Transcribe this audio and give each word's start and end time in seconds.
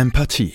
Empathie. 0.00 0.54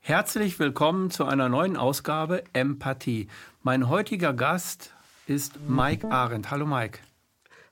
Herzlich 0.00 0.58
willkommen 0.58 1.10
zu 1.10 1.24
einer 1.24 1.48
neuen 1.48 1.78
Ausgabe 1.78 2.44
Empathie. 2.52 3.28
Mein 3.62 3.88
heutiger 3.88 4.34
Gast 4.34 4.92
ist 5.26 5.54
Mike 5.66 6.06
Arendt. 6.10 6.50
Hallo 6.50 6.66
Mike. 6.66 6.98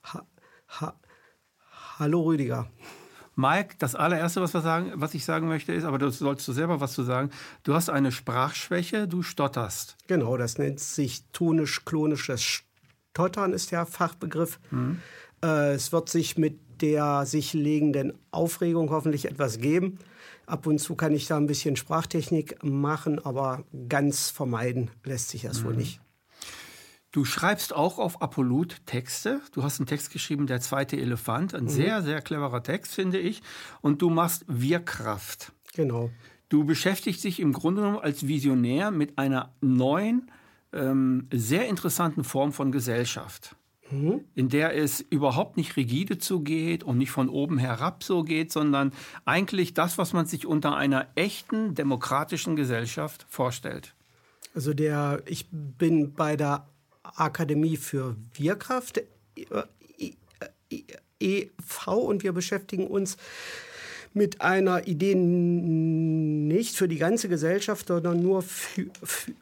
Ha, 0.04 0.26
ha, 0.68 0.94
hallo 1.98 2.22
Rüdiger. 2.22 2.70
Mike, 3.36 3.74
das 3.78 3.96
allererste, 3.96 4.40
was, 4.40 4.54
wir 4.54 4.62
sagen, 4.62 4.92
was 4.94 5.12
ich 5.12 5.26
sagen 5.26 5.46
möchte, 5.46 5.74
ist, 5.74 5.84
aber 5.84 5.98
du 5.98 6.08
sollst 6.08 6.48
du 6.48 6.52
selber 6.52 6.80
was 6.80 6.94
zu 6.94 7.02
sagen. 7.02 7.32
Du 7.64 7.74
hast 7.74 7.90
eine 7.90 8.10
Sprachschwäche, 8.10 9.06
du 9.06 9.22
stotterst. 9.22 9.98
Genau, 10.06 10.38
das 10.38 10.56
nennt 10.56 10.80
sich 10.80 11.22
tonisch-klonisches 11.32 12.62
Stottern, 13.12 13.52
ist 13.52 13.72
der 13.72 13.84
Fachbegriff. 13.84 14.58
Mhm. 14.70 15.02
Äh, 15.44 15.74
es 15.74 15.92
wird 15.92 16.08
sich 16.08 16.38
mit 16.38 16.58
der 16.80 17.26
sich 17.26 17.52
legenden 17.52 18.14
Aufregung 18.30 18.88
hoffentlich 18.88 19.26
etwas 19.26 19.58
geben. 19.58 19.98
Ab 20.48 20.66
und 20.66 20.78
zu 20.78 20.94
kann 20.94 21.12
ich 21.12 21.26
da 21.26 21.36
ein 21.36 21.46
bisschen 21.46 21.76
Sprachtechnik 21.76 22.64
machen, 22.64 23.18
aber 23.18 23.64
ganz 23.88 24.30
vermeiden 24.30 24.90
lässt 25.04 25.28
sich 25.28 25.42
das 25.42 25.60
mhm. 25.60 25.66
wohl 25.66 25.76
nicht. 25.76 26.00
Du 27.12 27.24
schreibst 27.24 27.74
auch 27.74 27.98
auf 27.98 28.22
Apollut 28.22 28.76
Texte. 28.86 29.42
Du 29.52 29.62
hast 29.62 29.78
einen 29.78 29.86
Text 29.86 30.10
geschrieben, 30.10 30.46
Der 30.46 30.60
zweite 30.60 30.96
Elefant. 30.96 31.54
Ein 31.54 31.64
mhm. 31.64 31.68
sehr, 31.68 32.02
sehr 32.02 32.22
cleverer 32.22 32.62
Text, 32.62 32.94
finde 32.94 33.18
ich. 33.18 33.42
Und 33.82 34.00
du 34.00 34.08
machst 34.08 34.44
Wirkraft. 34.46 35.52
Genau. 35.74 36.10
Du 36.48 36.64
beschäftigst 36.64 37.24
dich 37.24 37.40
im 37.40 37.52
Grunde 37.52 37.82
genommen 37.82 38.00
als 38.02 38.26
Visionär 38.26 38.90
mit 38.90 39.18
einer 39.18 39.54
neuen, 39.60 40.30
ähm, 40.72 41.28
sehr 41.30 41.68
interessanten 41.68 42.24
Form 42.24 42.52
von 42.52 42.72
Gesellschaft 42.72 43.54
in 43.90 44.48
der 44.48 44.76
es 44.76 45.00
überhaupt 45.00 45.56
nicht 45.56 45.76
rigide 45.76 46.18
zugeht 46.18 46.84
und 46.84 46.98
nicht 46.98 47.10
von 47.10 47.28
oben 47.28 47.58
herab 47.58 48.04
so 48.04 48.22
geht, 48.22 48.52
sondern 48.52 48.92
eigentlich 49.24 49.74
das, 49.74 49.98
was 49.98 50.12
man 50.12 50.26
sich 50.26 50.46
unter 50.46 50.76
einer 50.76 51.06
echten 51.14 51.74
demokratischen 51.74 52.56
Gesellschaft 52.56 53.26
vorstellt. 53.28 53.94
Also 54.54 54.74
der, 54.74 55.22
ich 55.26 55.46
bin 55.50 56.14
bei 56.14 56.36
der 56.36 56.66
Akademie 57.02 57.76
für 57.76 58.16
Wirkraft 58.34 59.02
e.V. 61.20 61.98
und 61.98 62.22
wir 62.22 62.32
beschäftigen 62.32 62.86
uns 62.86 63.16
mit 64.14 64.40
einer 64.40 64.86
Idee 64.86 65.14
nicht 65.14 66.76
für 66.76 66.88
die 66.88 66.98
ganze 66.98 67.28
Gesellschaft, 67.28 67.88
sondern 67.88 68.20
nur 68.20 68.42
für, 68.42 68.86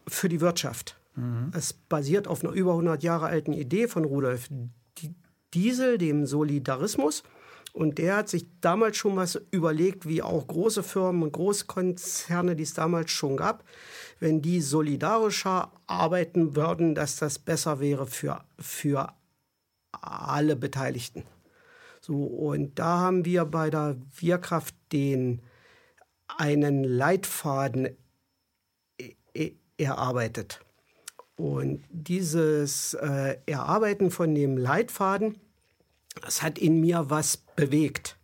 für 0.07 0.29
die 0.29 0.41
Wirtschaft. 0.41 0.97
Mhm. 1.17 1.51
Es 1.55 1.73
basiert 1.73 2.29
auf 2.29 2.45
einer 2.45 2.53
über 2.53 2.73
100 2.73 3.03
Jahre 3.03 3.27
alten 3.27 3.53
Idee 3.53 3.89
von 3.89 4.05
Rudolf 4.05 4.49
Diesel, 5.55 5.99
dem 5.99 6.27
Solidarismus. 6.27 7.23
Und 7.73 7.99
der 7.99 8.17
hat 8.17 8.29
sich 8.29 8.47
damals 8.61 8.97
schon 8.97 9.17
was 9.17 9.41
überlegt, 9.51 10.09
wie 10.09 10.23
auch 10.23 10.47
große 10.47 10.83
Firmen 10.83 11.25
und 11.25 11.33
Großkonzerne, 11.33 12.57
die 12.57 12.63
es 12.63 12.73
damals 12.73 13.11
schon 13.11 13.37
gab, 13.37 13.65
wenn 14.19 14.41
die 14.41 14.63
solidarischer 14.63 15.73
arbeiten 15.87 16.57
würden, 16.57 16.95
dass 16.95 17.17
das 17.17 17.39
besser 17.39 17.81
wäre 17.81 18.07
für, 18.07 18.43
für 18.59 19.13
alle 19.93 20.57
Beteiligten. 20.57 21.25
So, 22.01 22.25
und 22.25 22.79
da 22.79 22.99
haben 23.01 23.25
wir 23.27 23.45
bei 23.45 23.69
der 23.69 23.97
Wirkraft 24.21 24.75
den 24.93 25.43
einen 26.29 26.83
Leitfaden 26.83 27.97
erarbeitet. 29.77 30.66
Und 31.37 31.85
dieses 31.91 32.95
äh, 32.95 33.37
Erarbeiten 33.47 34.11
von 34.11 34.35
dem 34.35 34.57
Leitfaden, 34.57 35.39
das 36.23 36.43
hat 36.43 36.59
in 36.59 36.81
mir 36.81 37.11
was 37.11 37.37
bewegt, 37.37 38.17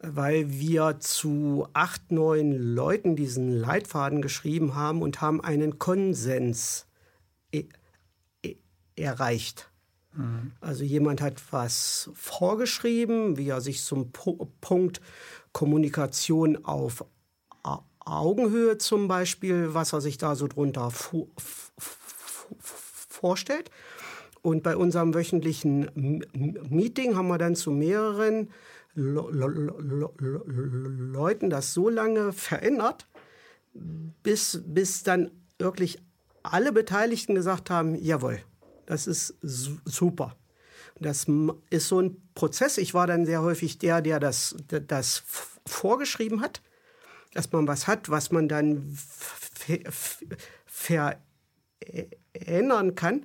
weil 0.00 0.50
wir 0.50 0.98
zu 0.98 1.68
acht, 1.72 2.10
neun 2.10 2.52
Leuten 2.74 3.14
diesen 3.14 3.52
Leitfaden 3.52 4.22
geschrieben 4.22 4.74
haben 4.74 5.02
und 5.02 5.20
haben 5.20 5.40
einen 5.40 5.78
Konsens 5.78 6.86
e 7.52 7.66
e 8.42 8.56
erreicht. 8.96 9.70
Mhm. 10.14 10.52
Also 10.60 10.82
jemand 10.82 11.20
hat 11.20 11.40
was 11.52 12.10
vorgeschrieben, 12.14 13.36
wie 13.36 13.50
er 13.50 13.60
sich 13.60 13.82
zum 13.82 14.10
po 14.10 14.48
Punkt 14.60 15.00
Kommunikation 15.52 16.64
auf 16.64 17.04
Augenhöhe 18.10 18.78
zum 18.78 19.08
Beispiel, 19.08 19.74
was 19.74 19.92
er 19.92 20.00
sich 20.00 20.18
da 20.18 20.34
so 20.34 20.48
drunter 20.48 20.90
vorstellt. 22.58 23.70
Und 24.42 24.62
bei 24.62 24.76
unserem 24.76 25.14
wöchentlichen 25.14 26.24
Meeting 26.70 27.16
haben 27.16 27.28
wir 27.28 27.38
dann 27.38 27.56
zu 27.56 27.70
mehreren 27.70 28.48
Leuten 31.12 31.50
das 31.50 31.74
so 31.74 31.88
lange 31.88 32.32
verändert, 32.32 33.06
bis, 33.72 34.62
bis 34.64 35.02
dann 35.02 35.30
wirklich 35.58 35.98
alle 36.42 36.72
Beteiligten 36.72 37.34
gesagt 37.34 37.70
haben, 37.70 37.94
jawohl, 37.94 38.40
das 38.86 39.06
ist 39.06 39.36
super. 39.84 40.34
Das 40.98 41.26
ist 41.70 41.88
so 41.88 42.00
ein 42.00 42.16
Prozess. 42.34 42.76
Ich 42.76 42.92
war 42.92 43.06
dann 43.06 43.24
sehr 43.24 43.42
häufig 43.42 43.78
der, 43.78 44.02
der 44.02 44.20
das, 44.20 44.56
das 44.68 45.22
vorgeschrieben 45.66 46.40
hat, 46.42 46.60
dass 47.32 47.52
man 47.52 47.68
was 47.68 47.86
hat, 47.86 48.10
was 48.10 48.32
man 48.32 48.48
dann 48.48 48.98
verändert 50.66 51.20
ändern 52.34 52.94
kann. 52.94 53.24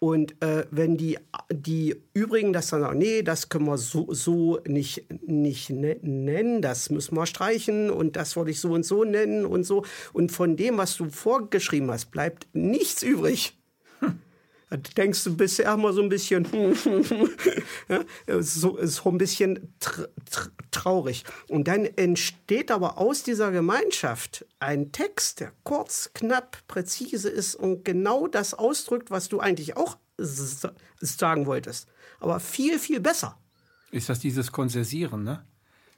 Und 0.00 0.42
äh, 0.42 0.64
wenn 0.70 0.96
die, 0.96 1.18
die 1.52 1.94
übrigen 2.14 2.54
das 2.54 2.68
dann 2.68 2.80
sagen, 2.80 2.98
nee, 2.98 3.22
das 3.22 3.50
können 3.50 3.66
wir 3.66 3.76
so, 3.76 4.06
so 4.14 4.58
nicht, 4.66 5.04
nicht 5.26 5.68
ne-, 5.68 5.98
nennen, 6.00 6.62
das 6.62 6.88
müssen 6.88 7.16
wir 7.16 7.26
streichen 7.26 7.90
und 7.90 8.16
das 8.16 8.34
wollte 8.34 8.50
ich 8.50 8.60
so 8.60 8.72
und 8.72 8.86
so 8.86 9.04
nennen 9.04 9.44
und 9.44 9.64
so. 9.64 9.84
Und 10.14 10.32
von 10.32 10.56
dem, 10.56 10.78
was 10.78 10.96
du 10.96 11.10
vorgeschrieben 11.10 11.90
hast, 11.90 12.10
bleibt 12.12 12.48
nichts 12.54 13.02
übrig. 13.02 13.59
Da 14.70 14.76
denkst 14.76 15.24
du 15.24 15.36
bisher 15.36 15.76
mal 15.76 15.92
so 15.92 16.00
ein 16.00 16.08
bisschen, 16.08 16.46
ja, 17.88 18.04
so, 18.40 18.78
so 18.80 19.10
ein 19.10 19.18
bisschen 19.18 19.74
tr 19.80 20.08
tr 20.30 20.50
traurig. 20.70 21.24
Und 21.48 21.66
dann 21.66 21.84
entsteht 21.84 22.70
aber 22.70 22.96
aus 22.96 23.24
dieser 23.24 23.50
Gemeinschaft 23.50 24.46
ein 24.60 24.92
Text, 24.92 25.40
der 25.40 25.52
kurz, 25.64 26.10
knapp, 26.14 26.58
präzise 26.68 27.28
ist 27.28 27.56
und 27.56 27.84
genau 27.84 28.28
das 28.28 28.54
ausdrückt, 28.54 29.10
was 29.10 29.28
du 29.28 29.40
eigentlich 29.40 29.76
auch 29.76 29.98
sagen 30.16 31.46
wolltest. 31.46 31.88
Aber 32.20 32.38
viel, 32.38 32.78
viel 32.78 33.00
besser. 33.00 33.36
Ist 33.90 34.08
das 34.08 34.20
dieses 34.20 34.52
Konsensieren, 34.52 35.24
ne? 35.24 35.44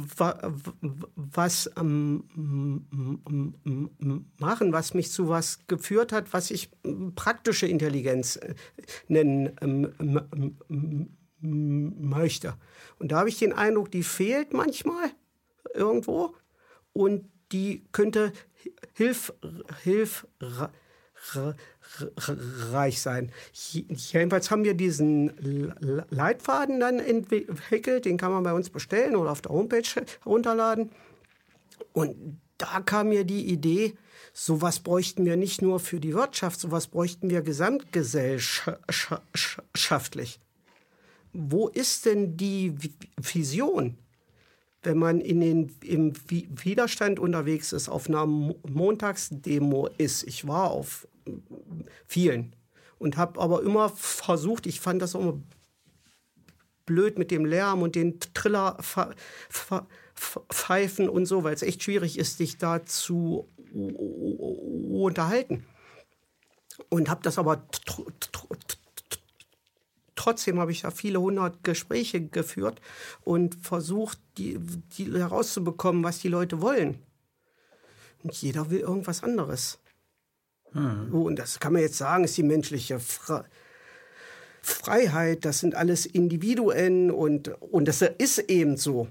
was 1.15 1.69
ähm, 1.77 2.23
machen, 4.37 4.71
was 4.71 4.93
mich 4.93 5.11
zu 5.11 5.27
was 5.27 5.59
geführt 5.67 6.13
hat, 6.13 6.31
was 6.31 6.51
ich 6.51 6.69
praktische 7.15 7.67
Intelligenz 7.67 8.37
äh, 8.37 8.53
nennen 9.09 9.51
ähm, 9.61 11.09
möchte. 11.41 12.53
Und 12.97 13.11
da 13.11 13.19
habe 13.19 13.29
ich 13.29 13.39
den 13.39 13.51
Eindruck, 13.51 13.91
die 13.91 14.03
fehlt 14.03 14.53
manchmal 14.53 15.09
irgendwo 15.73 16.33
und 16.93 17.25
die 17.51 17.83
könnte 17.91 18.31
hilf, 18.93 19.33
hilf, 19.83 20.27
reich 22.71 23.01
sein. 23.01 23.31
Jedenfalls 23.51 24.51
haben 24.51 24.63
wir 24.63 24.73
diesen 24.73 25.33
Leitfaden 26.09 26.79
dann 26.79 26.99
entwickelt, 26.99 28.05
den 28.05 28.15
kann 28.17 28.31
man 28.31 28.43
bei 28.43 28.53
uns 28.53 28.69
bestellen 28.69 29.15
oder 29.15 29.31
auf 29.31 29.41
der 29.41 29.51
Homepage 29.51 29.81
herunterladen. 30.23 30.91
Und 31.93 32.39
da 32.57 32.81
kam 32.81 33.09
mir 33.09 33.23
die 33.23 33.47
Idee, 33.47 33.95
sowas 34.33 34.79
bräuchten 34.79 35.25
wir 35.25 35.37
nicht 35.37 35.61
nur 35.61 35.79
für 35.79 35.99
die 35.99 36.13
Wirtschaft, 36.13 36.59
sowas 36.59 36.87
bräuchten 36.87 37.29
wir 37.29 37.41
gesamtgesellschaftlich. 37.41 40.39
Wo 41.33 41.67
ist 41.67 42.05
denn 42.05 42.37
die 42.37 42.75
Vision? 43.17 43.97
wenn 44.83 44.97
man 44.97 45.19
in 45.19 45.41
den, 45.41 45.75
im 45.83 46.13
Widerstand 46.29 47.19
unterwegs 47.19 47.73
ist, 47.73 47.89
auf 47.89 48.07
einer 48.07 48.25
Montagsdemo 48.25 49.89
ist. 49.97 50.23
Ich 50.23 50.47
war 50.47 50.71
auf 50.71 51.07
vielen 52.07 52.55
und 52.97 53.17
habe 53.17 53.39
aber 53.39 53.63
immer 53.63 53.89
versucht, 53.89 54.67
ich 54.67 54.79
fand 54.79 55.01
das 55.01 55.15
auch 55.15 55.21
immer 55.21 55.41
blöd 56.85 57.17
mit 57.17 57.31
dem 57.31 57.45
Lärm 57.45 57.81
und 57.81 57.95
den 57.95 58.19
Triller 58.33 58.77
pfeifen 60.15 61.09
und 61.09 61.25
so, 61.25 61.43
weil 61.43 61.53
es 61.53 61.61
echt 61.61 61.83
schwierig 61.83 62.17
ist, 62.17 62.39
dich 62.39 62.57
da 62.57 62.85
zu 62.85 63.47
unterhalten. 64.91 65.65
Und 66.89 67.09
habe 67.09 67.21
das 67.21 67.37
aber 67.37 67.63
trotzdem 70.15 70.59
habe 70.59 70.71
ich 70.71 70.81
da 70.81 70.91
viele 70.91 71.21
hundert 71.21 71.63
Gespräche 71.63 72.21
geführt 72.21 72.81
und 73.21 73.55
versucht, 73.55 74.19
die, 74.37 74.59
die 74.97 75.11
herauszubekommen, 75.13 76.03
was 76.03 76.19
die 76.19 76.27
Leute 76.27 76.61
wollen. 76.61 76.99
Und 78.23 78.33
jeder 78.35 78.69
will 78.69 78.79
irgendwas 78.79 79.23
anderes. 79.23 79.79
Hm. 80.73 81.13
Und 81.13 81.39
das 81.39 81.59
kann 81.59 81.73
man 81.73 81.81
jetzt 81.81 81.97
sagen, 81.97 82.23
ist 82.23 82.37
die 82.37 82.43
menschliche 82.43 82.99
Fre 82.99 83.45
Freiheit, 84.61 85.45
das 85.45 85.59
sind 85.59 85.73
alles 85.73 86.05
Individuen 86.05 87.11
und, 87.11 87.47
und 87.61 87.87
das 87.87 88.01
ist 88.01 88.39
eben 88.49 88.75
so. 88.75 89.07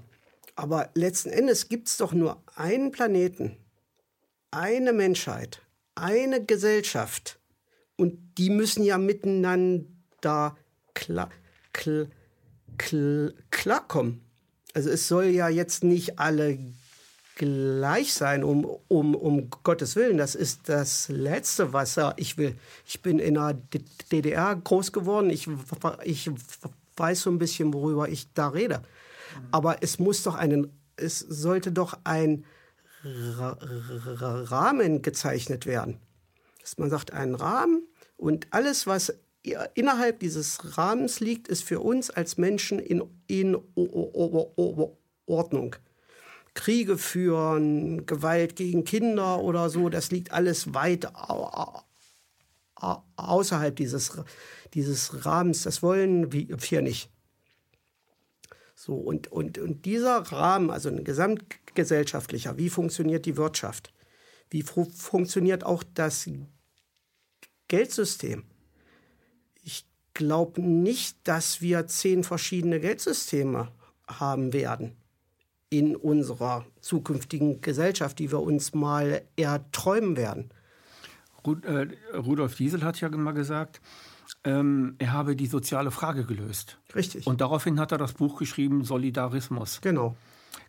Aber 0.55 0.89
letzten 0.93 1.29
Endes 1.29 1.69
gibt 1.69 1.87
es 1.87 1.97
doch 1.97 2.13
nur 2.13 2.41
einen 2.55 2.91
Planeten, 2.91 3.57
eine 4.51 4.93
Menschheit, 4.93 5.61
eine 5.95 6.45
Gesellschaft. 6.45 7.39
Und 7.97 8.37
die 8.37 8.49
müssen 8.49 8.83
ja 8.83 8.97
miteinander 8.97 10.55
klar, 10.93 11.29
klar, 11.73 12.07
klar, 12.77 13.31
klarkommen. 13.51 14.21
Also 14.73 14.89
es 14.89 15.07
soll 15.07 15.25
ja 15.25 15.49
jetzt 15.49 15.83
nicht 15.83 16.19
alle 16.19 16.57
gleich 17.39 18.13
sein, 18.13 18.43
um, 18.43 18.65
um, 18.89 19.15
um 19.15 19.49
Gottes 19.63 19.95
Willen. 19.95 20.17
Das 20.17 20.35
ist 20.35 20.67
das 20.67 21.07
Letzte, 21.07 21.71
was 21.73 21.97
ich 22.17 22.37
will. 22.37 22.55
Ich 22.85 23.01
bin 23.01 23.17
in 23.17 23.35
der 23.35 23.57
DDR 24.11 24.55
groß 24.55 24.91
geworden. 24.91 25.29
Ich, 25.29 25.47
ich 26.03 26.29
weiß 26.97 27.21
so 27.21 27.31
ein 27.31 27.39
bisschen, 27.39 27.73
worüber 27.73 28.09
ich 28.09 28.31
da 28.33 28.49
rede. 28.49 28.83
Aber 29.51 29.81
es 29.81 29.99
muss 29.99 30.21
doch 30.23 30.35
einen, 30.35 30.77
es 30.97 31.19
sollte 31.19 31.71
doch 31.71 31.97
ein 32.03 32.43
Rahmen 33.05 35.01
gezeichnet 35.01 35.65
werden. 35.65 35.97
Dass 36.61 36.77
man 36.77 36.89
sagt, 36.89 37.13
ein 37.13 37.35
Rahmen 37.35 37.87
und 38.17 38.47
alles, 38.51 38.85
was 38.85 39.13
innerhalb 39.75 40.19
dieses 40.19 40.77
Rahmens 40.77 41.21
liegt, 41.21 41.47
ist 41.47 41.63
für 41.63 41.79
uns 41.79 42.09
als 42.09 42.37
Menschen 42.37 42.79
in, 42.79 43.01
in 43.27 43.57
Ordnung. 45.25 45.77
Kriege 46.59 46.97
führen, 46.97 48.05
Gewalt 48.05 48.57
gegen 48.57 48.83
Kinder 48.83 49.39
oder 49.39 49.69
so, 49.69 49.87
das 49.87 50.11
liegt 50.11 50.33
alles 50.33 50.73
weit 50.73 51.07
außerhalb 53.15 53.73
dieses, 53.77 54.11
dieses 54.73 55.25
Rahmens. 55.25 55.63
Das 55.63 55.81
wollen 55.81 56.33
wir 56.33 56.81
nicht. 56.81 57.09
So, 58.75 58.95
und, 58.95 59.31
und, 59.31 59.57
und 59.57 59.85
dieser 59.85 60.17
Rahmen, 60.17 60.69
also 60.69 60.89
ein 60.89 61.05
gesamtgesellschaftlicher, 61.05 62.57
wie 62.57 62.69
funktioniert 62.69 63.25
die 63.25 63.37
Wirtschaft? 63.37 63.93
Wie 64.49 64.61
fu 64.61 64.83
funktioniert 64.83 65.63
auch 65.63 65.83
das 65.93 66.29
Geldsystem? 67.69 68.43
Ich 69.63 69.85
glaube 70.13 70.61
nicht, 70.61 71.17
dass 71.23 71.61
wir 71.61 71.87
zehn 71.87 72.25
verschiedene 72.25 72.81
Geldsysteme 72.81 73.71
haben 74.07 74.51
werden 74.51 74.98
in 75.69 75.95
unserer 75.95 76.65
zukünftigen 76.81 77.61
Gesellschaft, 77.61 78.19
die 78.19 78.31
wir 78.31 78.41
uns 78.41 78.73
mal 78.73 79.21
erträumen 79.35 80.17
werden. 80.17 80.49
Äh, 81.63 81.87
Rudolf 82.17 82.55
Diesel 82.55 82.83
hat 82.83 82.99
ja 82.99 83.09
mal 83.09 83.31
gesagt, 83.33 83.81
ähm, 84.43 84.95
er 84.99 85.13
habe 85.13 85.35
die 85.35 85.47
soziale 85.47 85.91
Frage 85.91 86.25
gelöst. 86.25 86.79
Richtig. 86.95 87.27
Und 87.27 87.41
daraufhin 87.41 87.79
hat 87.79 87.91
er 87.91 87.97
das 87.97 88.13
Buch 88.13 88.37
geschrieben, 88.37 88.83
Solidarismus. 88.83 89.81
Genau. 89.81 90.15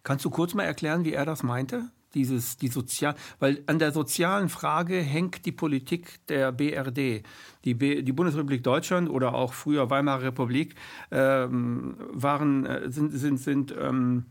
Kannst 0.02 0.24
du 0.24 0.30
kurz 0.30 0.54
mal 0.54 0.64
erklären, 0.64 1.04
wie 1.04 1.12
er 1.12 1.24
das 1.24 1.42
meinte? 1.42 1.90
Dieses, 2.14 2.56
die 2.56 2.66
sozial, 2.66 3.14
weil 3.38 3.62
an 3.66 3.78
der 3.78 3.92
sozialen 3.92 4.48
Frage 4.48 4.96
hängt 4.96 5.46
die 5.46 5.52
Politik 5.52 6.26
der 6.26 6.50
BRD. 6.50 7.22
Die, 7.64 7.74
B, 7.74 8.02
die 8.02 8.12
Bundesrepublik 8.12 8.64
Deutschland 8.64 9.08
oder 9.08 9.34
auch 9.34 9.52
früher 9.52 9.90
Weimarer 9.90 10.22
Republik 10.22 10.74
ähm, 11.12 11.94
waren, 12.10 12.66
äh, 12.66 12.90
sind, 12.90 13.12
sind, 13.12 13.38
sind 13.38 13.74
ähm, 13.78 14.26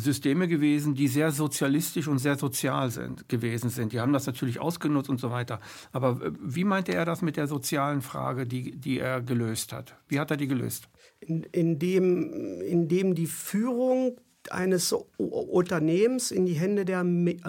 Systeme 0.00 0.48
gewesen, 0.48 0.94
die 0.94 1.08
sehr 1.08 1.30
sozialistisch 1.30 2.08
und 2.08 2.18
sehr 2.18 2.36
sozial 2.36 2.90
sind, 2.90 3.28
gewesen 3.28 3.70
sind. 3.70 3.92
Die 3.92 4.00
haben 4.00 4.12
das 4.12 4.26
natürlich 4.26 4.60
ausgenutzt 4.60 5.08
und 5.08 5.20
so 5.20 5.30
weiter. 5.30 5.60
Aber 5.92 6.20
äh, 6.22 6.32
wie 6.40 6.64
meinte 6.64 6.92
er 6.92 7.04
das 7.04 7.22
mit 7.22 7.36
der 7.36 7.46
sozialen 7.46 8.02
Frage, 8.02 8.46
die, 8.46 8.76
die 8.76 8.98
er 8.98 9.20
gelöst 9.20 9.72
hat? 9.72 9.96
Wie 10.08 10.18
hat 10.18 10.30
er 10.30 10.36
die 10.36 10.48
gelöst? 10.48 10.88
In, 11.20 11.44
indem, 11.44 12.60
indem 12.62 13.14
die 13.14 13.26
Führung 13.26 14.16
eines 14.48 14.92
Unternehmens 15.18 16.30
in 16.30 16.46
die 16.46 16.54
Hände 16.54 16.84
der 16.84 17.04
Mit 17.04 17.42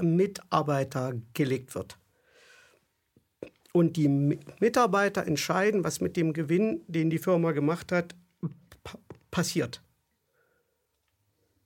Mitarbeiter 0.00 1.14
gelegt 1.34 1.74
wird. 1.74 1.98
Und 3.72 3.96
die 3.96 4.08
Mitarbeiter 4.08 5.26
entscheiden, 5.26 5.84
was 5.84 6.00
mit 6.00 6.16
dem 6.16 6.32
Gewinn, 6.32 6.80
den 6.88 7.10
die 7.10 7.18
Firma 7.18 7.52
gemacht 7.52 7.92
hat, 7.92 8.14
passiert. 9.30 9.82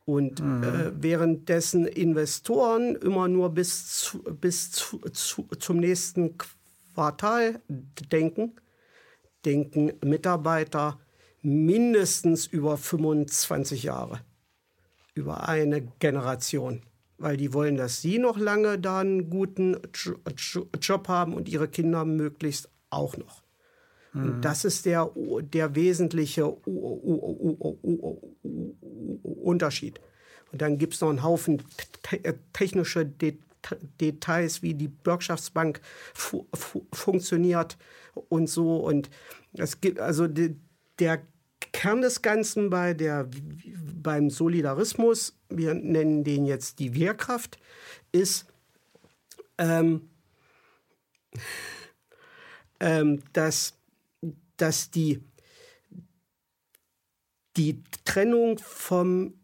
Und 0.05 0.41
mhm. 0.41 0.63
äh, 0.63 1.03
währenddessen 1.03 1.87
Investoren 1.87 2.97
immer 2.97 3.29
nur 3.29 3.51
bis, 3.51 3.99
zu, 3.99 4.23
bis 4.23 4.71
zu, 4.73 4.99
zu, 5.13 5.45
zum 5.59 5.79
nächsten 5.79 6.37
Quartal 6.95 7.61
denken, 8.11 8.57
denken 9.45 9.93
Mitarbeiter 10.05 10.99
mindestens 11.43 12.47
über 12.47 12.77
25 12.77 13.85
Jahre, 13.85 14.21
über 15.15 15.49
eine 15.49 15.83
Generation. 15.99 16.83
Weil 17.19 17.37
die 17.37 17.53
wollen, 17.53 17.77
dass 17.77 18.01
sie 18.01 18.19
noch 18.19 18.39
lange 18.39 18.79
da 18.79 19.01
einen 19.01 19.29
guten 19.29 19.77
Job 20.81 21.09
haben 21.09 21.35
und 21.35 21.49
ihre 21.49 21.69
Kinder 21.69 22.05
möglichst 22.07 22.71
auch 22.89 23.17
noch. 23.17 23.43
Mhm. 24.13 24.41
das 24.41 24.65
ist 24.65 24.87
der, 24.87 25.11
der 25.53 25.75
wesentliche 25.75 26.47
Unterschied. 29.23 30.01
Und 30.53 30.63
dann 30.63 30.79
gibt 30.79 30.95
es 30.95 31.01
noch 31.01 31.11
einen 31.11 31.23
Haufen 31.23 31.63
technische 32.53 33.07
Details, 34.01 34.63
wie 34.63 34.75
die 34.75 34.89
Bürgschaftsbank 34.89 35.81
fu 36.15 36.47
fu 36.55 36.87
funktioniert 36.93 37.77
und 38.29 38.49
so. 38.49 38.79
Und 38.79 39.11
es 39.53 39.81
gibt 39.81 40.01
also 40.01 40.27
die, 40.27 40.57
der 40.99 41.23
Kern 41.73 42.03
des 42.03 42.23
Ganzen 42.23 42.71
bei 42.71 42.95
der, 42.95 43.29
beim 44.03 44.31
Solidarismus, 44.31 45.39
wir 45.49 45.75
nennen 45.75 46.25
den 46.25 46.47
jetzt 46.47 46.79
die 46.79 46.95
Wehrkraft, 46.95 47.59
ist, 48.13 48.47
ähm, 49.59 50.11
ähm, 52.81 53.23
dass 53.33 53.75
dass 54.61 54.91
die, 54.91 55.23
die 57.57 57.83
Trennung 58.05 58.59
vom 58.59 59.35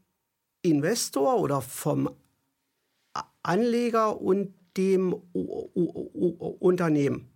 Investor 0.63 1.41
oder 1.41 1.61
vom 1.61 2.11
Anleger 3.43 4.21
und 4.21 4.55
dem 4.77 5.13
Unternehmen. 5.13 7.31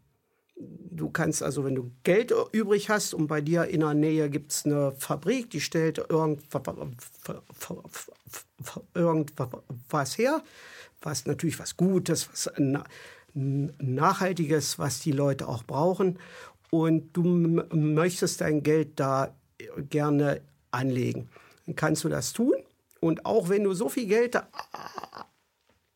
Du 0.57 1.09
kannst 1.09 1.43
also, 1.43 1.65
wenn 1.65 1.75
du 1.75 1.91
Geld 2.03 2.35
übrig 2.53 2.91
hast 2.91 3.15
und 3.15 3.29
bei 3.29 3.41
dir 3.41 3.65
in 3.65 3.81
der 3.81 3.95
Nähe 3.95 4.29
gibt 4.29 4.53
es 4.53 4.67
eine 4.67 4.93
Fabrik, 4.93 5.49
die 5.49 5.61
stellt 5.61 5.99
irgendwas 8.95 10.19
her, 10.19 10.43
was 11.01 11.25
natürlich 11.25 11.59
was 11.59 11.79
Gutes, 11.79 12.29
was 12.31 12.53
Nachhaltiges, 13.33 14.79
was 14.79 15.01
die 15.01 15.13
Leute 15.13 15.49
auch 15.49 15.63
brauchen 15.63 16.19
und 16.71 17.13
du 17.17 17.23
möchtest 17.25 18.41
dein 18.41 18.63
Geld 18.63 18.99
da 19.01 19.35
gerne 19.89 20.41
anlegen. 20.71 21.29
Dann 21.67 21.77
kannst 21.77 22.05
du 22.05 22.09
das 22.09 22.33
tun. 22.33 22.55
Und 23.01 23.27
auch 23.27 23.49
wenn 23.49 23.65
du 23.65 23.73
so 23.73 23.89
viel 23.89 24.07
Geld 24.07 24.41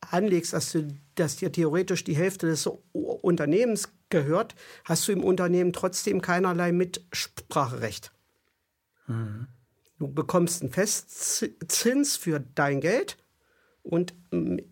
anlegst, 0.00 0.52
dass, 0.52 0.72
du, 0.72 0.88
dass 1.14 1.36
dir 1.36 1.52
theoretisch 1.52 2.04
die 2.04 2.16
Hälfte 2.16 2.46
des 2.46 2.66
Unternehmens 2.92 3.90
gehört, 4.10 4.54
hast 4.84 5.06
du 5.08 5.12
im 5.12 5.22
Unternehmen 5.22 5.72
trotzdem 5.72 6.20
keinerlei 6.20 6.72
Mitspracherecht. 6.72 8.12
Mhm. 9.06 9.48
Du 9.98 10.08
bekommst 10.08 10.62
einen 10.62 10.72
Festzins 10.72 12.16
für 12.16 12.40
dein 12.40 12.80
Geld 12.80 13.16
und, 13.82 14.14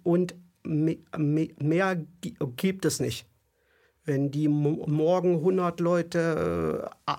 und 0.03 0.35
mehr 0.65 2.07
gibt 2.57 2.85
es 2.85 3.01
nicht. 3.01 3.27
Wenn 4.05 4.31
die 4.31 4.49
morgen 4.49 5.37
100 5.37 5.81
Leute 5.81 6.91
äh, 7.07 7.13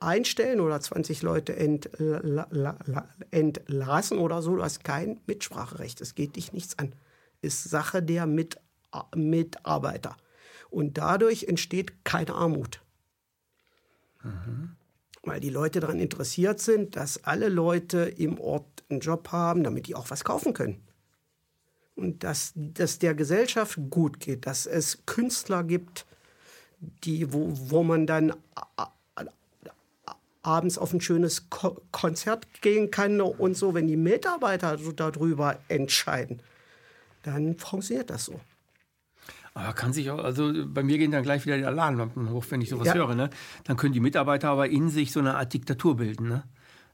einstellen 0.00 0.60
oder 0.60 0.80
20 0.80 1.22
Leute 1.22 1.54
entlassen 3.30 4.18
oder 4.18 4.42
so, 4.42 4.56
du 4.56 4.62
hast 4.62 4.82
kein 4.82 5.20
Mitspracherecht. 5.26 6.00
Es 6.00 6.14
geht 6.14 6.36
dich 6.36 6.52
nichts 6.52 6.78
an. 6.78 6.94
Ist 7.42 7.64
Sache 7.64 8.02
der 8.02 8.26
Mit 8.26 8.56
Mitarbeiter. 9.14 10.16
Und 10.70 10.98
dadurch 10.98 11.44
entsteht 11.44 12.04
keine 12.04 12.34
Armut. 12.34 12.82
Mhm. 14.22 14.76
weil 15.22 15.40
die 15.40 15.50
Leute 15.50 15.80
daran 15.80 15.98
interessiert 15.98 16.60
sind, 16.60 16.96
dass 16.96 17.24
alle 17.24 17.48
Leute 17.48 18.00
im 18.00 18.38
Ort 18.38 18.84
einen 18.88 19.00
Job 19.00 19.32
haben, 19.32 19.64
damit 19.64 19.86
die 19.86 19.94
auch 19.94 20.10
was 20.10 20.24
kaufen 20.24 20.52
können. 20.52 20.82
Und 21.96 22.24
dass, 22.24 22.52
dass 22.54 22.98
der 22.98 23.14
Gesellschaft 23.14 23.78
gut 23.90 24.20
geht, 24.20 24.46
dass 24.46 24.66
es 24.66 25.04
Künstler 25.06 25.64
gibt, 25.64 26.06
die, 27.04 27.32
wo, 27.32 27.50
wo 27.52 27.82
man 27.82 28.06
dann 28.06 28.32
abends 30.42 30.78
auf 30.78 30.92
ein 30.92 31.00
schönes 31.00 31.50
Ko 31.50 31.80
Konzert 31.92 32.46
gehen 32.62 32.90
kann 32.90 33.20
und 33.20 33.56
so, 33.56 33.74
wenn 33.74 33.86
die 33.86 33.96
Mitarbeiter 33.96 34.78
darüber 34.96 35.58
entscheiden, 35.68 36.40
dann 37.22 37.58
funktioniert 37.58 38.10
das 38.10 38.24
so. 38.26 38.40
Aber 39.52 39.72
kann 39.72 39.92
sich 39.92 40.10
auch, 40.10 40.22
also 40.22 40.52
bei 40.66 40.82
mir 40.82 40.96
gehen 40.96 41.10
dann 41.10 41.24
gleich 41.24 41.44
wieder 41.44 41.58
die 41.58 41.64
Alarmlampen 41.64 42.30
hoch, 42.30 42.44
wenn 42.50 42.60
ich 42.60 42.70
sowas 42.70 42.86
ja. 42.86 42.94
höre. 42.94 43.14
Ne? 43.14 43.30
Dann 43.64 43.76
können 43.76 43.92
die 43.92 44.00
Mitarbeiter 44.00 44.48
aber 44.48 44.68
in 44.68 44.88
sich 44.88 45.12
so 45.12 45.20
eine 45.20 45.36
Art 45.36 45.52
Diktatur 45.52 45.96
bilden. 45.96 46.28
Ne? 46.28 46.44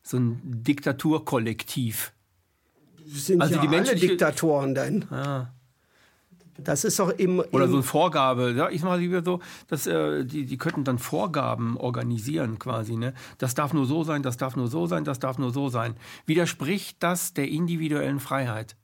So 0.02 0.16
ein 0.16 0.40
Diktaturkollektiv. 0.42 2.12
Sind 3.06 3.40
also 3.40 3.54
ja 3.54 3.60
die 3.60 3.68
alle 3.68 3.94
Diktatoren 3.94 4.74
dann. 4.74 5.04
Ah. 5.10 5.52
Das 6.58 6.84
ist 6.84 6.98
doch 6.98 7.10
im, 7.10 7.40
im 7.40 7.44
oder 7.52 7.68
so 7.68 7.74
eine 7.74 7.82
Vorgabe. 7.82 8.54
Ja, 8.56 8.70
ich 8.70 8.82
mal 8.82 8.98
lieber 8.98 9.22
so, 9.22 9.40
dass 9.68 9.86
äh, 9.86 10.24
die 10.24 10.46
die 10.46 10.56
könnten 10.56 10.84
dann 10.84 10.98
Vorgaben 10.98 11.76
organisieren 11.76 12.58
quasi. 12.58 12.96
Ne, 12.96 13.14
das 13.38 13.54
darf 13.54 13.72
nur 13.72 13.86
so 13.86 14.04
sein, 14.04 14.22
das 14.22 14.36
darf 14.36 14.56
nur 14.56 14.68
so 14.68 14.86
sein, 14.86 15.04
das 15.04 15.18
darf 15.18 15.38
nur 15.38 15.52
so 15.52 15.68
sein. 15.68 15.94
Widerspricht 16.24 16.96
das 17.00 17.34
der 17.34 17.48
individuellen 17.48 18.20
Freiheit? 18.20 18.76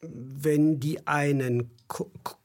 Wenn 0.00 0.80
die 0.80 1.06
einen 1.06 1.70
Ko 1.86 2.10
Ko 2.22 2.36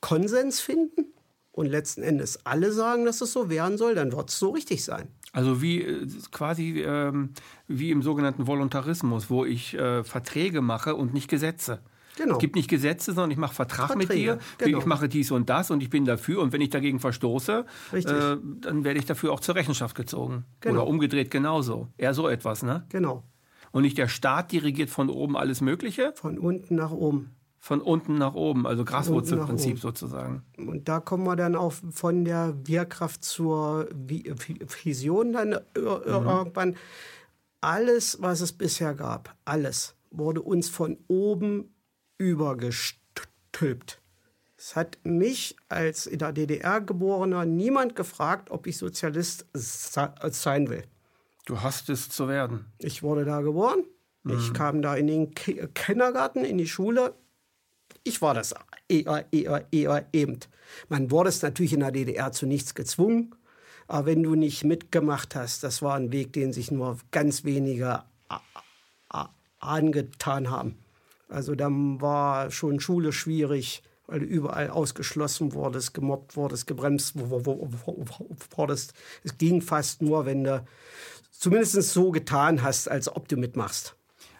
Konsens 0.00 0.60
finden 0.60 1.14
und 1.52 1.66
letzten 1.66 2.02
Endes 2.02 2.44
alle 2.44 2.72
sagen, 2.72 3.06
dass 3.06 3.22
es 3.22 3.32
so 3.32 3.48
werden 3.48 3.78
soll, 3.78 3.94
dann 3.94 4.12
wird 4.12 4.28
es 4.28 4.38
so 4.38 4.50
richtig 4.50 4.84
sein. 4.84 5.08
Also 5.34 5.60
wie 5.60 5.82
äh, 5.82 6.06
quasi 6.30 6.80
ähm, 6.82 7.30
wie 7.66 7.90
im 7.90 8.02
sogenannten 8.02 8.46
Voluntarismus, 8.46 9.28
wo 9.28 9.44
ich 9.44 9.74
äh, 9.74 10.04
Verträge 10.04 10.62
mache 10.62 10.94
und 10.94 11.12
nicht 11.12 11.28
Gesetze. 11.28 11.80
Genau. 12.16 12.34
Es 12.34 12.38
gibt 12.38 12.54
nicht 12.54 12.70
Gesetze, 12.70 13.12
sondern 13.12 13.32
ich 13.32 13.36
mache 13.36 13.52
Vertrag 13.52 13.88
Verträge, 13.88 14.06
mit 14.08 14.12
dir. 14.12 14.38
Genau. 14.58 14.78
Ich 14.78 14.86
mache 14.86 15.08
dies 15.08 15.32
und 15.32 15.50
das 15.50 15.72
und 15.72 15.82
ich 15.82 15.90
bin 15.90 16.04
dafür. 16.04 16.40
Und 16.40 16.52
wenn 16.52 16.60
ich 16.60 16.70
dagegen 16.70 17.00
verstoße, 17.00 17.66
äh, 17.92 18.36
dann 18.60 18.84
werde 18.84 19.00
ich 19.00 19.06
dafür 19.06 19.32
auch 19.32 19.40
zur 19.40 19.56
Rechenschaft 19.56 19.96
gezogen. 19.96 20.44
Genau. 20.60 20.82
Oder 20.82 20.86
umgedreht 20.86 21.32
genauso. 21.32 21.88
Eher 21.98 22.14
so 22.14 22.28
etwas, 22.28 22.62
ne? 22.62 22.86
Genau. 22.90 23.24
Und 23.72 23.82
nicht 23.82 23.98
der 23.98 24.06
Staat 24.06 24.52
dirigiert 24.52 24.88
von 24.88 25.10
oben 25.10 25.36
alles 25.36 25.60
Mögliche. 25.60 26.12
Von 26.14 26.38
unten 26.38 26.76
nach 26.76 26.92
oben 26.92 27.34
von 27.64 27.80
unten 27.80 28.18
nach 28.18 28.34
oben, 28.34 28.66
also 28.66 28.84
Graswurzelprinzip 28.84 29.80
sozusagen. 29.80 30.42
Und 30.58 30.86
da 30.86 31.00
kommen 31.00 31.24
wir 31.24 31.34
dann 31.34 31.56
auch 31.56 31.72
von 31.72 32.26
der 32.26 32.54
Wehrkraft 32.66 33.24
zur 33.24 33.88
Vision 33.94 35.32
dann 35.32 35.48
mhm. 35.48 35.56
irgendwann. 35.74 36.76
Alles, 37.62 38.18
was 38.20 38.42
es 38.42 38.52
bisher 38.52 38.92
gab, 38.92 39.34
alles 39.46 39.96
wurde 40.10 40.42
uns 40.42 40.68
von 40.68 40.98
oben 41.08 41.74
übergestülpt. 42.18 44.02
Es 44.58 44.76
hat 44.76 44.98
mich 45.02 45.56
als 45.70 46.06
in 46.06 46.18
der 46.18 46.32
DDR 46.32 46.82
geborener 46.82 47.46
niemand 47.46 47.96
gefragt, 47.96 48.50
ob 48.50 48.66
ich 48.66 48.76
Sozialist 48.76 49.46
sein 49.54 50.68
will. 50.68 50.84
Du 51.46 51.62
hast 51.62 51.88
es 51.88 52.10
zu 52.10 52.28
werden. 52.28 52.66
Ich 52.76 53.02
wurde 53.02 53.24
da 53.24 53.40
geboren. 53.40 53.84
Mhm. 54.22 54.36
Ich 54.36 54.52
kam 54.52 54.82
da 54.82 54.94
in 54.96 55.06
den 55.06 55.34
Kindergarten, 55.34 56.44
in 56.44 56.58
die 56.58 56.68
Schule. 56.68 57.14
Ich 58.02 58.20
war 58.20 58.34
das 58.34 58.54
eher, 58.88 59.26
eher, 59.32 59.66
eher 59.70 60.06
eben. 60.12 60.40
Man 60.88 61.10
wurde 61.10 61.28
es 61.28 61.42
natürlich 61.42 61.72
in 61.72 61.80
der 61.80 61.92
DDR 61.92 62.32
zu 62.32 62.46
nichts 62.46 62.74
gezwungen. 62.74 63.34
Aber 63.86 64.06
wenn 64.06 64.22
du 64.22 64.34
nicht 64.34 64.64
mitgemacht 64.64 65.34
hast, 65.34 65.62
das 65.62 65.82
war 65.82 65.96
ein 65.96 66.10
Weg, 66.10 66.32
den 66.32 66.52
sich 66.52 66.70
nur 66.70 66.98
ganz 67.10 67.44
wenige 67.44 68.02
angetan 69.60 70.50
haben. 70.50 70.78
Also 71.28 71.54
dann 71.54 72.00
war 72.00 72.50
schon 72.50 72.80
Schule 72.80 73.12
schwierig, 73.12 73.82
weil 74.06 74.20
du 74.20 74.26
überall 74.26 74.70
ausgeschlossen 74.70 75.54
wurdest, 75.54 75.94
gemobbt 75.94 76.36
wurdest, 76.36 76.66
gebremst 76.66 77.14
wurdest. 77.16 78.92
Es 79.22 79.38
ging 79.38 79.62
fast 79.62 80.02
nur, 80.02 80.26
wenn 80.26 80.44
du 80.44 80.64
zumindest 81.32 81.90
so 81.90 82.10
getan 82.10 82.62
hast, 82.62 82.90
als 82.90 83.08
ob 83.08 83.28
du 83.28 83.36
mitmachst. 83.36 83.96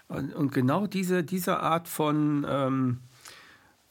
Und, 0.08 0.34
und 0.34 0.52
genau 0.52 0.87
diese, 0.87 1.25
diese 1.25 1.61
Art 1.61 1.88
von 1.88 2.46
ähm, 2.49 3.00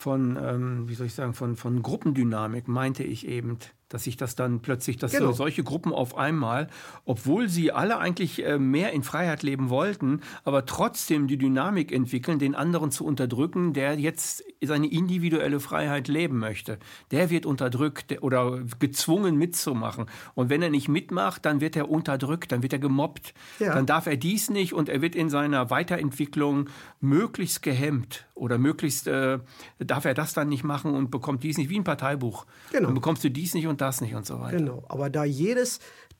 von, 0.04 0.38
ähm, 0.38 0.90
wie 0.90 0.96
soll 0.96 1.08
ich 1.08 1.14
sagen, 1.14 1.34
von, 1.34 1.56
von 1.56 1.82
Gruppendynamik 1.82 2.68
meinte 2.68 3.04
ich 3.04 3.26
eben 3.26 3.58
dass 3.94 4.06
sich 4.06 4.18
das 4.18 4.34
dann 4.34 4.62
plötzlich, 4.62 4.98
dass 4.98 5.12
genau. 5.12 5.34
solche 5.34 5.64
Gruppen 5.64 5.94
auf 5.94 6.18
einmal, 6.18 6.68
obwohl 7.06 7.48
sie 7.48 7.72
alle 7.72 8.00
eigentlich 8.00 8.44
äh, 8.44 8.58
mehr 8.58 8.92
in 8.92 9.04
Freiheit 9.04 9.44
leben 9.44 9.70
wollten, 9.70 10.22
aber 10.44 10.66
trotzdem 10.66 11.28
die 11.28 11.38
Dynamik 11.38 11.92
entwickeln, 11.92 12.40
den 12.40 12.56
anderen 12.56 12.90
zu 12.90 13.06
unterdrücken, 13.06 13.74
der 13.74 14.00
jetzt 14.00 14.44
seine 14.64 14.88
individuelle 14.88 15.60
Freiheit 15.60 16.08
leben 16.08 16.40
möchte. 16.40 16.80
Der 17.12 17.30
wird 17.30 17.46
unterdrückt 17.46 18.20
oder 18.24 18.64
gezwungen 18.80 19.38
mitzumachen. 19.38 20.08
Und 20.34 20.50
wenn 20.50 20.64
er 20.64 20.72
nicht 20.72 20.88
mitmacht, 20.88 21.46
dann 21.46 21.62
wird 21.62 21.76
er 21.76 21.88
unterdrückt, 21.88 22.52
dann 22.52 22.64
wird 22.64 22.74
er 22.74 22.80
gemobbt. 22.80 23.36
Ja. 23.60 23.76
Dann 23.76 23.86
darf 23.86 24.08
er 24.08 24.18
dies 24.18 24.50
nicht 24.50 24.74
und 24.74 24.90
er 24.90 25.04
wird 25.04 25.16
in 25.16 25.30
seiner 25.30 25.70
Weiterentwicklung 25.70 26.68
möglichst 27.00 27.62
gehemmt 27.62 28.26
oder 28.34 28.58
möglichst 28.58 29.08
äh, 29.08 29.38
darf 29.78 30.06
er 30.06 30.16
das 30.16 30.34
dann 30.34 30.50
nicht 30.50 30.64
machen 30.64 30.96
und 30.96 31.12
bekommt 31.12 31.44
dies 31.44 31.58
nicht, 31.58 31.70
wie 31.70 31.78
ein 31.78 31.84
Parteibuch. 31.84 32.48
Genau. 32.72 32.88
Dann 32.88 32.96
bekommst 32.96 33.24
du 33.24 33.30
dies 33.30 33.54
nicht 33.54 33.68
und 33.68 33.83
das 33.84 34.02
nicht 34.02 34.16
und 34.16 34.26
so 34.26 34.40
weiter. 34.40 34.58
Genau, 34.58 34.84
aber 34.88 35.10
da 35.10 35.24
jedes, 35.24 35.80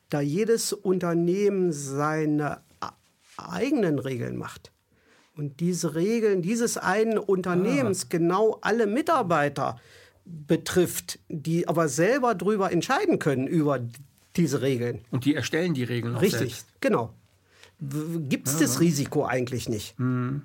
da 0.10 0.22
jedes 0.22 0.74
Unternehmen 0.74 1.72
seine 1.72 2.62
eigenen 3.38 4.00
Regeln 4.00 4.38
macht 4.38 4.72
und 5.36 5.60
diese 5.60 5.96
Regeln 5.96 6.42
dieses 6.42 6.78
einen 6.78 7.18
Unternehmens 7.18 8.04
ah. 8.04 8.08
genau 8.10 8.60
alle 8.62 8.86
Mitarbeiter 8.86 9.80
betrifft, 10.26 11.20
die 11.30 11.68
aber 11.68 11.90
selber 11.90 12.36
darüber 12.36 12.72
entscheiden 12.72 13.20
können 13.20 13.48
über 13.48 13.80
diese 14.36 14.62
Regeln. 14.62 15.02
Und 15.12 15.26
die 15.26 15.36
erstellen 15.36 15.74
die 15.74 15.84
Regeln 15.84 16.16
auch 16.16 16.22
Richtig, 16.22 16.40
selbst. 16.40 16.68
genau. 16.82 17.14
Gibt 17.80 18.48
es 18.48 18.54
ja. 18.54 18.60
das 18.62 18.80
Risiko 18.80 19.26
eigentlich 19.26 19.68
nicht. 19.68 20.00
Mhm. 20.00 20.44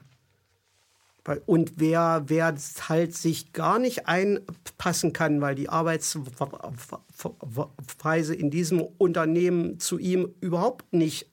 Und 1.46 1.74
wer, 1.76 2.24
wer 2.26 2.54
halt 2.88 3.14
sich 3.14 3.52
gar 3.52 3.78
nicht 3.78 4.06
einpassen 4.06 5.12
kann, 5.12 5.40
weil 5.40 5.54
die 5.54 5.68
Arbeitsweise 5.68 8.34
in 8.34 8.50
diesem 8.50 8.80
Unternehmen 8.80 9.78
zu 9.78 9.98
ihm 9.98 10.34
überhaupt 10.40 10.92
nicht 10.92 11.30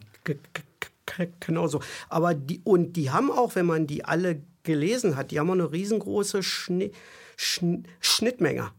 Genau 1.40 1.68
so. 1.68 1.82
Aber 2.10 2.34
die, 2.34 2.62
und 2.66 2.94
die 2.94 3.12
haben 3.12 3.32
auch, 3.32 3.56
wenn 3.56 3.66
man 3.66 3.88
die 3.88 4.04
alle 4.04 4.42
gelesen 4.64 5.16
hat, 5.16 5.32
die 5.32 5.40
haben 5.40 5.50
eine 5.50 5.72
riesengroße 5.72 6.44
Schni 6.44 6.92
Schn 7.38 7.88
Schnittmenge. 8.02 8.72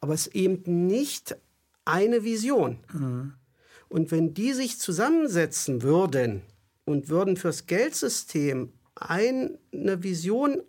Aber 0.00 0.14
es 0.14 0.28
ist 0.28 0.34
eben 0.36 0.86
nicht 0.86 1.36
eine 1.84 2.24
Vision. 2.24 2.78
Mhm. 2.92 3.34
Und 3.88 4.10
wenn 4.12 4.34
die 4.34 4.52
sich 4.52 4.78
zusammensetzen 4.78 5.82
würden 5.82 6.42
und 6.84 7.08
würden 7.08 7.36
fürs 7.36 7.66
Geldsystem 7.66 8.72
eine 8.94 9.58
Vision 10.02 10.62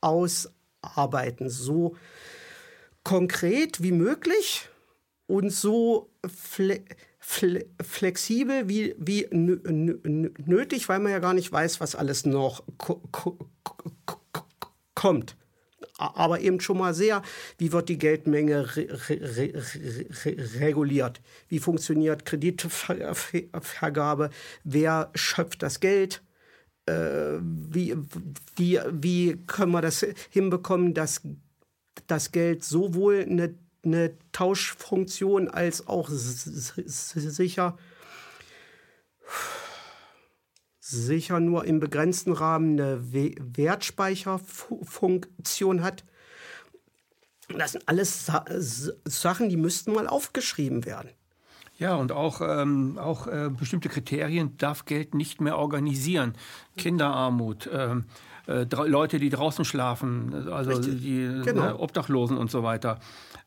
ausarbeiten, 0.00 1.50
so 1.50 1.96
konkret 3.04 3.82
wie 3.82 3.92
möglich 3.92 4.68
und 5.26 5.50
so 5.50 6.10
fle 6.26 6.82
fle 7.18 7.66
flexibel 7.82 8.68
wie, 8.68 8.94
wie 8.98 9.26
nötig, 9.30 10.88
weil 10.88 11.00
man 11.00 11.12
ja 11.12 11.18
gar 11.18 11.34
nicht 11.34 11.52
weiß, 11.52 11.80
was 11.80 11.94
alles 11.94 12.24
noch 12.24 12.62
kommt 14.94 15.36
aber 15.98 16.40
eben 16.40 16.60
schon 16.60 16.78
mal 16.78 16.94
sehr, 16.94 17.22
wie 17.58 17.72
wird 17.72 17.88
die 17.88 17.98
Geldmenge 17.98 18.76
re 18.76 18.86
re 19.08 19.52
re 20.24 20.36
reguliert? 20.60 21.20
Wie 21.48 21.58
funktioniert 21.58 22.24
Kreditvergabe? 22.24 24.30
Wer 24.64 25.10
schöpft 25.14 25.62
das 25.62 25.80
Geld? 25.80 26.22
Äh, 26.88 27.38
wie, 27.42 27.94
wie, 28.56 28.80
wie 28.90 29.36
können 29.46 29.72
wir 29.72 29.82
das 29.82 30.06
hinbekommen, 30.30 30.94
dass 30.94 31.20
das 32.06 32.32
Geld 32.32 32.64
sowohl 32.64 33.26
eine, 33.28 33.54
eine 33.84 34.14
Tauschfunktion 34.32 35.48
als 35.48 35.86
auch 35.86 36.08
sicher 36.08 37.76
sicher 40.80 41.40
nur 41.40 41.66
im 41.66 41.80
begrenzten 41.80 42.32
Rahmen 42.32 42.80
eine 42.80 43.12
Wertspeicherfunktion 43.12 45.82
hat. 45.82 46.06
Das 47.48 47.72
sind 47.72 47.86
alles 47.86 48.24
Sa 48.24 48.46
Sachen, 49.04 49.50
die 49.50 49.58
müssten 49.58 49.92
mal 49.92 50.06
aufgeschrieben 50.06 50.86
werden. 50.86 51.10
Ja, 51.78 51.94
und 51.94 52.10
auch, 52.10 52.40
ähm, 52.40 52.98
auch 52.98 53.28
äh, 53.28 53.50
bestimmte 53.50 53.88
Kriterien 53.88 54.56
darf 54.58 54.84
Geld 54.84 55.14
nicht 55.14 55.40
mehr 55.40 55.56
organisieren. 55.56 56.34
Kinderarmut, 56.76 57.70
ähm, 57.72 58.04
äh, 58.48 58.66
Leute, 58.86 59.20
die 59.20 59.30
draußen 59.30 59.64
schlafen, 59.64 60.48
also 60.50 60.70
Richtig. 60.70 61.00
die 61.00 61.42
genau. 61.44 61.78
Obdachlosen 61.78 62.36
und 62.36 62.50
so 62.50 62.64
weiter 62.64 62.98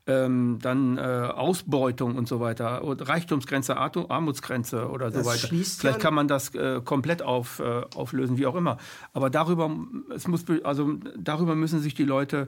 ähm, 0.07 0.57
dann 0.61 0.97
äh, 0.97 1.01
Ausbeutung 1.01 2.15
und 2.15 2.27
so 2.27 2.39
weiter, 2.39 2.81
Reichtumsgrenze, 2.83 3.77
Armutsgrenze 3.77 4.89
oder 4.89 5.11
so 5.11 5.19
das 5.19 5.27
weiter. 5.27 5.47
Vielleicht 5.47 5.99
kann 5.99 6.13
man 6.13 6.27
das 6.27 6.53
äh, 6.55 6.81
komplett 6.83 7.21
auf, 7.21 7.59
äh, 7.59 7.83
auflösen, 7.95 8.37
wie 8.37 8.47
auch 8.47 8.55
immer. 8.55 8.77
Aber 9.13 9.29
darüber, 9.29 9.69
es 10.13 10.27
muss, 10.27 10.45
also 10.63 10.93
darüber 11.17 11.55
müssen 11.55 11.81
sich 11.81 11.93
die 11.93 12.05
Leute 12.05 12.47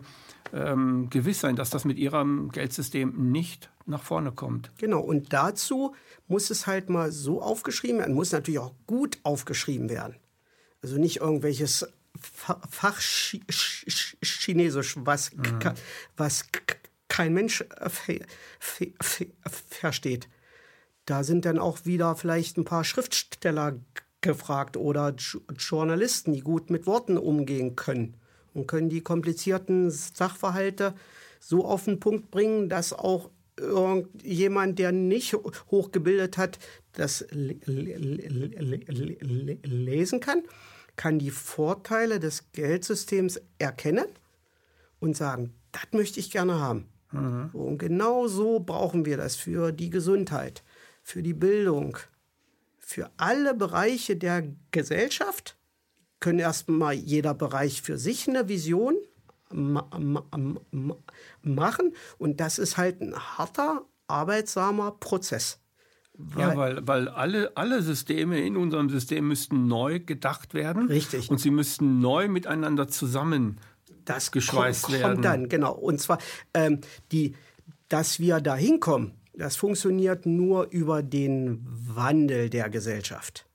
ähm, 0.51 1.09
gewiss 1.09 1.41
sein, 1.41 1.55
dass 1.55 1.69
das 1.69 1.85
mit 1.85 1.97
ihrem 1.97 2.51
Geldsystem 2.51 3.31
nicht 3.31 3.69
nach 3.85 4.01
vorne 4.01 4.31
kommt. 4.31 4.71
Genau, 4.77 5.01
und 5.01 5.33
dazu 5.33 5.93
muss 6.27 6.49
es 6.49 6.67
halt 6.67 6.89
mal 6.89 7.11
so 7.11 7.41
aufgeschrieben 7.41 7.99
werden, 7.99 8.15
muss 8.15 8.31
natürlich 8.31 8.59
auch 8.59 8.73
gut 8.87 9.19
aufgeschrieben 9.23 9.89
werden. 9.89 10.15
Also 10.81 10.97
nicht 10.97 11.17
irgendwelches 11.17 11.85
Fachchinesisch, 12.69 14.95
was, 14.99 15.33
mhm. 15.33 15.73
was 16.15 16.45
kein 17.13 17.33
Mensch 17.33 17.61
äh, 17.61 17.89
versteht. 19.69 20.27
Da 21.05 21.23
sind 21.23 21.45
dann 21.45 21.59
auch 21.59 21.85
wieder 21.85 22.15
vielleicht 22.15 22.57
ein 22.57 22.65
paar 22.65 22.83
Schriftsteller 22.83 23.79
gefragt 24.21 24.77
oder 24.77 25.13
Journalisten, 25.55 26.33
die 26.33 26.41
gut 26.41 26.71
mit 26.71 26.87
Worten 26.87 27.19
umgehen 27.19 27.75
können 27.75 28.15
und 28.55 28.65
können 28.65 28.89
die 28.89 29.01
komplizierten 29.01 29.91
Sachverhalte 29.91 30.95
so 31.39 31.65
auf 31.65 31.85
den 31.85 31.99
Punkt 31.99 32.31
bringen, 32.31 32.67
dass 32.67 32.93
auch 32.93 33.29
irgendjemand, 33.57 34.79
der 34.79 34.91
nicht 34.91 35.35
hochgebildet 35.69 36.39
hat, 36.39 36.57
das 36.93 37.27
lesen 39.61 40.19
kann, 40.19 40.41
kann 40.95 41.19
die 41.19 41.29
Vorteile 41.29 42.19
des 42.19 42.51
Geldsystems 42.53 43.39
erkennen 43.59 44.07
und 44.99 45.15
sagen, 45.15 45.53
das 45.71 45.91
möchte 45.91 46.19
ich 46.19 46.31
gerne 46.31 46.59
haben. 46.59 46.89
Mhm. 47.13 47.49
Und 47.53 47.77
genau 47.77 48.27
so 48.27 48.59
brauchen 48.59 49.05
wir 49.05 49.17
das 49.17 49.35
für 49.35 49.71
die 49.71 49.89
Gesundheit, 49.89 50.63
für 51.01 51.23
die 51.23 51.33
Bildung, 51.33 51.97
für 52.79 53.09
alle 53.17 53.53
Bereiche 53.53 54.15
der 54.15 54.43
Gesellschaft. 54.71 55.57
Können 56.19 56.39
erstmal 56.39 56.93
jeder 56.93 57.33
Bereich 57.33 57.81
für 57.81 57.97
sich 57.97 58.27
eine 58.27 58.47
Vision 58.47 58.95
ma 59.51 59.87
ma 59.97 60.23
ma 60.71 60.95
machen. 61.41 61.93
Und 62.17 62.39
das 62.39 62.57
ist 62.57 62.77
halt 62.77 63.01
ein 63.01 63.13
harter, 63.15 63.85
arbeitsamer 64.07 64.91
Prozess. 64.91 65.59
Weil 66.15 66.49
ja, 66.49 66.55
weil, 66.55 66.87
weil 66.87 67.07
alle, 67.09 67.57
alle 67.57 67.81
Systeme 67.81 68.39
in 68.39 68.55
unserem 68.55 68.89
System 68.89 69.27
müssten 69.27 69.67
neu 69.67 69.99
gedacht 69.99 70.53
werden. 70.53 70.87
Richtig. 70.87 71.29
Und 71.29 71.39
sie 71.39 71.49
müssten 71.49 71.99
neu 71.99 72.27
miteinander 72.27 72.87
zusammen 72.87 73.59
das 74.05 74.31
geschweißt 74.31 74.83
kommt, 74.83 74.99
werden. 74.99 75.13
Kommt 75.13 75.25
dann, 75.25 75.49
genau. 75.49 75.73
Und 75.73 75.99
zwar, 75.99 76.17
ähm, 76.53 76.81
die, 77.11 77.35
dass 77.89 78.19
wir 78.19 78.41
da 78.41 78.55
hinkommen, 78.55 79.13
das 79.33 79.55
funktioniert 79.55 80.25
nur 80.25 80.67
über 80.69 81.01
den 81.01 81.65
Wandel 81.65 82.49
der 82.49 82.69
Gesellschaft. 82.69 83.45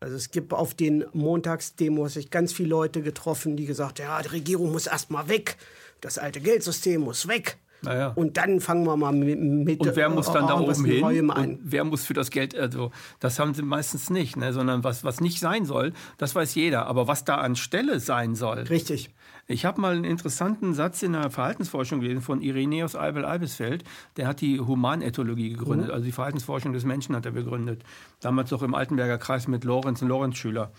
Also 0.00 0.16
es 0.16 0.30
gibt 0.30 0.52
auf 0.52 0.74
den 0.74 1.04
Montagsdemos 1.12 2.16
ich 2.16 2.30
ganz 2.30 2.52
viele 2.52 2.70
Leute 2.70 3.02
getroffen, 3.02 3.56
die 3.56 3.66
gesagt 3.66 4.00
haben, 4.00 4.06
ja, 4.06 4.22
die 4.22 4.28
Regierung 4.28 4.72
muss 4.72 4.86
erst 4.86 5.10
mal 5.10 5.28
weg, 5.28 5.56
das 6.00 6.18
alte 6.18 6.40
Geldsystem 6.40 7.02
muss 7.02 7.28
weg. 7.28 7.58
Naja. 7.82 8.12
Und 8.14 8.36
dann 8.36 8.60
fangen 8.60 8.84
wir 8.84 8.96
mal 8.96 9.12
mit. 9.12 9.40
mit 9.40 9.80
und 9.80 9.96
wer 9.96 10.08
muss 10.10 10.30
dann 10.30 10.46
da 10.46 10.58
oben 10.58 10.84
hin? 10.84 11.30
Und 11.30 11.60
wer 11.62 11.84
muss 11.84 12.04
für 12.04 12.14
das 12.14 12.30
Geld, 12.30 12.54
also 12.54 12.92
das 13.20 13.38
haben 13.38 13.54
sie 13.54 13.62
meistens 13.62 14.10
nicht, 14.10 14.36
ne? 14.36 14.52
sondern 14.52 14.84
was, 14.84 15.04
was 15.04 15.20
nicht 15.20 15.40
sein 15.40 15.64
soll, 15.64 15.92
das 16.18 16.34
weiß 16.34 16.54
jeder. 16.54 16.86
Aber 16.86 17.06
was 17.08 17.24
da 17.24 17.36
anstelle 17.36 18.00
sein 18.00 18.34
soll. 18.34 18.60
Richtig. 18.60 19.10
Ich 19.50 19.64
habe 19.64 19.80
mal 19.80 19.96
einen 19.96 20.04
interessanten 20.04 20.74
Satz 20.74 21.02
in 21.02 21.12
der 21.12 21.28
Verhaltensforschung 21.28 21.98
gelesen 21.98 22.22
von 22.22 22.40
Ireneus 22.40 22.94
Eibel-Albisfeld. 22.94 23.82
Der 24.16 24.28
hat 24.28 24.40
die 24.40 24.60
Humanethologie 24.60 25.50
gegründet, 25.50 25.88
mhm. 25.88 25.94
also 25.94 26.04
die 26.04 26.12
Verhaltensforschung 26.12 26.72
des 26.72 26.84
Menschen 26.84 27.16
hat 27.16 27.26
er 27.26 27.32
begründet. 27.32 27.82
Damals 28.20 28.52
noch 28.52 28.62
im 28.62 28.76
Altenberger 28.76 29.18
Kreis 29.18 29.48
mit 29.48 29.64
Lorenz, 29.64 30.02
ein 30.02 30.08
Lorenz-Schüler. 30.08 30.70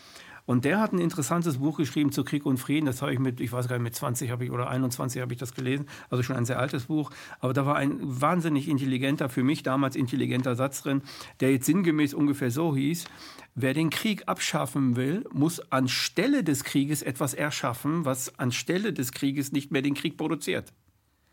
Und 0.46 0.66
der 0.66 0.80
hat 0.80 0.94
ein 0.94 1.00
interessantes 1.00 1.58
Buch 1.58 1.78
geschrieben 1.78 2.12
zu 2.12 2.24
Krieg 2.24 2.46
und 2.46 2.58
Frieden. 2.58 2.86
Das 2.86 3.02
habe 3.02 3.14
ich 3.14 3.20
mit, 3.20 3.40
ich 3.40 3.52
weiß 3.52 3.68
gar 3.68 3.78
nicht, 3.78 3.84
mit 3.84 3.96
20 3.96 4.32
habe 4.32 4.46
ich 4.46 4.52
oder 4.52 4.70
21 4.70 5.22
habe 5.22 5.34
ich 5.34 5.40
das 5.40 5.54
gelesen. 5.54 5.88
Also 6.10 6.24
schon 6.24 6.36
ein 6.36 6.46
sehr 6.46 6.60
altes 6.60 6.86
Buch. 6.86 7.12
Aber 7.40 7.54
da 7.54 7.66
war 7.66 7.76
ein 7.76 7.98
wahnsinnig 8.02 8.68
intelligenter, 8.68 9.30
für 9.30 9.44
mich 9.44 9.64
damals 9.64 9.96
intelligenter 9.96 10.56
Satz 10.56 10.84
drin, 10.84 11.02
der 11.40 11.52
jetzt 11.52 11.66
sinngemäß 11.66 12.14
ungefähr 12.14 12.52
so 12.52 12.76
hieß. 12.76 13.06
Wer 13.54 13.74
den 13.74 13.90
Krieg 13.90 14.24
abschaffen 14.28 14.96
will, 14.96 15.26
muss 15.34 15.60
anstelle 15.72 16.44
des 16.44 16.64
Krieges 16.64 17.02
etwas 17.02 17.34
erschaffen, 17.34 18.06
was 18.06 18.40
anstelle 18.40 18.94
des 18.94 19.12
Krieges 19.12 19.52
nicht 19.52 19.72
mehr 19.72 19.82
den 19.82 19.94
Krieg 19.94 20.18
produziert. 20.18 20.72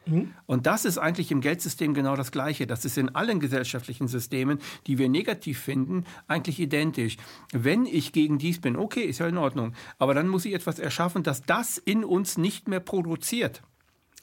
Mhm. 0.09 0.33
Und 0.47 0.66
das 0.66 0.85
ist 0.85 0.99
eigentlich 0.99 1.31
im 1.31 1.40
Geldsystem 1.40 1.94
genau 1.94 2.16
das 2.16 2.33
Gleiche. 2.33 2.66
Das 2.66 2.85
ist 2.85 2.99
in 2.99 3.14
allen 3.14 3.40
gesellschaftlichen 3.40 4.09
Systemen, 4.09 4.59
die 4.87 4.99
wir 4.99 5.09
negativ 5.09 5.61
finden, 5.61 6.05
eigentlich 6.27 6.61
identisch. 6.61 7.16
Wenn 7.53 7.87
ich 7.87 8.12
gegen 8.12 8.38
dies 8.38 8.61
bin, 8.61 8.77
okay, 8.77 9.03
ist 9.03 9.18
ja 9.18 9.29
in 9.29 9.38
Ordnung. 9.38 9.75
Aber 9.99 10.14
dann 10.14 10.29
muss 10.29 10.44
ich 10.44 10.55
etwas 10.55 10.79
erschaffen, 10.79 11.23
das 11.23 11.42
das 11.42 11.79
in 11.79 12.05
uns 12.05 12.38
nicht 12.38 12.68
mehr 12.68 12.81
produziert. 12.81 13.62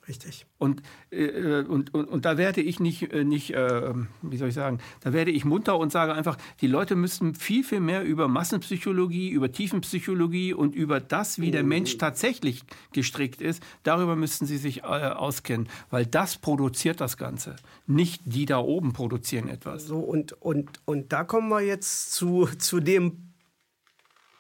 Richtig. 0.07 0.45
Und, 0.59 0.83
äh, 1.09 1.63
und, 1.63 1.93
und, 1.93 2.05
und, 2.05 2.25
da 2.25 2.37
werde 2.37 2.61
ich 2.61 2.79
nicht, 2.79 3.11
äh, 3.11 3.23
nicht 3.23 3.51
äh, 3.51 3.93
wie 4.21 4.37
soll 4.37 4.49
ich 4.49 4.53
sagen, 4.53 4.79
da 5.01 5.13
werde 5.13 5.31
ich 5.31 5.45
munter 5.45 5.79
und 5.79 5.91
sage 5.91 6.13
einfach, 6.13 6.37
die 6.61 6.67
Leute 6.67 6.95
müssten 6.95 7.33
viel, 7.33 7.63
viel 7.63 7.79
mehr 7.79 8.03
über 8.03 8.27
Massenpsychologie, 8.27 9.29
über 9.29 9.51
Tiefenpsychologie 9.51 10.53
und 10.53 10.75
über 10.75 10.99
das, 10.99 11.39
wie 11.39 11.49
der 11.49 11.63
Mensch 11.63 11.97
tatsächlich 11.97 12.61
gestrickt 12.93 13.41
ist, 13.41 13.63
darüber 13.81 14.15
müssten 14.15 14.45
sie 14.45 14.57
sich 14.57 14.83
äh, 14.83 14.83
auskennen, 14.83 15.69
weil 15.89 16.05
das 16.05 16.37
produziert 16.37 17.01
das 17.01 17.17
Ganze. 17.17 17.55
Nicht 17.87 18.21
die 18.25 18.45
da 18.45 18.59
oben 18.59 18.93
produzieren 18.93 19.47
etwas. 19.47 19.87
So, 19.87 19.97
und, 19.97 20.33
und, 20.33 20.81
und 20.85 21.13
da 21.13 21.23
kommen 21.23 21.49
wir 21.49 21.61
jetzt 21.61 22.13
zu, 22.13 22.47
zu 22.59 22.79
dem 22.79 23.33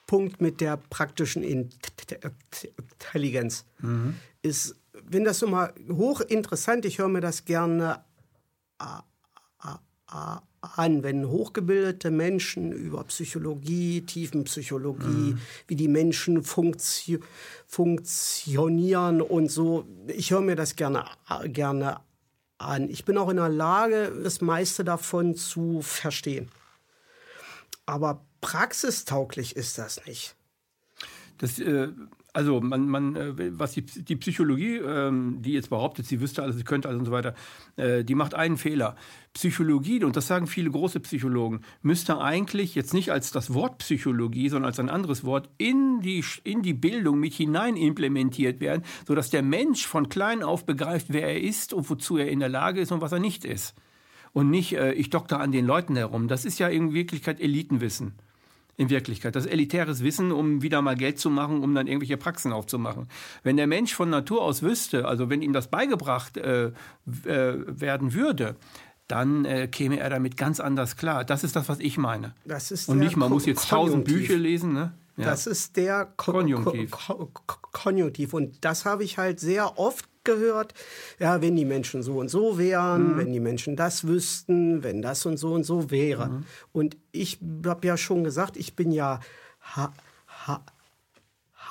Punkt 0.05 0.41
mit 0.41 0.61
der 0.61 0.77
praktischen 0.77 1.43
Intelligenz. 1.43 3.65
Mhm. 3.79 4.15
Ist 4.43 4.75
wenn 5.07 5.23
das 5.23 5.39
so 5.39 5.47
mal 5.47 5.73
hochinteressant, 5.89 6.85
ich 6.85 6.99
höre 6.99 7.07
mir 7.07 7.21
das 7.21 7.45
gerne 7.45 8.03
an, 10.07 11.03
wenn 11.03 11.29
hochgebildete 11.29 12.11
Menschen 12.11 12.71
über 12.71 13.03
Psychologie, 13.05 14.01
Tiefenpsychologie, 14.01 15.33
mhm. 15.33 15.39
wie 15.67 15.75
die 15.75 15.87
Menschen 15.87 16.43
funktio 16.43 17.19
funktionieren 17.67 19.21
und 19.21 19.49
so, 19.49 19.85
ich 20.07 20.31
höre 20.31 20.41
mir 20.41 20.55
das 20.55 20.75
gerne, 20.75 21.05
gerne 21.45 21.99
an. 22.57 22.89
Ich 22.89 23.05
bin 23.05 23.17
auch 23.17 23.29
in 23.29 23.37
der 23.37 23.49
Lage, 23.49 24.11
das 24.23 24.41
meiste 24.41 24.83
davon 24.83 25.35
zu 25.35 25.81
verstehen. 25.81 26.49
Aber 27.85 28.25
praxistauglich 28.41 29.55
ist 29.55 29.77
das 29.77 30.05
nicht. 30.05 30.35
Das, 31.37 31.59
äh, 31.59 31.89
Also 32.35 32.59
man, 32.59 32.89
man, 32.89 33.15
äh, 33.15 33.57
was 33.57 33.71
die, 33.71 33.83
die 33.83 34.17
Psychologie, 34.17 34.75
ähm, 34.75 35.37
die 35.41 35.53
jetzt 35.53 35.69
behauptet, 35.69 36.05
sie 36.05 36.19
wüsste 36.19 36.43
alles, 36.43 36.57
sie 36.57 36.65
könnte 36.65 36.89
alles 36.89 36.99
und 36.99 37.05
so 37.05 37.13
weiter, 37.13 37.33
äh, 37.77 38.03
die 38.03 38.13
macht 38.13 38.33
einen 38.33 38.57
Fehler. 38.57 38.97
Psychologie, 39.31 40.03
und 40.03 40.17
das 40.17 40.27
sagen 40.27 40.45
viele 40.45 40.69
große 40.69 40.99
Psychologen, 40.99 41.61
müsste 41.81 42.19
eigentlich 42.19 42.75
jetzt 42.75 42.93
nicht 42.93 43.13
als 43.13 43.31
das 43.31 43.53
Wort 43.53 43.77
Psychologie, 43.77 44.49
sondern 44.49 44.67
als 44.67 44.81
ein 44.81 44.89
anderes 44.89 45.23
Wort 45.23 45.49
in 45.57 46.01
die, 46.01 46.25
in 46.43 46.61
die 46.61 46.73
Bildung 46.73 47.21
mit 47.21 47.33
hinein 47.33 47.77
implementiert 47.77 48.59
werden, 48.59 48.83
sodass 49.07 49.29
der 49.29 49.41
Mensch 49.41 49.87
von 49.87 50.09
klein 50.09 50.43
auf 50.43 50.65
begreift, 50.65 51.07
wer 51.11 51.29
er 51.29 51.39
ist 51.39 51.71
und 51.71 51.89
wozu 51.89 52.17
er 52.17 52.27
in 52.27 52.41
der 52.41 52.49
Lage 52.49 52.81
ist 52.81 52.91
und 52.91 52.99
was 52.99 53.13
er 53.13 53.19
nicht 53.19 53.45
ist. 53.45 53.75
Und 54.33 54.49
nicht, 54.49 54.73
äh, 54.73 54.91
ich 54.91 55.09
dokter 55.09 55.39
an 55.39 55.53
den 55.53 55.65
Leuten 55.65 55.95
herum. 55.95 56.27
Das 56.27 56.43
ist 56.43 56.59
ja 56.59 56.67
in 56.67 56.93
Wirklichkeit 56.93 57.39
Elitenwissen 57.39 58.15
in 58.77 58.89
Wirklichkeit. 58.89 59.35
Das 59.35 59.45
elitäres 59.45 60.03
Wissen, 60.03 60.31
um 60.31 60.61
wieder 60.61 60.81
mal 60.81 60.95
Geld 60.95 61.19
zu 61.19 61.29
machen, 61.29 61.63
um 61.63 61.73
dann 61.73 61.87
irgendwelche 61.87 62.17
Praxen 62.17 62.51
aufzumachen. 62.51 63.07
Wenn 63.43 63.57
der 63.57 63.67
Mensch 63.67 63.93
von 63.93 64.09
Natur 64.09 64.41
aus 64.41 64.61
wüsste, 64.61 65.05
also 65.05 65.29
wenn 65.29 65.41
ihm 65.41 65.53
das 65.53 65.67
beigebracht 65.67 66.37
äh, 66.37 66.67
äh, 66.67 66.71
werden 67.25 68.13
würde, 68.13 68.55
dann 69.07 69.45
äh, 69.45 69.67
käme 69.67 69.99
er 69.99 70.09
damit 70.09 70.35
ganz 70.35 70.59
anders 70.59 70.97
klar. 70.97 71.23
Das 71.23 71.43
ist 71.43 71.55
das, 71.55 71.69
was 71.69 71.79
ich 71.79 71.97
meine. 71.97 72.33
Das 72.43 72.71
ist 72.71 72.89
Und 72.89 72.99
nicht, 72.99 73.15
man 73.15 73.29
muss 73.29 73.45
jetzt 73.45 73.69
tausend 73.69 74.05
Bücher 74.05 74.35
lesen. 74.35 74.73
Ne? 74.73 74.93
Ja. 75.17 75.25
Das 75.25 75.47
ist 75.47 75.77
der 75.77 76.05
Ko 76.17 76.33
Konjunktiv. 76.33 76.91
Ko 76.91 77.29
Ko 77.31 77.57
Konjunktiv. 77.71 78.33
Und 78.33 78.65
das 78.65 78.85
habe 78.85 79.03
ich 79.03 79.17
halt 79.17 79.39
sehr 79.39 79.77
oft 79.77 80.05
gehört. 80.25 80.73
Ja, 81.19 81.41
wenn 81.41 81.55
die 81.55 81.65
Menschen 81.65 82.03
so 82.03 82.19
und 82.19 82.29
so 82.29 82.57
wären, 82.57 83.13
mhm. 83.13 83.17
wenn 83.17 83.31
die 83.31 83.39
Menschen 83.39 83.75
das 83.75 84.07
wüssten, 84.07 84.83
wenn 84.83 85.01
das 85.01 85.25
und 85.25 85.37
so 85.37 85.53
und 85.53 85.63
so 85.63 85.91
wäre. 85.91 86.27
Mhm. 86.27 86.45
Und 86.73 86.97
ich 87.11 87.39
habe 87.65 87.87
ja 87.87 87.97
schon 87.97 88.23
gesagt, 88.23 88.57
ich 88.57 88.75
bin 88.75 88.91
ja 88.91 89.19
ha 89.61 89.93
ha 90.27 90.63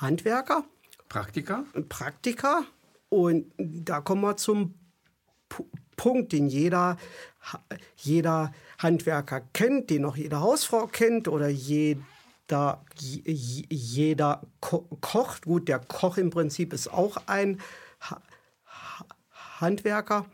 Handwerker. 0.01 0.65
Praktiker. 1.09 1.65
Praktiker. 1.89 2.65
Und 3.09 3.53
da 3.59 4.01
kommen 4.01 4.23
wir 4.23 4.37
zum 4.37 4.75
P 5.49 5.65
Punkt, 5.97 6.33
den 6.33 6.49
jeder, 6.49 6.97
jeder 7.97 8.53
Handwerker 8.79 9.43
kennt, 9.53 9.91
den 9.91 10.05
auch 10.05 10.17
jede 10.17 10.41
Hausfrau 10.41 10.87
kennt 10.87 11.29
oder 11.29 11.49
jeder, 11.49 12.03
jeder 12.99 14.43
ko 14.61 14.89
kocht. 15.01 15.47
Gut, 15.47 15.69
der 15.69 15.79
Koch 15.79 16.19
im 16.19 16.31
Prinzip 16.31 16.73
ist 16.73 16.89
auch 16.93 17.17
ein 17.27 17.61
Handwerker, 19.65 20.27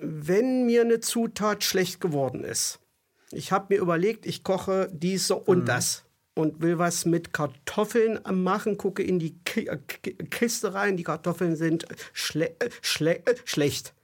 wenn 0.00 0.64
mir 0.64 0.82
eine 0.82 1.00
Zutat 1.00 1.64
schlecht 1.64 2.00
geworden 2.00 2.44
ist. 2.44 2.78
Ich 3.32 3.52
habe 3.52 3.74
mir 3.74 3.80
überlegt, 3.80 4.26
ich 4.26 4.42
koche 4.42 4.88
dies 4.92 5.30
und 5.30 5.60
mhm. 5.60 5.66
das 5.66 6.04
und 6.34 6.62
will 6.62 6.78
was 6.78 7.04
mit 7.04 7.32
Kartoffeln 7.32 8.18
machen, 8.32 8.78
gucke 8.78 9.02
in 9.02 9.18
die 9.18 9.38
Kiste 10.30 10.74
rein, 10.74 10.96
die 10.96 11.02
Kartoffeln 11.02 11.56
sind 11.56 11.86
schle 12.12 12.56
schle 12.80 13.22
schlecht. 13.44 13.94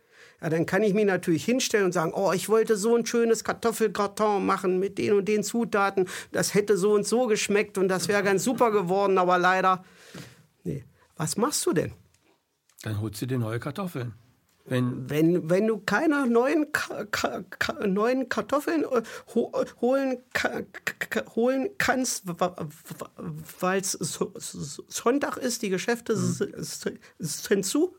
Ja, 0.42 0.50
dann 0.50 0.66
kann 0.66 0.82
ich 0.82 0.92
mich 0.92 1.06
natürlich 1.06 1.46
hinstellen 1.46 1.86
und 1.86 1.92
sagen, 1.92 2.12
oh, 2.14 2.32
ich 2.32 2.50
wollte 2.50 2.76
so 2.76 2.94
ein 2.94 3.06
schönes 3.06 3.42
Kartoffelkarton 3.42 4.44
machen 4.44 4.78
mit 4.78 4.98
den 4.98 5.14
und 5.14 5.26
den 5.26 5.42
Zutaten. 5.42 6.08
Das 6.30 6.52
hätte 6.52 6.76
so 6.76 6.92
und 6.92 7.06
so 7.06 7.26
geschmeckt 7.26 7.78
und 7.78 7.88
das 7.88 8.06
wäre 8.08 8.22
ganz 8.22 8.44
super 8.44 8.70
geworden, 8.70 9.16
aber 9.16 9.38
leider. 9.38 9.82
Nee. 10.62 10.84
Was 11.16 11.38
machst 11.38 11.64
du 11.64 11.72
denn? 11.72 11.92
Dann 12.82 13.00
holst 13.00 13.22
du 13.22 13.26
dir 13.26 13.38
neue 13.38 13.58
Kartoffeln. 13.58 14.12
Wenn, 14.68 15.08
wenn, 15.08 15.48
wenn 15.48 15.66
du 15.66 15.78
keine 15.78 16.26
neuen, 16.26 16.72
Ka 16.72 17.04
Ka 17.04 17.42
Ka 17.48 17.86
neuen 17.86 18.28
Kartoffeln 18.28 18.82
äh, 18.82 19.02
ho 19.34 19.52
holen, 19.80 20.18
holen 21.34 21.68
kannst, 21.78 22.24
weil 23.60 23.80
es 23.80 23.92
Sonntag 24.88 25.36
ist, 25.36 25.62
die 25.62 25.68
Geschäfte 25.68 26.16
mhm. 26.16 26.64
sind 27.18 27.64
zu, 27.64 27.94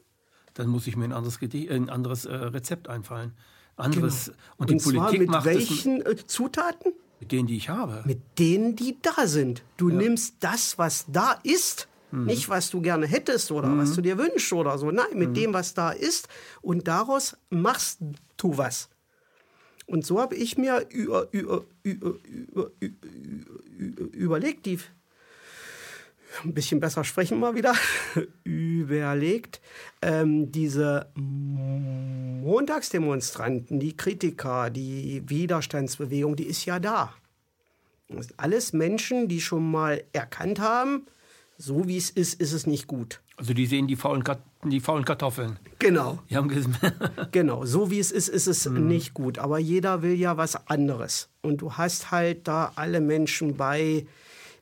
dann 0.55 0.67
muss 0.67 0.87
ich 0.87 0.97
mir 0.97 1.05
ein 1.05 1.13
anderes, 1.13 1.39
ein 1.41 1.89
anderes 1.89 2.25
äh, 2.25 2.33
Rezept 2.33 2.89
einfallen. 2.89 3.33
Anderes, 3.77 4.25
genau. 4.25 4.37
Und 4.57 4.69
die 4.69 4.73
und 4.73 4.83
Politik 4.83 5.19
mit 5.19 5.29
macht 5.29 5.45
welchen 5.45 6.01
es, 6.01 6.21
äh, 6.21 6.25
Zutaten? 6.25 6.93
Mit 7.19 7.31
denen, 7.31 7.47
die 7.47 7.57
ich 7.57 7.69
habe. 7.69 8.03
Mit 8.05 8.39
denen, 8.39 8.75
die 8.75 8.97
da 9.01 9.27
sind. 9.27 9.63
Du 9.77 9.89
ja. 9.89 9.95
nimmst 9.95 10.35
das, 10.39 10.77
was 10.77 11.05
da 11.07 11.39
ist 11.43 11.87
Mhm. 12.11 12.25
Nicht, 12.25 12.49
was 12.49 12.69
du 12.69 12.81
gerne 12.81 13.07
hättest 13.07 13.51
oder 13.51 13.67
mhm. 13.67 13.79
was 13.79 13.93
du 13.93 14.01
dir 14.01 14.17
wünschst 14.17 14.53
oder 14.53 14.77
so. 14.77 14.91
Nein, 14.91 15.07
mit 15.15 15.29
mhm. 15.29 15.33
dem, 15.33 15.53
was 15.53 15.73
da 15.73 15.91
ist. 15.91 16.27
Und 16.61 16.87
daraus 16.87 17.37
machst 17.49 17.99
du 18.37 18.57
was. 18.57 18.89
Und 19.85 20.05
so 20.05 20.19
habe 20.19 20.35
ich 20.35 20.57
mir 20.57 20.85
über, 20.89 21.27
über, 21.31 21.63
über, 21.83 22.15
überlegt, 24.11 24.65
die 24.65 24.79
ein 26.43 26.53
bisschen 26.53 26.79
besser 26.79 27.03
sprechen 27.03 27.39
mal 27.39 27.55
wieder, 27.55 27.73
überlegt, 28.43 29.59
ähm, 30.01 30.51
diese 30.51 31.07
Montagsdemonstranten, 31.15 33.79
die 33.79 33.95
Kritiker, 33.95 34.69
die 34.69 35.23
Widerstandsbewegung, 35.27 36.35
die 36.35 36.47
ist 36.47 36.65
ja 36.65 36.79
da. 36.79 37.13
Das 38.09 38.27
sind 38.27 38.37
alles 38.39 38.73
Menschen, 38.73 39.29
die 39.29 39.41
schon 39.41 39.71
mal 39.71 40.03
erkannt 40.13 40.59
haben, 40.59 41.07
so 41.57 41.87
wie 41.87 41.97
es 41.97 42.09
ist, 42.09 42.39
ist 42.39 42.53
es 42.53 42.67
nicht 42.67 42.87
gut. 42.87 43.21
Also 43.35 43.53
die 43.53 43.65
sehen 43.65 43.87
die 43.87 43.95
faulen, 43.95 44.23
die 44.63 44.79
faulen 44.79 45.05
Kartoffeln. 45.05 45.59
Genau. 45.79 46.19
genau, 47.31 47.65
so 47.65 47.91
wie 47.91 47.99
es 47.99 48.11
ist, 48.11 48.29
ist 48.29 48.47
es 48.47 48.67
mhm. 48.67 48.87
nicht 48.87 49.13
gut. 49.13 49.39
Aber 49.39 49.59
jeder 49.59 50.01
will 50.01 50.13
ja 50.13 50.37
was 50.37 50.67
anderes. 50.67 51.29
Und 51.41 51.61
du 51.61 51.73
hast 51.73 52.11
halt 52.11 52.47
da 52.47 52.71
alle 52.75 53.01
Menschen 53.01 53.55
bei, 53.57 54.05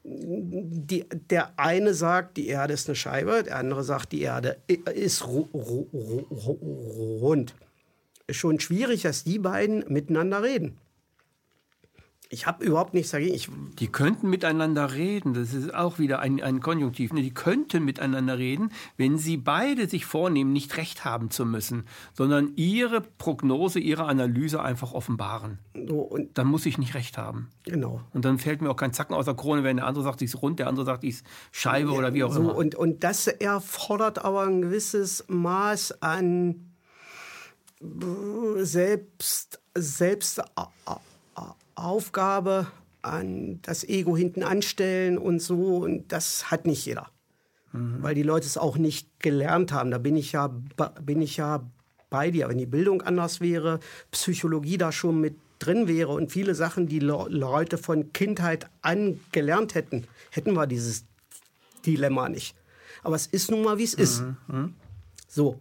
die, 0.03 1.05
der 1.29 1.57
eine 1.57 1.93
sagt, 1.93 2.37
die 2.37 2.47
Erde 2.47 2.73
ist 2.73 2.87
eine 2.87 2.95
Scheibe, 2.95 3.43
der 3.43 3.57
andere 3.57 3.83
sagt, 3.83 4.11
die 4.11 4.21
Erde 4.21 4.57
ist 4.67 5.25
ru 5.25 5.47
ru 5.53 5.87
ru 5.91 7.17
rund. 7.19 7.55
Ist 8.27 8.37
schon 8.37 8.59
schwierig, 8.59 9.03
dass 9.03 9.23
die 9.23 9.39
beiden 9.39 9.85
miteinander 9.87 10.43
reden. 10.43 10.77
Ich 12.29 12.47
habe 12.47 12.65
überhaupt 12.65 12.93
nichts 12.93 13.11
dagegen. 13.11 13.33
Ich 13.35 13.49
die 13.79 13.87
könnten 13.87 14.29
miteinander 14.29 14.93
reden. 14.93 15.33
Das 15.33 15.53
ist 15.53 15.73
auch 15.73 15.99
wieder 15.99 16.19
ein, 16.19 16.41
ein 16.41 16.59
Konjunktiv. 16.59 17.11
Die 17.13 17.33
könnten 17.33 17.85
miteinander 17.85 18.37
reden, 18.37 18.71
wenn 18.97 19.17
sie 19.17 19.37
beide 19.37 19.87
sich 19.87 20.05
vornehmen, 20.05 20.51
nicht 20.51 20.77
recht 20.77 21.05
haben 21.05 21.29
zu 21.29 21.45
müssen, 21.45 21.85
sondern 22.13 22.53
ihre 22.55 23.01
Prognose, 23.01 23.79
ihre 23.79 24.05
Analyse 24.05 24.61
einfach 24.61 24.93
offenbaren. 24.93 25.59
So, 25.87 25.99
und 25.99 26.37
dann 26.37 26.47
muss 26.47 26.65
ich 26.65 26.77
nicht 26.77 26.95
recht 26.95 27.17
haben. 27.17 27.49
Genau. 27.63 28.01
Und 28.13 28.25
dann 28.25 28.39
fällt 28.39 28.61
mir 28.61 28.69
auch 28.69 28.77
kein 28.77 28.93
Zacken 28.93 29.15
aus 29.15 29.25
der 29.25 29.35
Krone, 29.35 29.63
wenn 29.63 29.77
der 29.77 29.85
andere 29.85 30.03
sagt, 30.03 30.21
die 30.21 30.25
ist 30.25 30.41
rund, 30.41 30.59
der 30.59 30.67
andere 30.67 30.85
sagt, 30.85 31.03
die 31.03 31.09
ist 31.09 31.25
Scheibe 31.51 31.91
ja, 31.91 31.97
oder 31.97 32.13
wie 32.13 32.23
auch 32.23 32.33
so, 32.33 32.39
immer. 32.39 32.55
Und, 32.55 32.75
und 32.75 33.03
das 33.03 33.27
erfordert 33.27 34.23
aber 34.23 34.43
ein 34.43 34.61
gewisses 34.61 35.25
Maß 35.27 36.01
an 36.01 36.71
selbst, 38.57 39.59
selbst 39.75 40.41
Aufgabe 41.75 42.67
an 43.01 43.59
das 43.61 43.83
Ego 43.83 44.17
hinten 44.17 44.43
anstellen 44.43 45.17
und 45.17 45.41
so. 45.41 45.77
Und 45.77 46.11
das 46.11 46.49
hat 46.51 46.65
nicht 46.65 46.85
jeder. 46.85 47.09
Mhm. 47.71 47.97
Weil 48.01 48.15
die 48.15 48.23
Leute 48.23 48.47
es 48.47 48.57
auch 48.57 48.77
nicht 48.77 49.19
gelernt 49.19 49.71
haben. 49.71 49.91
Da 49.91 49.97
bin 49.97 50.15
ich 50.15 50.31
ja, 50.31 50.47
bin 51.01 51.21
ich 51.21 51.37
ja 51.37 51.69
bei 52.09 52.31
dir. 52.31 52.49
Wenn 52.49 52.57
die 52.57 52.65
Bildung 52.65 53.01
anders 53.01 53.41
wäre, 53.41 53.79
Psychologie 54.11 54.77
da 54.77 54.91
schon 54.91 55.21
mit 55.21 55.35
drin 55.59 55.87
wäre 55.87 56.11
und 56.11 56.31
viele 56.31 56.55
Sachen, 56.55 56.87
die 56.87 56.99
Le 56.99 57.25
Leute 57.29 57.77
von 57.77 58.11
Kindheit 58.13 58.67
an 58.81 59.19
gelernt 59.31 59.75
hätten, 59.75 60.05
hätten 60.31 60.53
wir 60.53 60.67
dieses 60.67 61.05
Dilemma 61.85 62.29
nicht. 62.29 62.55
Aber 63.03 63.15
es 63.15 63.27
ist 63.27 63.51
nun 63.51 63.63
mal, 63.63 63.77
wie 63.77 63.83
es 63.83 63.93
ist. 63.93 64.21
Mhm. 64.21 64.37
mhm. 64.47 64.73
So. 65.27 65.59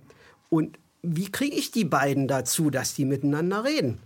Und 0.50 0.79
wie 1.03 1.31
kriege 1.31 1.57
ich 1.57 1.70
die 1.70 1.85
beiden 1.85 2.29
dazu, 2.29 2.70
dass 2.70 2.94
die 2.94 3.05
miteinander 3.05 3.64
reden? 3.64 3.98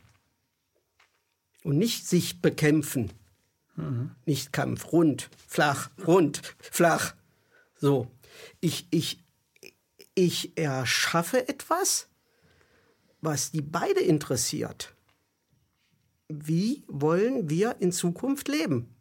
Und 1.64 1.78
nicht 1.78 2.06
sich 2.06 2.40
bekämpfen. 2.40 3.12
Mhm. 3.76 4.10
Nicht 4.26 4.52
Kampf, 4.52 4.92
rund, 4.92 5.30
flach, 5.46 5.90
rund, 6.06 6.42
flach. 6.60 7.14
So, 7.76 8.10
ich, 8.60 8.86
ich, 8.90 9.24
ich 10.14 10.56
erschaffe 10.56 11.48
etwas, 11.48 12.08
was 13.20 13.50
die 13.50 13.62
beide 13.62 14.00
interessiert. 14.00 14.94
Wie 16.28 16.84
wollen 16.88 17.48
wir 17.48 17.76
in 17.80 17.92
Zukunft 17.92 18.48
leben? 18.48 18.94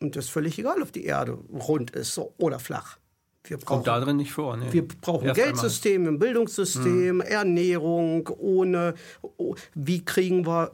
Und 0.00 0.16
das 0.16 0.26
ist 0.26 0.30
völlig 0.30 0.58
egal, 0.58 0.82
ob 0.82 0.92
die 0.92 1.04
Erde 1.04 1.32
rund 1.32 1.90
ist 1.92 2.14
so, 2.14 2.34
oder 2.38 2.58
flach. 2.58 2.98
Wir 3.46 3.58
brauchen, 3.58 3.66
Kommt 3.66 3.86
da 3.86 4.00
drin 4.00 4.16
nicht 4.16 4.32
vor. 4.32 4.56
Nee. 4.56 4.72
Wir 4.72 4.88
brauchen 4.88 5.26
Erst 5.26 5.40
Geldsystem, 5.40 6.00
einmal. 6.02 6.14
ein 6.14 6.18
Bildungssystem, 6.18 7.20
hm. 7.20 7.20
Ernährung, 7.20 8.30
ohne, 8.38 8.94
oh, 9.36 9.54
wie 9.74 10.02
kriegen 10.02 10.46
wir 10.46 10.72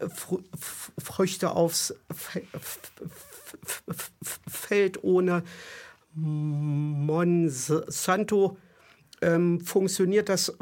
Früchte 0.98 1.50
aufs 1.50 1.94
Feld 4.46 5.02
ohne 5.02 5.42
Monsanto. 6.14 7.76
Ähm, 9.22 9.61
funktioniert 9.61 10.30
das 10.30 10.56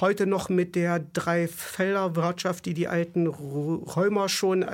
heute 0.00 0.26
noch 0.26 0.50
mit 0.50 0.74
der 0.74 0.98
Dreifelderwirtschaft, 0.98 2.66
die 2.66 2.74
die 2.74 2.88
alten 2.88 3.26
Römer 3.26 4.28
schon 4.28 4.66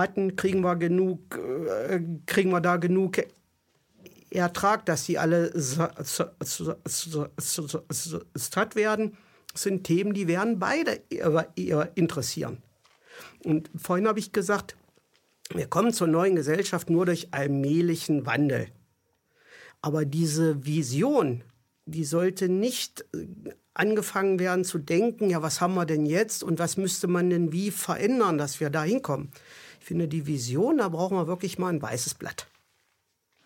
hatten, 0.00 0.36
kriegen 0.36 0.62
wir 0.62 0.76
genug, 0.76 1.36
äh, 1.36 2.00
kriegen 2.26 2.50
wir 2.50 2.60
da 2.60 2.76
genug 2.76 3.18
Ertrag, 4.30 4.86
dass 4.86 5.04
sie 5.06 5.18
alle 5.18 5.52
satt 5.54 5.96
werden, 8.76 9.16
sind 9.54 9.84
Themen, 9.84 10.14
die 10.14 10.28
werden 10.28 10.58
beide 10.60 11.00
interessieren. 11.96 12.58
Und 13.44 13.70
vorhin 13.74 14.06
habe 14.06 14.20
ich 14.20 14.32
gesagt, 14.32 14.76
wir 15.52 15.66
kommen 15.66 15.92
zur 15.92 16.06
neuen 16.06 16.36
Gesellschaft 16.36 16.90
nur 16.90 17.06
durch 17.06 17.28
allmählichen 17.32 18.24
Wandel. 18.24 18.68
Aber 19.82 20.04
diese 20.04 20.64
Vision, 20.64 21.42
die 21.86 22.04
sollte 22.04 22.48
nicht 22.48 23.04
äh, 23.14 23.26
angefangen 23.74 24.38
werden 24.38 24.64
zu 24.64 24.78
denken, 24.78 25.30
ja, 25.30 25.42
was 25.42 25.60
haben 25.60 25.74
wir 25.74 25.86
denn 25.86 26.06
jetzt 26.06 26.44
und 26.44 26.58
was 26.58 26.76
müsste 26.76 27.08
man 27.08 27.30
denn 27.30 27.52
wie 27.52 27.70
verändern, 27.70 28.38
dass 28.38 28.60
wir 28.60 28.70
da 28.70 28.84
hinkommen. 28.84 29.30
Ich 29.80 29.86
finde, 29.86 30.06
die 30.06 30.26
Vision, 30.26 30.78
da 30.78 30.88
brauchen 30.88 31.16
wir 31.16 31.26
wirklich 31.26 31.58
mal 31.58 31.72
ein 31.72 31.82
weißes 31.82 32.14
Blatt. 32.14 32.46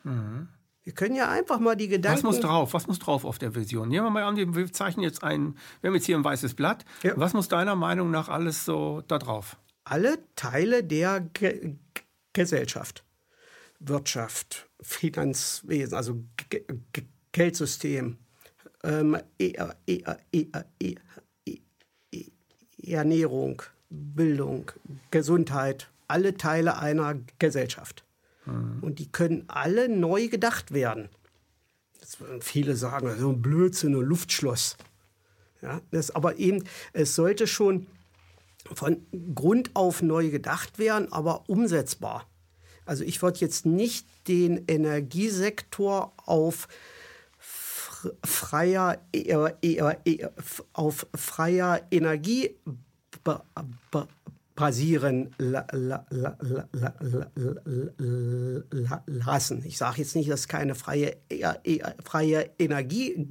Mhm. 0.02 0.48
Wir 0.82 0.92
können 0.92 1.14
ja 1.14 1.30
einfach 1.30 1.60
mal 1.60 1.76
die 1.76 1.88
Gedanken. 1.88 2.18
Was 2.18 2.22
muss 2.22 2.40
drauf? 2.40 2.74
Was 2.74 2.86
muss 2.86 2.98
drauf 2.98 3.24
auf 3.24 3.38
der 3.38 3.54
Vision? 3.54 3.88
Nehmen 3.88 4.04
wir 4.04 4.10
mal 4.10 4.24
an, 4.24 4.36
wir 4.36 4.72
zeichnen 4.72 5.02
jetzt 5.02 5.22
ein, 5.22 5.56
wir 5.80 5.88
haben 5.88 5.94
jetzt 5.94 6.04
hier 6.04 6.16
ein 6.18 6.24
weißes 6.24 6.54
Blatt. 6.54 6.84
Ja. 7.02 7.14
Was 7.16 7.32
muss 7.32 7.48
deiner 7.48 7.74
Meinung 7.74 8.10
nach 8.10 8.28
alles 8.28 8.66
so 8.66 9.02
da 9.08 9.18
drauf? 9.18 9.56
Alle 9.84 10.18
Teile 10.36 10.84
der 10.84 11.20
Ge 11.20 11.76
Gesellschaft. 12.34 13.04
Wirtschaft, 13.78 14.68
Finanzwesen, 14.80 15.94
also 15.94 16.24
G 16.36 16.64
G 16.92 17.02
Geldsystem, 17.32 18.18
ähm, 18.82 19.16
e 19.38 19.54
e 19.86 20.04
e 22.12 22.92
Ernährung, 22.92 23.62
Bildung, 23.90 24.70
Gesundheit, 25.10 25.90
alle 26.08 26.36
Teile 26.36 26.78
einer 26.78 27.16
Gesellschaft. 27.38 28.04
Mhm. 28.46 28.78
Und 28.82 28.98
die 28.98 29.10
können 29.10 29.44
alle 29.48 29.88
neu 29.88 30.28
gedacht 30.28 30.72
werden. 30.72 31.08
Das 32.00 32.18
viele 32.40 32.76
sagen, 32.76 33.14
so 33.18 33.30
ein 33.30 33.40
Blödsinn, 33.40 33.94
ein 33.94 34.02
Luftschloss. 34.02 34.76
Ja, 35.62 35.80
das 35.90 36.10
aber 36.10 36.36
eben, 36.36 36.64
es 36.92 37.14
sollte 37.14 37.46
schon 37.46 37.86
von 38.74 39.06
Grund 39.34 39.70
auf 39.74 40.02
neu 40.02 40.30
gedacht 40.30 40.78
werden, 40.78 41.10
aber 41.12 41.48
umsetzbar. 41.48 42.26
Also 42.84 43.04
ich 43.04 43.22
würde 43.22 43.38
jetzt 43.40 43.64
nicht 43.64 44.06
den 44.28 44.64
Energiesektor 44.66 46.12
auf 46.16 46.68
freier, 48.22 48.98
auf 50.74 51.06
freier 51.14 51.86
Energie 51.90 52.54
passieren 54.54 55.34
lassen. 59.06 59.64
Ich 59.64 59.78
sage 59.78 59.98
jetzt 59.98 60.14
nicht, 60.14 60.30
dass 60.30 60.40
es 60.40 60.48
keine 60.48 60.74
freie, 60.74 61.16
freie 62.04 62.50
Energie 62.58 63.26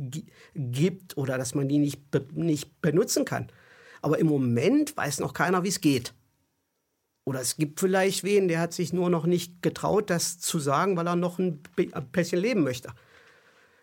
gibt 0.56 1.18
oder 1.18 1.38
dass 1.38 1.56
man 1.56 1.70
die 1.70 1.80
nicht, 1.80 2.02
nicht 2.34 2.82
benutzen 2.82 3.26
kann. 3.26 3.48
Aber 4.02 4.20
im 4.20 4.28
Moment 4.28 4.98
weiß 4.98 5.20
noch 5.20 5.34
keiner, 5.34 5.64
wie 5.64 5.70
es 5.70 5.80
geht. 5.80 6.14
Oder 7.26 7.40
es 7.40 7.56
gibt 7.56 7.80
vielleicht 7.80 8.26
wen, 8.26 8.50
der 8.50 8.60
hat 8.60 8.74
sich 8.74 8.92
nur 8.92 9.10
noch 9.10 9.26
nicht 9.26 9.62
getraut, 9.62 10.10
das 10.10 10.40
zu 10.40 10.60
sagen, 10.60 10.98
weil 10.98 11.08
er 11.08 11.16
noch 11.16 11.40
ein 11.40 11.64
bisschen 12.12 12.42
leben 12.42 12.64
möchte. 12.64 12.90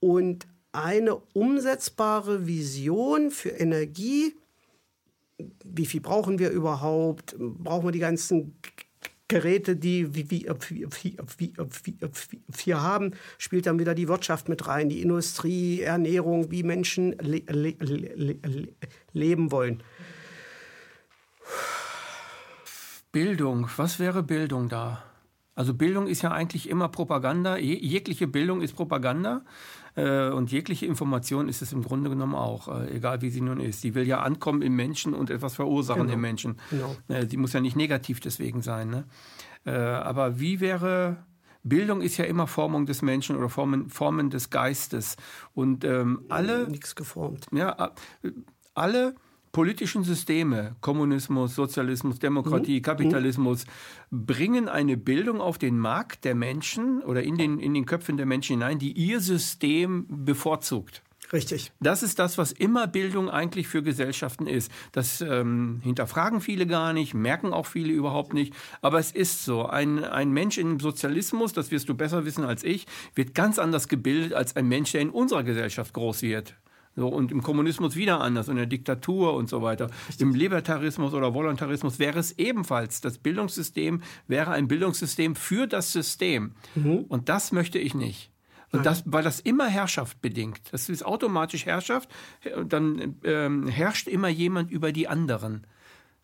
und 0.00 0.48
eine 0.72 1.14
umsetzbare 1.32 2.46
Vision 2.46 3.30
für 3.30 3.50
Energie, 3.50 4.34
wie 5.64 5.86
viel 5.86 6.00
brauchen 6.00 6.40
wir 6.40 6.50
überhaupt, 6.50 7.36
brauchen 7.38 7.86
wir 7.86 7.92
die 7.92 8.00
ganzen 8.00 8.56
Geräte, 9.28 9.76
die 9.76 10.14
wir 12.56 12.82
haben, 12.82 13.12
spielt 13.36 13.66
dann 13.66 13.78
wieder 13.78 13.94
die 13.94 14.08
Wirtschaft 14.08 14.48
mit 14.48 14.66
rein, 14.66 14.88
die 14.88 15.02
Industrie, 15.02 15.82
Ernährung, 15.82 16.50
wie 16.50 16.62
Menschen 16.62 17.12
le 17.20 17.42
le 17.46 17.76
le 17.78 18.68
leben 19.12 19.52
wollen. 19.52 19.82
Bildung, 23.12 23.68
was 23.76 23.98
wäre 23.98 24.22
Bildung 24.22 24.68
da? 24.68 25.02
Also 25.54 25.74
Bildung 25.74 26.06
ist 26.06 26.22
ja 26.22 26.30
eigentlich 26.30 26.68
immer 26.68 26.88
Propaganda. 26.88 27.56
jegliche 27.56 28.28
Bildung 28.28 28.62
ist 28.62 28.74
Propaganda. 28.76 29.42
Äh, 29.94 30.28
und 30.30 30.50
jegliche 30.50 30.86
Information 30.86 31.48
ist 31.48 31.62
es 31.62 31.72
im 31.72 31.82
Grunde 31.82 32.10
genommen 32.10 32.34
auch, 32.34 32.68
äh, 32.68 32.96
egal 32.96 33.22
wie 33.22 33.30
sie 33.30 33.40
nun 33.40 33.60
ist. 33.60 33.84
Die 33.84 33.94
will 33.94 34.06
ja 34.06 34.20
ankommen 34.20 34.62
im 34.62 34.76
Menschen 34.76 35.14
und 35.14 35.30
etwas 35.30 35.54
verursachen 35.54 36.02
genau. 36.02 36.14
im 36.14 36.20
Menschen. 36.20 36.56
Genau. 36.70 36.96
Äh, 37.08 37.26
die 37.26 37.36
muss 37.36 37.52
ja 37.52 37.60
nicht 37.60 37.76
negativ 37.76 38.20
deswegen 38.20 38.62
sein. 38.62 38.90
Ne? 38.90 39.04
aber 39.64 40.40
wie 40.40 40.60
wäre 40.60 41.18
Bildung 41.62 42.00
ist 42.00 42.16
ja 42.16 42.24
immer 42.24 42.46
Formung 42.46 42.86
des 42.86 43.02
Menschen 43.02 43.36
oder 43.36 43.50
Formen, 43.50 43.90
Formen 43.90 44.30
des 44.30 44.48
Geistes. 44.48 45.16
Und 45.52 45.84
ähm, 45.84 46.24
alle. 46.30 46.68
Nichts 46.70 46.94
geformt. 46.94 47.48
Ja, 47.52 47.92
alle 48.74 49.14
politischen 49.58 50.04
Systeme, 50.04 50.76
Kommunismus, 50.80 51.56
Sozialismus, 51.56 52.20
Demokratie, 52.20 52.76
mhm. 52.76 52.82
Kapitalismus, 52.82 53.64
bringen 54.12 54.68
eine 54.68 54.96
Bildung 54.96 55.40
auf 55.40 55.58
den 55.58 55.80
Markt 55.80 56.24
der 56.24 56.36
Menschen 56.36 57.02
oder 57.02 57.24
in 57.24 57.36
den, 57.36 57.58
in 57.58 57.74
den 57.74 57.84
Köpfen 57.84 58.16
der 58.16 58.26
Menschen 58.26 58.52
hinein, 58.52 58.78
die 58.78 58.92
ihr 58.92 59.18
System 59.18 60.06
bevorzugt. 60.08 61.02
Richtig. 61.32 61.72
Das 61.80 62.04
ist 62.04 62.20
das, 62.20 62.38
was 62.38 62.52
immer 62.52 62.86
Bildung 62.86 63.28
eigentlich 63.28 63.66
für 63.66 63.82
Gesellschaften 63.82 64.46
ist. 64.46 64.70
Das 64.92 65.20
ähm, 65.22 65.80
hinterfragen 65.82 66.40
viele 66.40 66.68
gar 66.68 66.92
nicht, 66.92 67.12
merken 67.14 67.52
auch 67.52 67.66
viele 67.66 67.92
überhaupt 67.92 68.34
nicht. 68.34 68.54
Aber 68.80 69.00
es 69.00 69.10
ist 69.10 69.44
so. 69.44 69.66
Ein, 69.66 70.04
ein 70.04 70.30
Mensch 70.30 70.58
im 70.58 70.78
Sozialismus, 70.78 71.52
das 71.52 71.72
wirst 71.72 71.88
du 71.88 71.96
besser 71.96 72.24
wissen 72.24 72.44
als 72.44 72.62
ich, 72.62 72.86
wird 73.16 73.34
ganz 73.34 73.58
anders 73.58 73.88
gebildet 73.88 74.34
als 74.34 74.54
ein 74.54 74.68
Mensch, 74.68 74.92
der 74.92 75.00
in 75.00 75.10
unserer 75.10 75.42
Gesellschaft 75.42 75.94
groß 75.94 76.22
wird. 76.22 76.54
So, 76.98 77.06
und 77.06 77.30
im 77.30 77.44
Kommunismus 77.44 77.94
wieder 77.94 78.20
anders, 78.20 78.48
in 78.48 78.56
der 78.56 78.66
Diktatur 78.66 79.34
und 79.34 79.48
so 79.48 79.62
weiter. 79.62 79.88
Im 80.18 80.34
Libertarismus 80.34 81.14
oder 81.14 81.32
Voluntarismus 81.32 82.00
wäre 82.00 82.18
es 82.18 82.36
ebenfalls. 82.38 83.00
Das 83.00 83.18
Bildungssystem 83.18 84.02
wäre 84.26 84.50
ein 84.50 84.66
Bildungssystem 84.66 85.36
für 85.36 85.68
das 85.68 85.92
System. 85.92 86.54
Mhm. 86.74 87.04
Und 87.08 87.28
das 87.28 87.52
möchte 87.52 87.78
ich 87.78 87.94
nicht. 87.94 88.32
Und 88.72 88.84
das, 88.84 89.04
weil 89.06 89.22
das 89.22 89.38
immer 89.38 89.68
Herrschaft 89.68 90.20
bedingt. 90.20 90.60
Das 90.72 90.88
ist 90.88 91.06
automatisch 91.06 91.66
Herrschaft. 91.66 92.08
Dann 92.66 93.14
ähm, 93.22 93.68
herrscht 93.68 94.08
immer 94.08 94.28
jemand 94.28 94.72
über 94.72 94.90
die 94.90 95.06
anderen. 95.06 95.68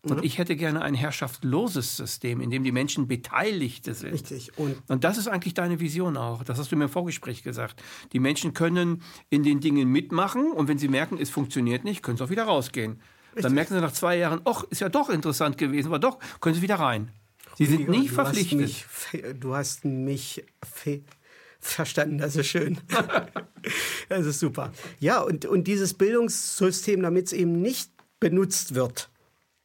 Und 0.05 0.17
mhm. 0.17 0.23
ich 0.23 0.37
hätte 0.37 0.55
gerne 0.55 0.83
ein 0.83 0.93
herrschaftsloses 0.93 1.97
System, 1.97 2.39
in 2.39 2.51
dem 2.51 2.63
die 2.63 2.71
Menschen 2.71 3.07
Beteiligte 3.07 3.95
sind. 3.95 4.13
Richtig. 4.13 4.55
Und, 4.57 4.77
und 4.87 5.03
das 5.03 5.17
ist 5.17 5.27
eigentlich 5.27 5.55
deine 5.55 5.79
Vision 5.79 6.15
auch. 6.15 6.43
Das 6.43 6.59
hast 6.59 6.71
du 6.71 6.75
mir 6.75 6.83
im 6.83 6.89
Vorgespräch 6.91 7.41
gesagt. 7.41 7.81
Die 8.13 8.19
Menschen 8.19 8.53
können 8.53 9.01
in 9.31 9.41
den 9.41 9.61
Dingen 9.61 9.89
mitmachen 9.89 10.51
und 10.51 10.67
wenn 10.67 10.77
sie 10.77 10.89
merken, 10.89 11.17
es 11.19 11.31
funktioniert 11.31 11.83
nicht, 11.83 12.03
können 12.03 12.17
sie 12.17 12.23
auch 12.23 12.29
wieder 12.29 12.43
rausgehen. 12.43 13.01
Richtig. 13.29 13.43
Dann 13.43 13.53
merken 13.55 13.73
sie 13.73 13.81
nach 13.81 13.93
zwei 13.93 14.15
Jahren, 14.17 14.41
ach, 14.45 14.63
ist 14.69 14.81
ja 14.81 14.89
doch 14.89 15.09
interessant 15.09 15.57
gewesen, 15.57 15.89
war 15.89 15.99
doch, 15.99 16.19
können 16.39 16.53
sie 16.53 16.61
wieder 16.61 16.75
rein. 16.75 17.11
Sie 17.57 17.65
sind 17.65 17.89
nie 17.89 18.07
verpflichtet. 18.07 18.59
Mich, 18.59 18.85
du 19.39 19.55
hast 19.55 19.85
mich 19.85 20.45
verstanden, 21.59 22.19
das 22.19 22.35
ist 22.35 22.47
schön. 22.47 22.77
das 24.09 24.25
ist 24.27 24.39
super. 24.39 24.71
Ja, 24.99 25.21
und, 25.21 25.45
und 25.45 25.65
dieses 25.65 25.95
Bildungssystem, 25.95 27.01
damit 27.01 27.27
es 27.27 27.33
eben 27.33 27.59
nicht 27.59 27.89
benutzt 28.19 28.75
wird 28.75 29.09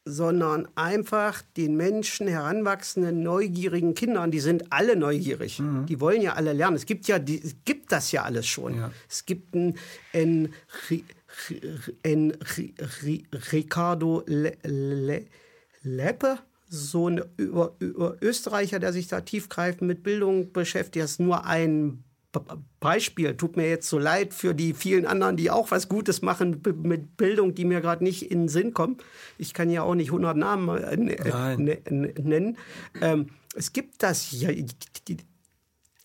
sondern 0.05 0.69
einfach 0.75 1.43
den 1.57 1.77
Menschen, 1.77 2.27
heranwachsenden, 2.27 3.23
neugierigen 3.23 3.95
Kindern, 3.95 4.31
die 4.31 4.41
sind 4.41 4.73
alle 4.73 4.97
neugierig. 4.97 5.59
Mhm. 5.59 5.87
Die 5.87 6.01
wollen 6.01 6.23
ja 6.23 6.35
alle 6.35 6.53
lernen. 6.53 6.77
Es 6.77 6.87
gibt 6.87 7.07
ja, 7.07 7.19
die, 7.19 7.41
es 7.43 7.57
gibt 7.65 7.93
das 7.93 8.11
ja 8.13 8.23
alles 8.23 8.47
schon. 8.47 8.77
Ja. 8.77 8.91
Es 9.09 9.27
gibt 9.27 9.55
ein, 9.55 9.77
ein, 10.15 10.53
ein, 12.03 12.33
ein 12.33 13.29
Ricardo 13.53 14.23
Le, 14.27 14.57
Le, 14.63 15.27
Leppe, 15.83 16.39
so 16.69 17.09
ein 17.09 17.23
Österreicher, 18.21 18.79
der 18.79 18.93
sich 18.93 19.09
da 19.09 19.21
tiefgreifend 19.21 19.83
mit 19.83 20.03
Bildung 20.03 20.53
beschäftigt. 20.53 21.05
Das 21.05 21.13
ist 21.13 21.21
nur 21.21 21.45
ein 21.45 22.05
Beispiel, 22.79 23.37
tut 23.37 23.57
mir 23.57 23.69
jetzt 23.69 23.88
so 23.88 23.99
leid 23.99 24.33
für 24.35 24.55
die 24.55 24.73
vielen 24.73 25.07
anderen, 25.07 25.37
die 25.37 25.51
auch 25.51 25.71
was 25.71 25.88
Gutes 25.88 26.23
machen 26.23 26.62
mit 26.83 27.16
Bildung, 27.16 27.55
die 27.55 27.64
mir 27.64 27.81
gerade 27.81 28.05
nicht 28.05 28.31
in 28.31 28.43
den 28.43 28.49
Sinn 28.49 28.73
kommen. 28.73 28.99
Ich 29.37 29.53
kann 29.53 29.69
ja 29.69 29.83
auch 29.83 29.97
nicht 29.97 30.09
100 30.09 30.37
Namen 30.37 30.79
äh, 30.79 31.57
nennen. 31.57 32.57
Ähm, 33.01 33.31
es 33.55 33.73
gibt 33.73 34.03
das 34.03 34.31
ja, 34.31 34.51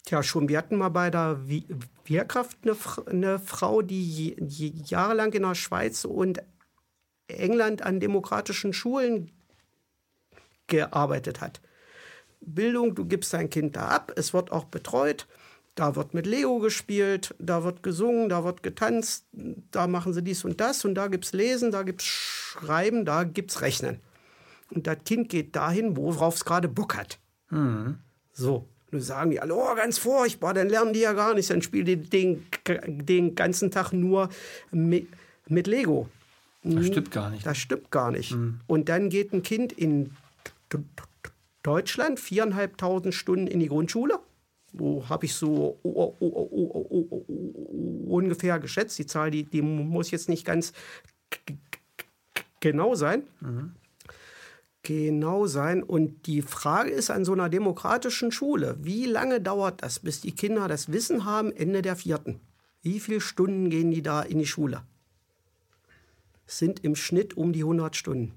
ja 0.07 0.23
schon. 0.23 0.49
Wir 0.49 0.57
hatten 0.57 0.77
mal 0.77 0.89
bei 0.89 1.11
der 1.11 1.39
Wehrkraft 2.05 2.57
eine, 2.63 2.75
eine 3.05 3.39
Frau, 3.39 3.83
die 3.83 4.35
jahrelang 4.85 5.31
in 5.33 5.43
der 5.43 5.55
Schweiz 5.55 6.05
und 6.05 6.41
England 7.27 7.83
an 7.83 7.99
demokratischen 7.99 8.73
Schulen 8.73 9.31
gearbeitet 10.67 11.41
hat 11.41 11.61
Bildung, 12.45 12.95
du 12.95 13.05
gibst 13.05 13.33
dein 13.33 13.49
Kind 13.49 13.75
da 13.75 13.87
ab, 13.89 14.11
es 14.15 14.33
wird 14.33 14.51
auch 14.51 14.65
betreut. 14.65 15.27
Da 15.75 15.95
wird 15.97 16.13
mit 16.13 16.25
Lego 16.25 16.59
gespielt, 16.59 17.35
da 17.37 17.65
wird 17.65 17.83
gesungen, 17.83 18.29
da 18.29 18.45
wird 18.45 18.63
getanzt, 18.63 19.25
da 19.71 19.87
machen 19.87 20.13
sie 20.13 20.23
dies 20.23 20.45
und 20.45 20.61
das 20.61 20.85
und 20.85 20.95
da 20.95 21.07
gibt 21.07 21.25
es 21.25 21.33
Lesen, 21.33 21.71
da 21.71 21.83
gibt 21.83 22.01
es 22.01 22.07
Schreiben, 22.07 23.03
da 23.03 23.25
gibt 23.25 23.51
es 23.51 23.61
Rechnen. 23.61 23.99
Und 24.71 24.87
das 24.87 24.97
Kind 25.05 25.27
geht 25.29 25.55
dahin, 25.55 25.97
worauf 25.97 26.35
es 26.35 26.45
gerade 26.45 26.69
Bock 26.69 26.95
hat. 26.95 27.19
Mhm. 27.49 27.97
So. 28.31 28.67
Nun 28.91 29.01
sagen 29.01 29.31
die 29.31 29.41
alle, 29.41 29.53
oh, 29.53 29.75
ganz 29.75 29.97
furchtbar, 29.97 30.53
dann 30.53 30.69
lernen 30.69 30.93
die 30.93 31.01
ja 31.01 31.13
gar 31.13 31.33
nichts, 31.33 31.49
dann 31.49 31.61
spielen 31.61 31.85
die 31.85 31.97
den, 31.97 32.45
den 32.85 33.35
ganzen 33.35 33.69
Tag 33.69 33.91
nur 33.91 34.29
mit, 34.71 35.07
mit 35.47 35.67
Lego. 35.67 36.07
Das 36.63 36.87
stimmt 36.87 37.11
gar 37.11 37.29
nicht. 37.29 37.45
Das 37.45 37.57
stimmt 37.57 37.91
gar 37.91 38.11
nicht. 38.11 38.31
Mhm. 38.31 38.61
Und 38.65 38.89
dann 38.89 39.09
geht 39.09 39.33
ein 39.33 39.43
Kind 39.43 39.73
in 39.73 40.11
Deutschland 41.63 42.19
viereinhalbtausend 42.19 43.13
Stunden 43.13 43.47
in 43.47 43.59
die 43.59 43.67
Grundschule. 43.67 44.19
Wo 44.77 45.07
habe 45.07 45.25
ich 45.25 45.33
so 45.33 45.79
oh, 45.83 46.15
oh, 46.19 46.19
oh, 46.19 47.25
ungefähr 48.07 48.59
geschätzt. 48.59 48.97
Die 48.99 49.05
Zahl, 49.05 49.31
die, 49.31 49.43
die 49.43 49.61
muss 49.61 50.11
jetzt 50.11 50.29
nicht 50.29 50.45
ganz 50.45 50.73
genau 52.59 52.95
sein. 52.95 53.23
Mhm. 53.41 53.73
Genau 54.83 55.47
sein. 55.47 55.81
Und 55.81 56.27
die 56.27 56.41
Frage 56.41 56.91
ist 56.91 57.09
an 57.09 57.25
so 57.25 57.33
einer 57.33 57.49
demokratischen 57.49 58.31
Schule, 58.31 58.77
wie 58.81 59.05
lange 59.05 59.41
dauert 59.41 59.81
das, 59.81 59.99
bis 59.99 60.21
die 60.21 60.33
Kinder 60.33 60.67
das 60.67 60.91
Wissen 60.91 61.25
haben, 61.25 61.51
Ende 61.51 61.81
der 61.81 61.95
vierten? 61.95 62.39
Wie 62.81 62.99
viele 62.99 63.21
Stunden 63.21 63.69
gehen 63.69 63.91
die 63.91 64.03
da 64.03 64.21
in 64.21 64.39
die 64.39 64.45
Schule? 64.45 64.83
Sind 66.45 66.83
im 66.83 66.95
Schnitt 66.95 67.35
um 67.35 67.51
die 67.51 67.63
100 67.63 67.95
Stunden. 67.95 68.33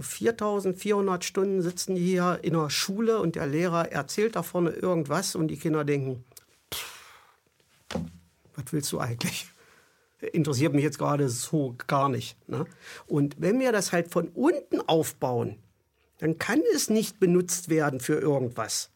4400 0.00 1.24
Stunden 1.24 1.62
sitzen 1.62 1.94
die 1.94 2.04
hier 2.04 2.40
in 2.42 2.54
der 2.54 2.70
Schule 2.70 3.20
und 3.20 3.36
der 3.36 3.46
Lehrer 3.46 3.90
erzählt 3.92 4.36
da 4.36 4.42
vorne 4.42 4.70
irgendwas 4.70 5.34
und 5.34 5.48
die 5.48 5.56
Kinder 5.56 5.84
denken, 5.84 6.24
was 8.54 8.72
willst 8.72 8.92
du 8.92 9.00
eigentlich? 9.00 9.46
Interessiert 10.32 10.74
mich 10.74 10.82
jetzt 10.82 10.98
gerade 10.98 11.28
so 11.28 11.76
gar 11.86 12.08
nicht. 12.08 12.36
Ne? 12.48 12.66
Und 13.06 13.36
wenn 13.38 13.60
wir 13.60 13.70
das 13.70 13.92
halt 13.92 14.10
von 14.10 14.28
unten 14.28 14.80
aufbauen, 14.80 15.56
dann 16.18 16.38
kann 16.38 16.60
es 16.74 16.90
nicht 16.90 17.20
benutzt 17.20 17.68
werden 17.68 18.00
für 18.00 18.18
irgendwas. 18.18 18.90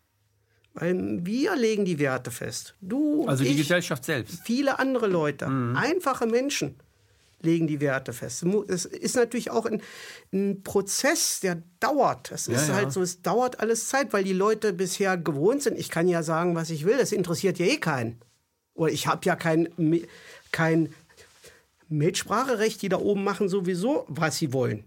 Weil 0.75 1.25
wir 1.25 1.55
legen 1.55 1.85
die 1.85 1.99
Werte 1.99 2.31
fest. 2.31 2.75
Du, 2.81 3.27
also 3.27 3.45
die 3.45 3.51
ich, 3.51 3.59
Gesellschaft 3.59 4.05
selbst. 4.05 4.41
Viele 4.45 4.79
andere 4.79 5.07
Leute, 5.07 5.47
mhm. 5.47 5.77
einfache 5.77 6.27
Menschen 6.27 6.77
legen 7.45 7.67
die 7.67 7.81
Werte 7.81 8.13
fest. 8.13 8.45
Es 8.69 8.85
ist 8.85 9.17
natürlich 9.17 9.51
auch 9.51 9.67
ein, 9.67 9.83
ein 10.33 10.63
Prozess, 10.63 11.41
der 11.41 11.63
dauert. 11.81 12.31
Es 12.33 12.49
ist 12.49 12.69
ja, 12.69 12.75
halt 12.75 12.93
so, 12.93 13.03
es 13.03 13.23
dauert 13.23 13.61
alles 13.61 13.89
Zeit, 13.89 14.13
weil 14.13 14.25
die 14.25 14.33
Leute 14.33 14.73
bisher 14.73 15.17
gewohnt 15.17 15.63
sind. 15.63 15.79
Ich 15.79 15.91
kann 15.91 16.09
ja 16.09 16.23
sagen, 16.23 16.55
was 16.55 16.71
ich 16.71 16.85
will, 16.85 16.99
das 16.99 17.13
interessiert 17.13 17.59
ja 17.59 17.67
eh 17.67 17.77
keinen. 17.77 18.21
Oder 18.75 18.93
ich 18.93 19.07
habe 19.07 19.25
ja 19.25 19.37
kein, 19.37 19.69
kein 20.51 20.95
Mitspracherecht, 21.89 22.81
die 22.83 22.89
da 22.89 22.99
oben 22.99 23.25
machen 23.25 23.49
sowieso, 23.49 24.07
was 24.09 24.39
sie 24.39 24.53
wollen. 24.53 24.85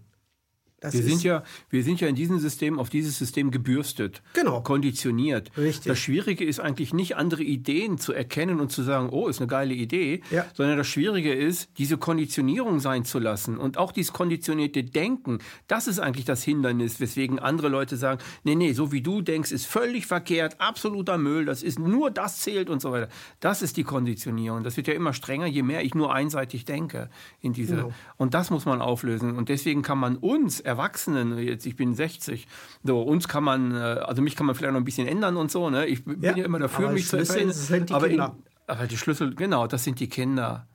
Das 0.80 0.92
wir, 0.92 1.02
sind 1.02 1.22
ja, 1.22 1.42
wir 1.70 1.82
sind 1.82 2.02
ja 2.02 2.08
in 2.08 2.14
diesem 2.14 2.38
System, 2.38 2.78
auf 2.78 2.90
dieses 2.90 3.16
System 3.16 3.50
gebürstet, 3.50 4.22
genau. 4.34 4.60
konditioniert. 4.60 5.50
Richtig. 5.56 5.86
Das 5.86 5.98
Schwierige 5.98 6.44
ist 6.44 6.60
eigentlich 6.60 6.92
nicht, 6.92 7.16
andere 7.16 7.42
Ideen 7.42 7.96
zu 7.96 8.12
erkennen 8.12 8.60
und 8.60 8.70
zu 8.70 8.82
sagen, 8.82 9.08
oh, 9.08 9.28
ist 9.28 9.40
eine 9.40 9.46
geile 9.46 9.72
Idee, 9.72 10.20
ja. 10.30 10.44
sondern 10.52 10.76
das 10.76 10.86
Schwierige 10.86 11.32
ist, 11.32 11.70
diese 11.78 11.96
Konditionierung 11.96 12.78
sein 12.80 13.06
zu 13.06 13.18
lassen 13.18 13.56
und 13.56 13.78
auch 13.78 13.90
dieses 13.90 14.12
konditionierte 14.12 14.84
Denken. 14.84 15.38
Das 15.66 15.86
ist 15.86 15.98
eigentlich 15.98 16.26
das 16.26 16.42
Hindernis, 16.42 17.00
weswegen 17.00 17.38
andere 17.38 17.68
Leute 17.68 17.96
sagen, 17.96 18.20
nee, 18.44 18.54
nee, 18.54 18.74
so 18.74 18.92
wie 18.92 19.00
du 19.00 19.22
denkst, 19.22 19.52
ist 19.52 19.66
völlig 19.66 20.04
verkehrt, 20.04 20.60
absoluter 20.60 21.16
Müll, 21.16 21.46
das 21.46 21.62
ist 21.62 21.78
nur 21.78 22.10
das 22.10 22.40
zählt 22.40 22.68
und 22.68 22.82
so 22.82 22.92
weiter. 22.92 23.08
Das 23.40 23.62
ist 23.62 23.78
die 23.78 23.84
Konditionierung. 23.84 24.62
Das 24.62 24.76
wird 24.76 24.88
ja 24.88 24.94
immer 24.94 25.14
strenger, 25.14 25.46
je 25.46 25.62
mehr 25.62 25.82
ich 25.84 25.94
nur 25.94 26.12
einseitig 26.12 26.66
denke 26.66 27.08
in 27.40 27.54
diese. 27.54 27.76
Genau. 27.76 27.92
Und 28.18 28.34
das 28.34 28.50
muss 28.50 28.66
man 28.66 28.82
auflösen. 28.82 29.36
Und 29.36 29.48
deswegen 29.48 29.80
kann 29.80 29.96
man 29.96 30.16
uns 30.16 30.65
Erwachsenen, 30.66 31.38
jetzt 31.38 31.64
ich 31.64 31.76
bin 31.76 31.94
60, 31.94 32.46
so 32.84 33.00
uns 33.00 33.28
kann 33.28 33.44
man, 33.44 33.72
äh, 33.72 33.76
also 33.76 34.20
mich 34.20 34.36
kann 34.36 34.46
man 34.46 34.54
vielleicht 34.54 34.72
noch 34.72 34.80
ein 34.80 34.84
bisschen 34.84 35.06
ändern 35.06 35.36
und 35.36 35.50
so, 35.50 35.70
ne? 35.70 35.86
Ich 35.86 36.04
bin 36.04 36.20
ja, 36.20 36.36
ja 36.36 36.44
immer 36.44 36.58
dafür, 36.58 36.90
mich 36.90 37.08
zu 37.08 37.24
verändern. 37.24 37.52
Sind 37.52 37.90
die 37.90 37.94
aber, 37.94 38.08
in, 38.08 38.20
aber 38.20 38.86
die 38.88 38.96
Schlüssel, 38.96 39.34
genau, 39.34 39.66
das 39.66 39.84
sind 39.84 40.00
die 40.00 40.08
Kinder. 40.08 40.66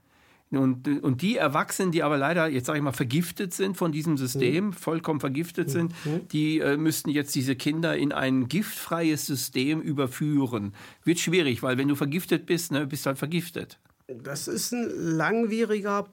Und, 0.52 0.86
und 0.88 1.22
die 1.22 1.38
Erwachsenen, 1.38 1.92
die 1.94 2.04
aber 2.04 2.18
leider, 2.18 2.48
jetzt 2.50 2.66
sage 2.66 2.78
ich 2.78 2.84
mal, 2.84 2.92
vergiftet 2.92 3.54
sind 3.54 3.78
von 3.78 3.94
diesem 3.94 4.18
System, 4.18 4.68
mhm. 4.68 4.74
vollkommen 4.74 5.22
vergiftet 5.22 5.70
mhm. 5.70 5.72
sind, 5.72 5.94
die 6.34 6.60
äh, 6.60 6.76
müssten 6.76 7.10
jetzt 7.10 7.34
diese 7.36 7.56
Kinder 7.56 7.96
in 7.96 8.12
ein 8.12 8.50
giftfreies 8.50 9.26
System 9.26 9.82
überführen. 9.82 10.74
Wird 11.06 11.20
schwierig, 11.20 11.64
weil 11.64 11.78
wenn 11.78 11.88
du 11.88 11.96
vergiftet 11.96 12.46
bist, 12.46 12.72
ne, 12.74 12.86
bist 12.86 13.06
du 13.06 13.08
halt 13.08 13.18
vergiftet. 13.18 13.80
Das 14.08 14.50
ist 14.50 14.74
ein 14.74 14.90
langwieriger 14.90 16.10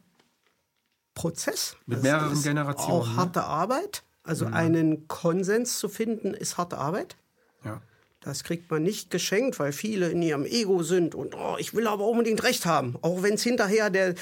Prozess. 1.18 1.76
Mit 1.87 2.02
mehreren 2.02 2.40
Generationen. 2.40 2.92
Auch 2.92 3.09
ne? 3.09 3.16
harte 3.16 3.42
Arbeit. 3.42 4.04
Also 4.22 4.46
mhm. 4.46 4.54
einen 4.54 5.09
Konsens 5.09 5.78
zu 5.78 5.88
finden, 5.88 6.33
ist 6.33 6.59
harte 6.59 6.78
Arbeit. 6.78 7.16
Ja. 7.64 7.81
Das 8.20 8.44
kriegt 8.44 8.70
man 8.70 8.83
nicht 8.83 9.11
geschenkt, 9.11 9.59
weil 9.59 9.72
viele 9.72 10.11
in 10.11 10.22
ihrem 10.22 10.44
Ego 10.44 10.83
sind 10.83 11.14
und 11.14 11.35
oh, 11.35 11.57
ich 11.59 11.74
will 11.74 11.87
aber 11.88 12.07
unbedingt 12.07 12.42
recht 12.44 12.66
haben. 12.66 12.96
Auch 13.02 13.22
wenn 13.22 13.35
es 13.35 13.42
hinterher 13.42 13.90
der, 13.90 14.14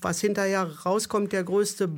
was 0.00 0.20
hinterher 0.20 0.70
rauskommt, 0.84 1.32
der 1.32 1.42
größte 1.42 1.90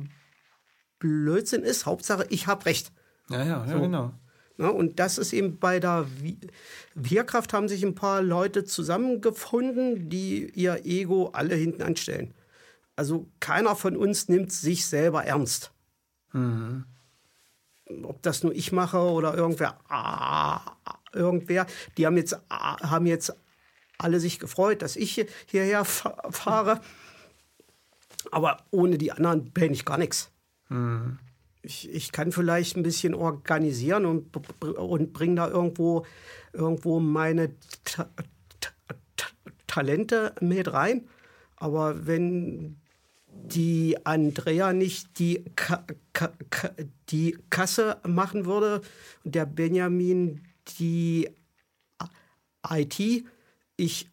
Blödsinn 0.97 1.63
ist. 1.63 1.85
Hauptsache, 1.85 2.25
ich 2.29 2.47
habe 2.47 2.65
recht. 2.65 2.91
Ja, 3.29 3.43
ja, 3.43 3.65
ja, 3.65 3.73
so. 3.73 3.79
genau. 3.79 4.13
Ja, 4.57 4.69
und 4.69 4.99
das 4.99 5.17
ist 5.17 5.33
eben 5.33 5.59
bei 5.59 5.79
der 5.79 6.07
Wirkraft 6.95 7.53
haben 7.53 7.69
sich 7.69 7.83
ein 7.83 7.95
paar 7.95 8.21
Leute 8.21 8.65
zusammengefunden, 8.65 10.09
die 10.09 10.49
ihr 10.53 10.85
Ego 10.85 11.29
alle 11.33 11.55
hinten 11.55 11.81
anstellen. 11.81 12.33
Also 12.99 13.29
keiner 13.39 13.77
von 13.77 13.95
uns 13.95 14.27
nimmt 14.27 14.51
sich 14.51 14.85
selber 14.85 15.23
ernst. 15.23 15.71
Mhm. 16.33 16.83
Ob 18.03 18.21
das 18.23 18.43
nur 18.43 18.53
ich 18.53 18.73
mache 18.73 18.99
oder 18.99 19.35
irgendwer, 19.35 19.79
ah, 19.89 20.75
irgendwer, 21.13 21.65
die 21.97 22.05
haben 22.05 22.17
jetzt, 22.17 22.37
ah, 22.49 22.89
haben 22.89 23.05
jetzt 23.05 23.33
alle 23.97 24.19
sich 24.19 24.37
gefreut, 24.37 24.81
dass 24.81 24.97
ich 24.97 25.25
hierher 25.45 25.85
fahre. 25.85 26.81
Aber 28.31 28.65
ohne 28.69 28.97
die 28.97 29.13
anderen 29.13 29.49
bin 29.53 29.71
ich 29.71 29.85
gar 29.85 29.97
nichts. 29.97 30.29
Mhm. 30.67 31.19
Ich, 31.61 31.89
ich 31.89 32.11
kann 32.11 32.33
vielleicht 32.33 32.75
ein 32.75 32.83
bisschen 32.83 33.13
organisieren 33.13 34.05
und, 34.05 34.35
und 34.61 35.13
bringe 35.13 35.35
da 35.35 35.47
irgendwo, 35.47 36.05
irgendwo 36.51 36.99
meine 36.99 37.55
Ta 37.85 38.09
Ta 38.59 38.71
Ta 39.15 39.27
Talente 39.67 40.35
mit 40.41 40.73
rein. 40.73 41.07
Aber 41.59 42.07
wenn 42.07 42.78
die 43.45 43.97
Andrea 44.05 44.73
nicht 44.73 45.19
die, 45.19 45.43
Ka 45.55 45.85
Ka 46.13 46.31
Ka 46.49 46.71
die 47.09 47.37
Kasse 47.49 47.97
machen 48.07 48.45
würde 48.45 48.81
und 49.23 49.35
der 49.35 49.45
Benjamin 49.45 50.41
die 50.79 51.29
IT, 52.67 53.25
ich 53.77 54.09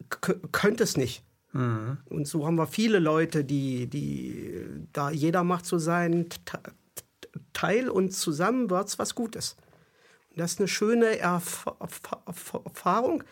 könnte 0.52 0.84
es 0.84 0.96
nicht. 0.96 1.22
Mhm. 1.52 1.98
Und 2.08 2.28
so 2.28 2.46
haben 2.46 2.56
wir 2.56 2.66
viele 2.66 2.98
Leute, 2.98 3.44
die, 3.44 3.86
die 3.86 4.64
da 4.92 5.10
jeder 5.10 5.44
macht 5.44 5.66
so 5.66 5.78
seinen 5.78 6.28
Teil 7.52 7.88
und 7.88 8.12
zusammen 8.12 8.70
wird 8.70 8.88
es 8.88 8.98
was 8.98 9.14
Gutes. 9.14 9.56
Und 10.30 10.40
das 10.40 10.52
ist 10.52 10.58
eine 10.60 10.68
schöne 10.68 11.18
Erf 11.18 11.66
Erfahrung, 12.26 13.24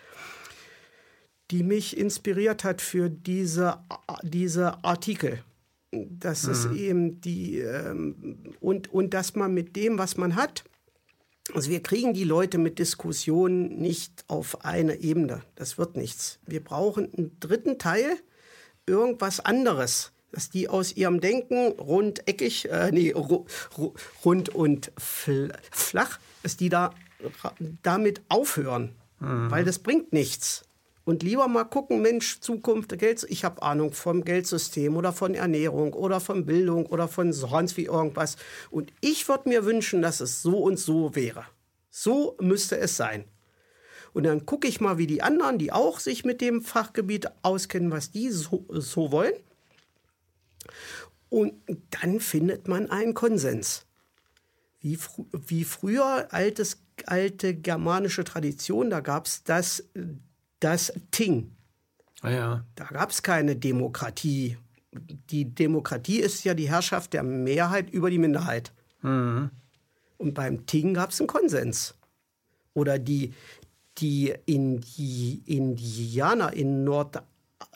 die 1.51 1.63
mich 1.63 1.97
inspiriert 1.97 2.65
hat 2.65 2.81
für 2.81 3.11
diese, 3.11 3.79
diese 4.23 4.83
Artikel. 4.83 5.45
Das 6.19 6.45
mhm. 6.45 6.53
ist 6.53 6.73
eben 6.73 7.21
die, 7.21 7.59
ähm, 7.59 8.55
und, 8.61 8.93
und 8.93 9.15
dass 9.15 9.35
man 9.35 9.55
mit 9.55 9.77
dem, 9.77 9.99
was 9.99 10.17
man 10.17 10.37
hat, 10.37 10.65
also 11.53 11.71
wir 11.71 11.83
kriegen 11.83 12.15
die 12.15 12.25
Leute 12.25 12.59
mit 12.59 12.79
Diskussionen 12.79 13.77
nicht 13.79 14.25
auf 14.29 14.65
eine 14.65 15.01
Ebene. 15.01 15.43
Das 15.57 15.77
wird 15.77 15.97
nichts. 15.97 16.39
Wir 16.47 16.65
brauchen 16.65 17.13
einen 17.15 17.39
dritten 17.39 17.79
Teil, 17.79 18.17
irgendwas 18.87 19.41
anderes, 19.41 20.13
dass 20.33 20.49
die 20.49 20.69
aus 20.69 20.97
ihrem 20.97 21.21
Denken 21.21 21.73
rundeckig, 21.73 22.71
äh, 22.71 22.91
nee, 22.93 23.13
rund 24.25 24.49
und 24.49 24.93
flach, 24.99 26.19
dass 26.43 26.57
die 26.57 26.71
da 26.71 26.95
damit 27.83 28.23
aufhören. 28.29 28.95
Mhm. 29.21 29.51
Weil 29.51 29.65
das 29.65 29.79
bringt 29.79 30.13
nichts 30.13 30.65
und 31.05 31.23
lieber 31.23 31.49
mal 31.49 31.65
gucken, 31.65 32.01
Mensch, 32.01 32.41
Zukunft, 32.41 32.99
Geld, 32.99 33.27
ich 33.29 33.45
habe 33.45 33.63
Ahnung 33.63 33.93
vom 33.93 34.25
Geldsystem 34.25 34.97
oder 34.97 35.13
von 35.13 35.35
Ernährung 35.35 35.93
oder 35.93 36.19
von 36.19 36.47
Bildung 36.47 36.87
oder 36.87 37.09
von 37.09 37.33
sonst 37.33 37.77
wie 37.77 37.85
irgendwas. 37.85 38.37
Und 38.71 38.93
ich 39.01 39.29
würde 39.29 39.49
mir 39.49 39.65
wünschen, 39.65 40.01
dass 40.01 40.21
es 40.21 40.41
so 40.43 40.59
und 40.59 40.79
so 40.79 41.15
wäre. 41.15 41.45
So 41.91 42.37
müsste 42.41 42.79
es 42.79 42.97
sein. 42.97 43.25
Und 44.15 44.25
dann 44.25 44.47
gucke 44.47 44.67
ich 44.67 44.81
mal, 44.81 44.97
wie 44.97 45.07
die 45.07 45.23
anderen, 45.23 45.59
die 45.59 45.73
auch 45.73 45.99
sich 45.99 46.25
mit 46.25 46.41
dem 46.41 46.63
Fachgebiet 46.63 47.27
auskennen, 47.43 47.91
was 47.91 48.11
die 48.11 48.31
so, 48.31 48.65
so 48.71 49.13
wollen. 49.13 49.35
Und 51.29 51.55
dann 52.01 52.21
findet 52.21 52.69
man 52.69 52.91
einen 52.91 53.13
Konsens. 53.13 53.87
Wie, 54.81 54.97
fr 54.97 55.25
wie 55.33 55.65
früher, 55.65 56.29
altes, 56.31 56.79
alte 57.07 57.55
germanische 57.55 58.23
Tradition, 58.23 58.89
da 58.89 59.01
gab 59.01 59.27
es 59.27 59.43
das, 59.43 59.85
das 60.65 60.93
Ting. 61.11 61.51
Ah, 62.23 62.31
ja. 62.31 62.65
Da 62.75 62.85
gab 62.85 63.11
es 63.11 63.23
keine 63.23 63.55
Demokratie. 63.55 64.57
Die 64.93 65.55
Demokratie 65.55 66.21
ist 66.21 66.43
ja 66.45 66.55
die 66.55 66.71
Herrschaft 66.71 67.13
der 67.13 67.23
Mehrheit 67.23 67.91
über 67.91 68.09
die 68.11 68.19
Minderheit. 68.19 68.73
Mhm. 69.03 69.51
Und 70.17 70.33
beim 70.33 70.65
Ting 70.65 70.95
gab 70.95 71.11
es 71.11 71.21
einen 71.21 71.27
Konsens. 71.27 71.95
Oder 72.73 72.99
die, 72.99 73.35
die 73.99 74.33
Indi 74.47 75.43
Indianer 75.45 76.55
in 76.55 76.85
Nord, 76.85 77.23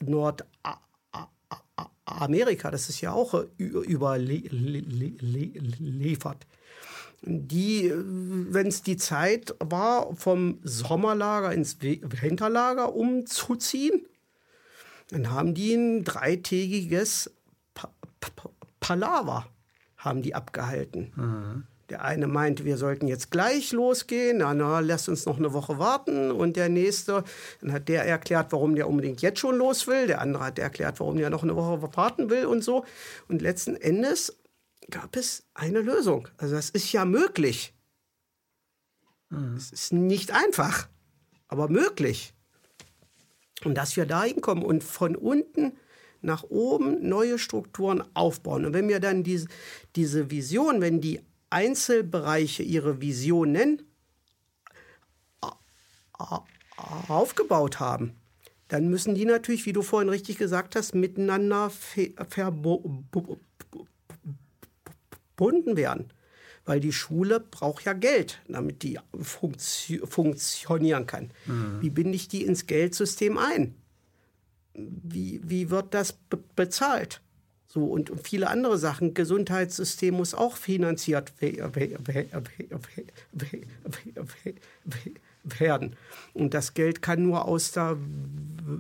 Nordamerika, 0.01 2.71
das 2.71 2.89
ist 2.89 3.03
ja 3.03 3.13
auch 3.13 3.35
äh, 3.35 3.45
überliefert. 3.59 6.47
Die, 7.23 7.93
wenn 7.95 8.69
es 8.69 8.83
die 8.83 8.97
Zeit 8.97 9.55
war, 9.59 10.15
vom 10.15 10.61
Sommerlager 10.63 11.53
ins 11.53 11.79
Winterlager 11.81 12.95
umzuziehen, 12.95 14.07
dann 15.11 15.31
haben 15.31 15.55
die 15.55 15.75
ein 15.75 16.05
dreitägiges 16.05 17.31
Palaver 18.81 19.47
haben 19.97 20.23
die 20.23 20.35
abgehalten. 20.35 21.13
Mhm. 21.17 21.65
Der 21.91 22.05
eine 22.05 22.27
meinte, 22.27 22.67
wir 22.67 22.77
sollten 22.77 23.09
jetzt 23.09 23.31
gleich 23.31 23.73
losgehen. 23.73 24.39
Na, 24.39 24.53
na, 24.53 24.81
lass 24.81 25.09
uns 25.09 25.25
noch 25.25 25.39
eine 25.39 25.55
Woche 25.55 25.79
warten. 25.79 26.31
Und 26.31 26.57
der 26.57 26.69
nächste, 26.69 27.25
dann 27.61 27.73
hat 27.73 27.89
der 27.89 28.05
erklärt, 28.05 28.53
warum 28.53 28.75
der 28.75 28.89
unbedingt 28.89 29.23
jetzt 29.23 29.41
schon 29.41 29.57
los 29.57 29.87
will. 29.87 30.07
Der 30.07 30.21
andere 30.21 30.45
hat 30.45 30.59
erklärt, 30.59 31.01
warum 31.01 31.17
der 31.17 31.31
noch 31.31 31.43
eine 31.43 31.57
Woche 31.57 31.97
warten 31.97 32.29
will 32.29 32.45
und 32.45 32.63
so. 32.63 32.85
Und 33.29 33.41
letzten 33.41 33.75
Endes 33.75 34.37
gab 34.91 35.17
es 35.17 35.45
eine 35.55 35.81
Lösung. 35.81 36.29
Also 36.37 36.55
das 36.55 36.71
ist 36.71 36.93
ja 36.93 37.05
möglich. 37.05 37.75
Es 39.57 39.73
ist 39.73 39.93
nicht 39.93 40.31
einfach, 40.33 40.89
aber 41.49 41.69
möglich. 41.69 42.33
Und 43.65 43.75
dass 43.75 43.97
wir 43.97 44.07
da 44.07 44.25
hinkommen 44.25 44.65
und 44.65 44.83
von 44.83 45.17
unten 45.17 45.73
nach 46.21 46.45
oben 46.45 47.07
neue 47.07 47.39
Strukturen 47.39 48.03
aufbauen. 48.15 48.65
Und 48.65 48.73
wenn 48.73 48.89
wir 48.89 49.01
dann 49.01 49.23
diese, 49.23 49.49
diese 49.97 50.31
Vision, 50.31 50.81
wenn 50.81 51.01
die 51.01 51.21
Einzelbereiche 51.51 52.63
ihre 52.63 53.01
Visionen 53.01 53.83
aufgebaut 57.09 57.81
haben, 57.81 58.15
dann 58.69 58.89
müssen 58.89 59.15
die 59.15 59.25
natürlich, 59.25 59.67
wie 59.67 59.73
du 59.73 59.83
vorhin 59.83 60.09
richtig 60.09 60.39
gesagt 60.39 60.77
hast, 60.77 60.95
miteinander 60.95 61.71
verbunden 62.29 63.09
werden. 65.77 66.13
Weil 66.65 66.81
die 66.81 66.93
Schule 66.93 67.41
braucht 67.41 67.85
ja 67.85 67.95
Geld, 67.95 68.41
damit 68.47 68.83
die 68.83 68.99
funktio 69.21 70.07
funktionieren 70.07 71.07
kann. 71.07 71.31
Mhm. 71.47 71.79
Wie 71.81 71.91
binde 71.91 72.15
ich 72.15 72.29
die 72.29 72.45
ins 72.45 72.67
Geldsystem 72.67 73.39
ein? 73.39 73.75
Wie, 74.75 75.41
wie 75.43 75.71
wird 75.71 75.95
das 75.95 76.13
be 76.13 76.39
bezahlt? 76.55 77.23
So, 77.71 77.85
und 77.85 78.11
viele 78.23 78.49
andere 78.49 78.79
Sachen. 78.79 79.13
Gesundheitssystem 79.13 80.15
muss 80.15 80.35
auch 80.35 80.57
finanziert 80.57 81.33
werden. 85.43 85.97
Und 86.33 86.55
das 86.55 86.75
Geld 86.75 87.03
kann 87.03 87.23
nur 87.23 87.45
aus 87.45 87.73
der 87.73 87.97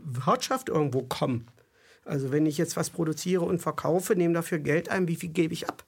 Wirtschaft 0.05 0.71
irgendwo 0.71 1.03
kommen. 1.03 1.47
Also 2.05 2.33
wenn 2.33 2.47
ich 2.47 2.57
jetzt 2.57 2.77
was 2.77 2.89
produziere 2.89 3.45
und 3.45 3.61
verkaufe, 3.61 4.17
nehme 4.17 4.33
dafür 4.33 4.59
Geld 4.59 4.89
ein, 4.89 5.07
wie 5.07 5.17
viel 5.17 5.29
gebe 5.31 5.53
ich 5.53 5.69
ab? 5.69 5.85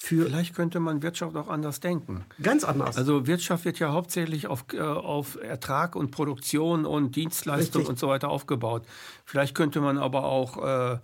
Für 0.00 0.26
Vielleicht 0.26 0.54
könnte 0.54 0.78
man 0.78 1.02
Wirtschaft 1.02 1.36
auch 1.36 1.48
anders 1.48 1.80
denken. 1.80 2.24
Ganz 2.40 2.62
anders. 2.62 2.96
Also 2.96 3.26
Wirtschaft 3.26 3.64
wird 3.64 3.80
ja 3.80 3.92
hauptsächlich 3.92 4.46
auf, 4.46 4.64
äh, 4.72 4.78
auf 4.78 5.36
Ertrag 5.42 5.96
und 5.96 6.12
Produktion 6.12 6.86
und 6.86 7.16
Dienstleistung 7.16 7.80
Richtig. 7.80 7.88
und 7.88 7.98
so 7.98 8.06
weiter 8.06 8.28
aufgebaut. 8.28 8.84
Vielleicht 9.24 9.56
könnte 9.56 9.80
man 9.80 9.98
aber 9.98 10.24
auch 10.24 10.94
äh, 10.94 10.98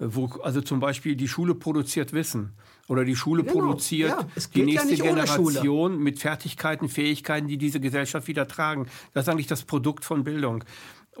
wo, 0.00 0.26
also 0.42 0.60
zum 0.62 0.80
Beispiel 0.80 1.14
die 1.14 1.28
Schule 1.28 1.54
produziert 1.54 2.12
Wissen 2.12 2.52
oder 2.88 3.04
die 3.04 3.14
Schule 3.14 3.42
Genau, 3.44 3.52
produziert 3.52 4.10
ja, 4.10 4.26
die 4.54 4.58
ja 4.60 4.64
nächste 4.64 4.88
ohne 4.88 4.96
Generation 4.96 5.98
mit 5.98 6.18
Fertigkeiten, 6.18 6.88
Fähigkeiten, 6.88 7.46
die 7.46 7.58
diese 7.58 7.80
Gesellschaft 7.80 8.26
wieder 8.26 8.48
tragen. 8.48 8.88
Das 9.12 9.24
ist 9.24 9.28
eigentlich 9.28 9.46
das 9.46 9.62
Produkt 9.62 10.04
von 10.04 10.24
Bildung. 10.24 10.64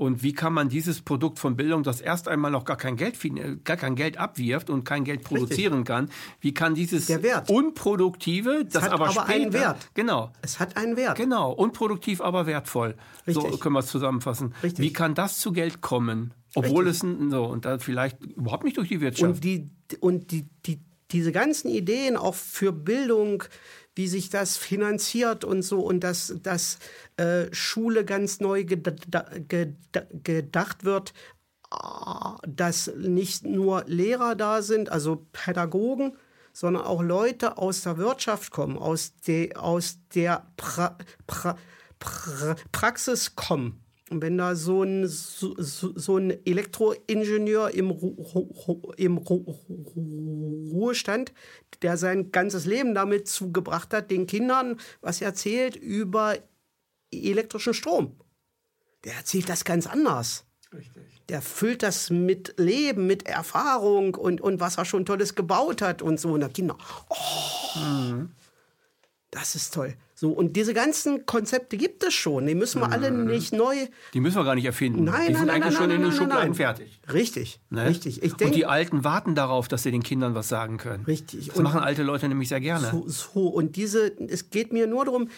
Und 0.00 0.22
wie 0.22 0.32
kann 0.32 0.54
man 0.54 0.70
dieses 0.70 1.02
Produkt 1.02 1.38
von 1.38 1.56
Bildung, 1.56 1.82
das 1.82 2.00
erst 2.00 2.26
einmal 2.26 2.50
noch 2.50 2.64
gar 2.64 2.78
kein 2.78 2.96
Geld, 2.96 3.18
fin- 3.18 3.60
gar 3.64 3.76
kein 3.76 3.96
Geld 3.96 4.16
abwirft 4.16 4.70
und 4.70 4.82
kein 4.84 5.04
Geld 5.04 5.22
produzieren 5.22 5.84
kann, 5.84 6.08
wie 6.40 6.54
kann 6.54 6.74
dieses. 6.74 7.10
Unproduktive, 7.48 8.64
das 8.64 8.82
hat 8.82 8.92
aber, 8.92 9.10
aber 9.10 9.12
später, 9.12 9.28
einen 9.28 9.52
Wert. 9.52 9.90
Genau, 9.92 10.32
es 10.40 10.58
hat 10.58 10.78
einen 10.78 10.96
Wert. 10.96 11.18
Genau, 11.18 11.52
unproduktiv, 11.52 12.22
aber 12.22 12.46
wertvoll. 12.46 12.96
So 13.26 13.40
Richtig. 13.40 13.60
können 13.60 13.74
wir 13.74 13.80
es 13.80 13.88
zusammenfassen. 13.88 14.54
Richtig. 14.62 14.82
Wie 14.82 14.92
kann 14.94 15.14
das 15.14 15.38
zu 15.38 15.52
Geld 15.52 15.82
kommen? 15.82 16.32
Obwohl 16.54 16.88
es 16.88 17.02
ein, 17.02 17.30
so 17.30 17.44
und 17.44 17.66
da 17.66 17.78
vielleicht 17.78 18.24
überhaupt 18.24 18.64
nicht 18.64 18.78
durch 18.78 18.88
die 18.88 19.02
Wirtschaft. 19.02 19.34
Und, 19.34 19.44
die, 19.44 19.68
und 20.00 20.30
die, 20.30 20.48
die, 20.64 20.80
diese 21.10 21.30
ganzen 21.30 21.68
Ideen 21.68 22.16
auch 22.16 22.34
für 22.36 22.72
Bildung, 22.72 23.44
wie 23.94 24.08
sich 24.08 24.30
das 24.30 24.56
finanziert 24.56 25.44
und 25.44 25.62
so 25.62 25.80
und 25.80 26.00
dass, 26.00 26.34
dass 26.42 26.78
äh, 27.16 27.52
Schule 27.52 28.04
ganz 28.04 28.40
neu 28.40 28.64
geda 28.64 28.94
geda 29.48 30.06
gedacht 30.22 30.84
wird, 30.84 31.12
ah, 31.70 32.38
dass 32.46 32.92
nicht 32.96 33.44
nur 33.44 33.84
Lehrer 33.86 34.34
da 34.36 34.62
sind, 34.62 34.90
also 34.90 35.26
Pädagogen, 35.32 36.16
sondern 36.52 36.84
auch 36.84 37.02
Leute 37.02 37.58
aus 37.58 37.82
der 37.82 37.96
Wirtschaft 37.96 38.50
kommen, 38.50 38.76
aus, 38.78 39.14
de, 39.26 39.54
aus 39.56 39.98
der 40.14 40.46
pra, 40.56 40.96
pra, 41.26 41.56
pra, 41.98 42.56
Praxis 42.72 43.34
kommen. 43.34 43.82
Und 44.10 44.22
wenn 44.22 44.36
da 44.36 44.56
so 44.56 44.82
ein, 44.82 45.06
so, 45.06 45.54
so 45.56 46.16
ein 46.16 46.44
Elektroingenieur 46.44 47.70
im, 47.70 47.90
Ru 47.90 48.92
im 48.96 49.18
Ru 49.18 49.56
Ruhestand, 50.72 51.32
der 51.82 51.96
sein 51.96 52.32
ganzes 52.32 52.66
Leben 52.66 52.92
damit 52.94 53.28
zugebracht 53.28 53.94
hat, 53.94 54.10
den 54.10 54.26
Kindern 54.26 54.80
was 55.00 55.22
erzählt 55.22 55.76
über 55.76 56.36
elektrischen 57.12 57.72
Strom. 57.72 58.16
Der 59.04 59.14
erzählt 59.14 59.48
das 59.48 59.64
ganz 59.64 59.86
anders. 59.86 60.44
Der 61.28 61.40
füllt 61.40 61.84
das 61.84 62.10
mit 62.10 62.54
Leben, 62.58 63.06
mit 63.06 63.28
Erfahrung 63.28 64.16
und, 64.16 64.40
und 64.40 64.58
was 64.58 64.76
er 64.76 64.86
schon 64.86 65.06
Tolles 65.06 65.36
gebaut 65.36 65.82
hat 65.82 66.02
und 66.02 66.18
so. 66.18 66.32
Und 66.32 66.40
der 66.40 66.48
Kinder, 66.48 66.76
oh, 67.08 68.24
das 69.30 69.54
ist 69.54 69.72
toll. 69.74 69.94
So, 70.14 70.32
und 70.32 70.54
diese 70.56 70.74
ganzen 70.74 71.24
Konzepte 71.24 71.76
gibt 71.78 72.02
es 72.04 72.12
schon. 72.12 72.46
Die 72.46 72.54
müssen 72.54 72.80
wir 72.82 72.90
alle 72.92 73.10
nicht 73.10 73.52
neu. 73.54 73.74
die 74.12 74.20
müssen 74.20 74.36
wir 74.36 74.44
gar 74.44 74.54
nicht 74.54 74.64
erfinden. 74.66 75.04
Nein, 75.04 75.28
die 75.28 75.32
nein, 75.32 75.36
sind 75.38 75.46
nein, 75.46 75.62
eigentlich 75.62 75.78
nein, 75.78 75.82
schon 75.82 75.90
in 75.96 76.02
den 76.02 76.12
Schubladen 76.12 76.54
fertig. 76.54 77.00
Richtig, 77.12 77.60
Ne? 77.70 77.86
richtig. 77.86 78.22
Ich 78.22 78.32
und 78.40 78.54
die 78.54 78.66
Alten 78.66 79.02
warten 79.04 79.34
darauf, 79.34 79.68
dass 79.68 79.82
sie 79.84 79.90
den 79.92 80.02
Kindern 80.02 80.34
was 80.34 80.48
sagen 80.48 80.76
können. 80.76 81.04
Richtig. 81.06 81.46
Das 81.48 81.56
Und- 81.56 81.62
machen 81.62 81.80
alte 81.80 82.02
Leute 82.02 82.28
nämlich 82.28 82.48
sehr 82.50 82.60
gerne. 82.60 82.90
so, 82.90 83.08
so. 83.08 83.46
Und 83.48 83.76
diese, 83.76 84.12
es 84.28 84.50
geht 84.50 84.72
mir 84.72 84.86
nur 84.86 85.04
darum, 85.06 85.28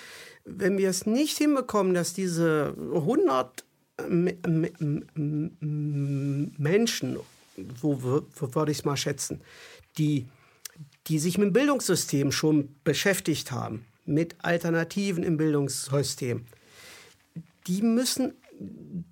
wenn 0.44 0.78
wir 0.78 0.88
es 0.88 1.06
nicht 1.06 1.38
hinbekommen, 1.38 1.94
dass 1.94 2.12
diese 2.14 2.74
100 2.76 3.64
M- 3.98 4.26
M- 4.26 4.64
M- 5.14 5.52
M- 5.60 6.52
Menschen, 6.58 7.18
so 7.80 7.92
wür- 8.02 8.54
würde 8.54 8.72
ich 8.72 8.78
es 8.78 8.84
mal 8.84 8.96
schätzen, 8.96 9.42
die, 9.98 10.26
die 11.08 11.18
sich 11.18 11.38
mit 11.38 11.48
dem 11.48 11.52
Bildungssystem 11.52 12.32
schon 12.32 12.76
beschäftigt 12.84 13.52
haben, 13.52 13.86
mit 14.04 14.36
Alternativen 14.42 15.22
im 15.24 15.36
Bildungssystem, 15.36 16.46
die 17.66 17.82
müssen 17.82 18.34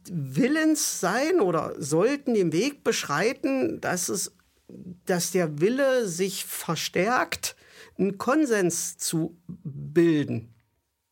willens 0.08 1.00
sein 1.00 1.40
oder 1.40 1.74
sollten 1.80 2.34
den 2.34 2.52
Weg 2.52 2.84
beschreiten, 2.84 3.80
dass 3.80 4.08
es 4.08 4.32
dass 5.06 5.32
der 5.32 5.60
Wille 5.60 6.06
sich 6.06 6.44
verstärkt, 6.44 7.56
einen 7.98 8.18
Konsens 8.18 8.98
zu 8.98 9.36
bilden 9.46 10.54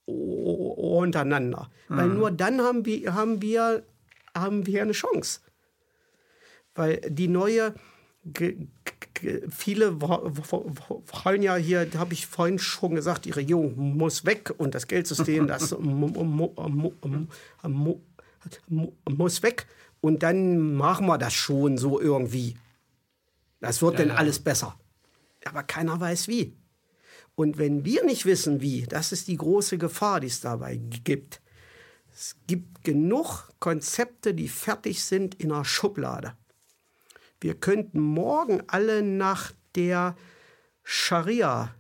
untereinander. 0.07 1.71
Weil 1.89 2.09
nur 2.09 2.31
dann 2.31 2.61
haben 2.61 2.85
wir, 2.85 3.15
haben, 3.15 3.43
wir, 3.43 3.83
haben 4.35 4.67
wir 4.67 4.83
eine 4.83 4.93
Chance. 4.93 5.41
Weil 6.75 7.01
die 7.09 7.29
neue, 7.29 7.75
ge, 8.25 8.69
viele 9.51 10.01
wo- 10.01 10.23
wo- 10.51 10.73
wo- 10.89 11.03
wollen 11.25 11.43
ja 11.43 11.57
hier, 11.57 11.87
da 11.87 11.99
habe 11.99 12.13
ich 12.15 12.27
vorhin 12.27 12.59
schon 12.59 12.95
gesagt, 12.95 13.25
die 13.25 13.31
Regierung 13.31 13.77
muss 13.97 14.25
weg 14.25 14.53
und 14.57 14.75
das 14.75 14.87
Geldsystem, 14.87 15.47
das 15.47 15.71
mu- 15.79 16.09
mu- 16.09 16.25
mu- 16.25 16.93
mu- 17.63 18.01
mu- 18.69 18.93
muss 19.11 19.43
weg. 19.43 19.67
Und 20.01 20.23
dann 20.23 20.75
machen 20.75 21.07
wir 21.07 21.19
das 21.19 21.35
schon 21.35 21.77
so 21.77 22.01
irgendwie. 22.01 22.57
Das 23.61 23.83
wird 23.83 23.99
dann 23.99 24.09
ja. 24.09 24.15
alles 24.15 24.39
besser. 24.39 24.79
Aber 25.45 25.63
keiner 25.65 25.99
weiß 25.99 26.29
wie. 26.29 26.57
Und 27.35 27.59
wenn 27.59 27.85
wir 27.85 28.05
nicht 28.05 28.25
wissen, 28.27 28.61
wie, 28.61 28.83
das 28.83 29.13
ist 29.13 29.29
die 29.29 29.37
große 29.37 29.79
Gefahr, 29.79 30.21
die 30.21 30.27
es 30.27 30.41
dabei 30.41 30.77
gibt. 30.77 31.41
Es 32.13 32.37
gibt 32.47 32.83
genug 32.85 33.49
Konzepte, 33.61 34.35
die 34.35 34.49
fertig 34.49 35.03
sind 35.05 35.37
in 35.37 35.53
einer 35.53 35.65
Schublade. 35.65 36.35
Wir 37.41 37.55
könnten 37.55 38.01
morgen 38.01 38.63
alle 38.67 39.03
nach 39.03 39.53
der 39.75 40.17
Scharia 40.83 41.75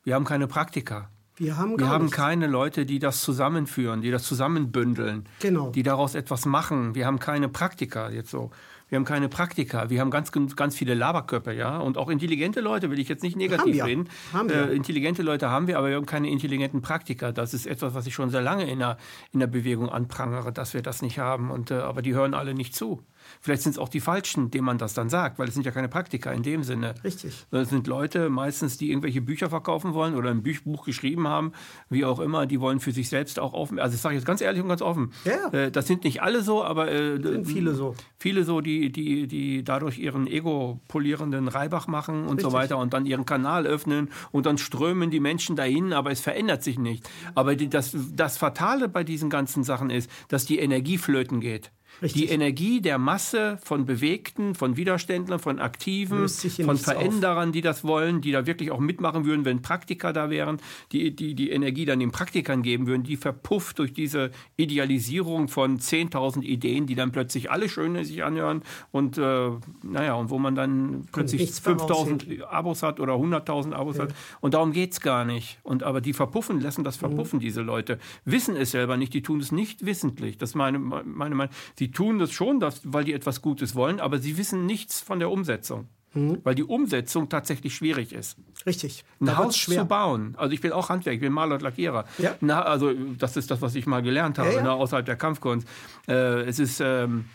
Wir 0.05 0.15
haben 0.15 0.25
keine 0.25 0.47
Praktiker. 0.47 1.11
Wir 1.41 1.57
haben 1.57 1.79
Wir 1.79 1.89
haben 1.89 2.11
keine 2.11 2.47
Leute, 2.47 2.85
die 2.85 2.99
das 2.99 3.23
zusammenführen, 3.23 4.03
die 4.03 4.11
das 4.11 4.25
zusammenbündeln, 4.25 5.25
Genau. 5.39 5.71
die 5.71 5.83
daraus 5.83 6.15
etwas 6.15 6.45
machen. 6.45 6.95
Wir 6.95 7.07
haben 7.07 7.19
keine 7.19 7.49
Praktiker 7.49 8.11
jetzt 8.13 8.31
so. 8.31 8.51
Wir 8.91 8.97
haben 8.97 9.07
keine 9.07 9.31
Praktiker. 9.31 9.89
Wir 9.89 10.01
haben 10.01 10.11
ganz, 10.11 10.33
ganz 10.33 10.77
viele 10.77 10.93
Laberköpfe, 10.93 11.55
ja. 11.55 11.79
Und 11.79 11.97
auch 11.97 12.11
intelligente 12.11 12.61
Leute 12.61 12.91
will 12.91 12.99
ich 12.99 13.09
jetzt 13.09 13.23
nicht 13.23 13.37
negativ 13.37 13.75
wir. 13.75 13.87
reden. 13.87 14.09
Haben. 14.35 14.51
Äh, 14.51 14.73
intelligente 14.75 15.23
Leute 15.23 15.49
haben 15.49 15.67
wir, 15.67 15.79
aber 15.79 15.89
wir 15.89 15.97
haben 15.97 16.05
keine 16.07 16.29
intelligenten 16.29 16.83
Praktiker. 16.83 17.33
Das 17.33 17.55
ist 17.55 17.67
etwas, 17.67 17.95
was 17.95 18.07
ich 18.07 18.13
schon 18.15 18.29
sehr 18.29 18.43
lange 18.43 18.69
in 18.71 18.81
der, 18.81 18.99
in 19.33 19.41
der 19.41 19.47
Bewegung 19.47 19.89
anprangere, 19.89 20.53
dass 20.53 20.75
wir 20.75 20.83
das 20.83 21.01
nicht 21.01 21.19
haben. 21.19 21.51
Und, 21.51 21.71
äh, 21.71 21.75
aber 21.75 22.03
die 22.03 22.13
hören 22.15 22.35
alle 22.35 22.53
nicht 22.53 22.75
zu. 22.75 23.01
Vielleicht 23.41 23.63
sind 23.63 23.73
es 23.73 23.79
auch 23.79 23.89
die 23.89 24.01
Falschen, 24.01 24.51
denen 24.51 24.65
man 24.65 24.79
das 24.79 24.95
dann 24.95 25.09
sagt, 25.09 25.39
weil 25.39 25.49
es 25.49 25.55
sind 25.55 25.65
ja 25.65 25.73
keine 25.73 25.89
Praktiker 25.89 26.33
in 26.33 26.43
dem 26.43 26.63
Sinne. 26.63 26.95
Richtig. 27.05 27.47
Das 27.51 27.69
sind 27.69 27.87
Leute 27.87 28.31
meistens, 28.31 28.77
die 28.77 28.91
irgendwelche 28.91 29.21
Bücher 29.21 29.51
verkaufen 29.51 29.95
wollen 29.95 30.15
oder 30.15 30.31
ein 30.31 30.43
Buch 30.43 30.85
geschrieben 30.85 31.29
haben, 31.29 31.53
wie 31.89 32.05
auch 32.05 32.21
immer. 32.21 32.47
Die 32.47 32.61
wollen 32.61 32.81
für 32.81 32.93
sich 32.93 33.09
selbst 33.09 33.39
auch 33.39 33.53
offen. 33.53 33.79
Also 33.79 33.95
ich 33.95 34.01
sage 34.01 34.15
jetzt 34.15 34.25
ganz 34.25 34.41
ehrlich 34.41 34.63
und 34.63 34.69
ganz 34.69 34.83
offen. 34.83 35.13
Ja. 35.25 35.53
Äh, 35.53 35.71
das 35.71 35.87
sind 35.87 36.05
nicht 36.05 36.23
alle 36.23 36.43
so, 36.43 36.65
aber 36.65 36.91
äh, 36.91 37.21
Sind 37.21 37.47
viele 37.47 37.75
so. 37.75 37.95
Viele 38.19 38.45
so, 38.45 38.61
die, 38.61 38.93
die, 38.93 39.27
die 39.27 39.65
dadurch 39.65 39.99
ihren 39.99 40.27
ego-polierenden 40.27 41.49
Reibach 41.49 41.87
machen 41.87 42.25
und 42.25 42.41
so 42.41 42.49
Richtig. 42.49 42.53
weiter 42.53 42.79
und 42.79 42.93
dann 42.93 43.07
ihren 43.07 43.27
Kanal 43.27 43.67
öffnen 43.67 44.11
und 44.31 44.47
dann 44.47 44.59
strömen 44.59 45.11
die 45.11 45.21
Menschen 45.21 45.57
dahin, 45.57 45.93
aber 45.93 46.11
es 46.11 46.21
verändert 46.21 46.63
sich 46.63 46.79
nicht. 46.79 47.09
Aber 47.35 47.57
die, 47.57 47.69
das, 47.69 47.97
das 48.15 48.39
Fatale 48.39 48.89
bei 48.89 49.05
diesen 49.05 49.31
ganzen 49.31 49.65
Sachen 49.65 49.91
ist, 49.91 50.11
dass 50.29 50.45
die 50.45 50.59
Energie 50.59 50.99
flöten 50.99 51.41
geht. 51.41 51.71
Richtig. 52.03 52.23
Die 52.23 52.29
Energie 52.29 52.81
der 52.81 52.99
Masse 52.99 53.59
von 53.63 53.85
Bewegten, 53.85 54.55
von 54.55 54.77
Widerständlern, 54.77 55.39
von 55.39 55.59
Aktiven, 55.59 56.29
von 56.29 56.47
nichts 56.47 56.89
auf. 56.89 56.95
Veränderern, 56.95 57.53
die 57.53 57.61
das 57.61 57.85
wollen, 57.85 58.21
die 58.21 58.33
da 58.33 58.47
wirklich 58.47 58.71
auch 58.71 58.81
mitmachen 58.81 59.25
würden, 59.25 59.45
wenn 59.45 59.63
Praktiker 59.63 60.13
da 60.13 60.31
wären, 60.31 60.59
die 60.93 61.15
die, 61.15 61.35
die 61.35 61.51
Energie 61.51 61.85
dann 61.85 62.01
den 62.01 62.11
Praktikern 62.11 62.63
geben 62.63 62.87
würden, 62.87 63.03
die 63.03 63.17
verpufft 63.17 63.79
durch 63.79 63.93
diese 63.93 64.31
Idealisierung 64.57 65.49
von 65.49 65.79
10.000 65.79 66.43
Ideen, 66.43 66.87
die 66.87 66.95
dann 66.95 67.13
plötzlich 67.13 67.51
alle 67.51 67.69
schön 67.69 68.03
sich 68.05 68.23
anhören 68.25 68.63
und 68.93 69.19
äh, 69.19 69.51
naja, 69.83 70.15
und 70.15 70.31
wo 70.31 70.39
man 70.39 70.55
dann 70.55 71.07
plötzlich 71.13 71.43
nichts 71.43 71.65
mehr 71.65 71.77
5.000 71.77 72.43
Abos 72.45 72.83
hat 72.83 73.01
oder 73.01 73.15
100.000 73.15 73.73
Abos 73.73 73.99
hat. 73.99 74.15
Und 74.41 74.55
darum 74.55 74.73
geht's 74.73 75.01
gar 75.01 75.25
nicht. 75.25 75.59
Und 75.63 75.83
aber 75.83 76.01
die 76.01 76.13
verpuffen, 76.13 76.61
lassen 76.61 76.85
das 76.85 76.97
verpuffen, 76.97 77.41
diese 77.41 77.63
Leute. 77.63 77.99
Wissen 78.25 78.57
es 78.57 78.71
selber 78.71 78.97
nicht, 78.97 79.13
die 79.15 79.23
tun 79.23 79.41
es 79.41 79.53
nicht 79.53 79.85
wissentlich. 79.85 80.39
Das 80.39 80.51
ist 80.51 80.55
meine, 80.55 80.79
meine 80.79 81.35
Meinung. 81.35 81.55
Sie 81.91 81.97
tun 81.97 82.21
das 82.21 82.31
schon, 82.31 82.61
das, 82.61 82.83
weil 82.85 83.03
die 83.03 83.13
etwas 83.13 83.43
Gutes 83.43 83.75
wollen, 83.75 83.99
aber 83.99 84.19
sie 84.19 84.39
wissen 84.39 84.65
nichts 84.65 85.01
von 85.01 85.19
der 85.19 85.29
Umsetzung. 85.31 85.89
Weil 86.13 86.57
die 86.57 86.65
Umsetzung 86.65 87.29
tatsächlich 87.29 87.75
schwierig 87.77 88.13
ist. 88.13 88.37
Richtig. 88.67 89.05
Ein 89.21 89.27
Da 89.27 89.37
Haus 89.37 89.57
schwer. 89.57 89.83
zu 89.83 89.85
bauen. 89.87 90.35
Also 90.39 90.53
ich 90.53 90.61
bin 90.61 90.73
auch 90.73 90.89
Handwerk, 90.89 91.15
ich 91.15 91.21
bin 91.21 91.33
Maler 91.33 91.55
und 91.55 91.63
Lackierer. 91.63 92.05
Ja. 92.19 92.35
Na, 92.41 92.63
also 92.63 92.93
das 93.17 93.37
ist 93.37 93.49
das, 93.51 93.63
was 93.63 93.77
ich 93.77 93.87
mal 93.87 94.03
gelernt 94.03 94.37
habe, 94.39 94.49
Ja, 94.51 94.57
ja. 94.57 94.63
Ne, 94.63 94.73
außerhalb 94.73 95.07
der 95.07 95.15
Kampfkunst. 95.15 95.69
Äh, 96.09 96.43
es 96.43 96.59
ist, 96.59 96.81
ähm, 96.85 97.27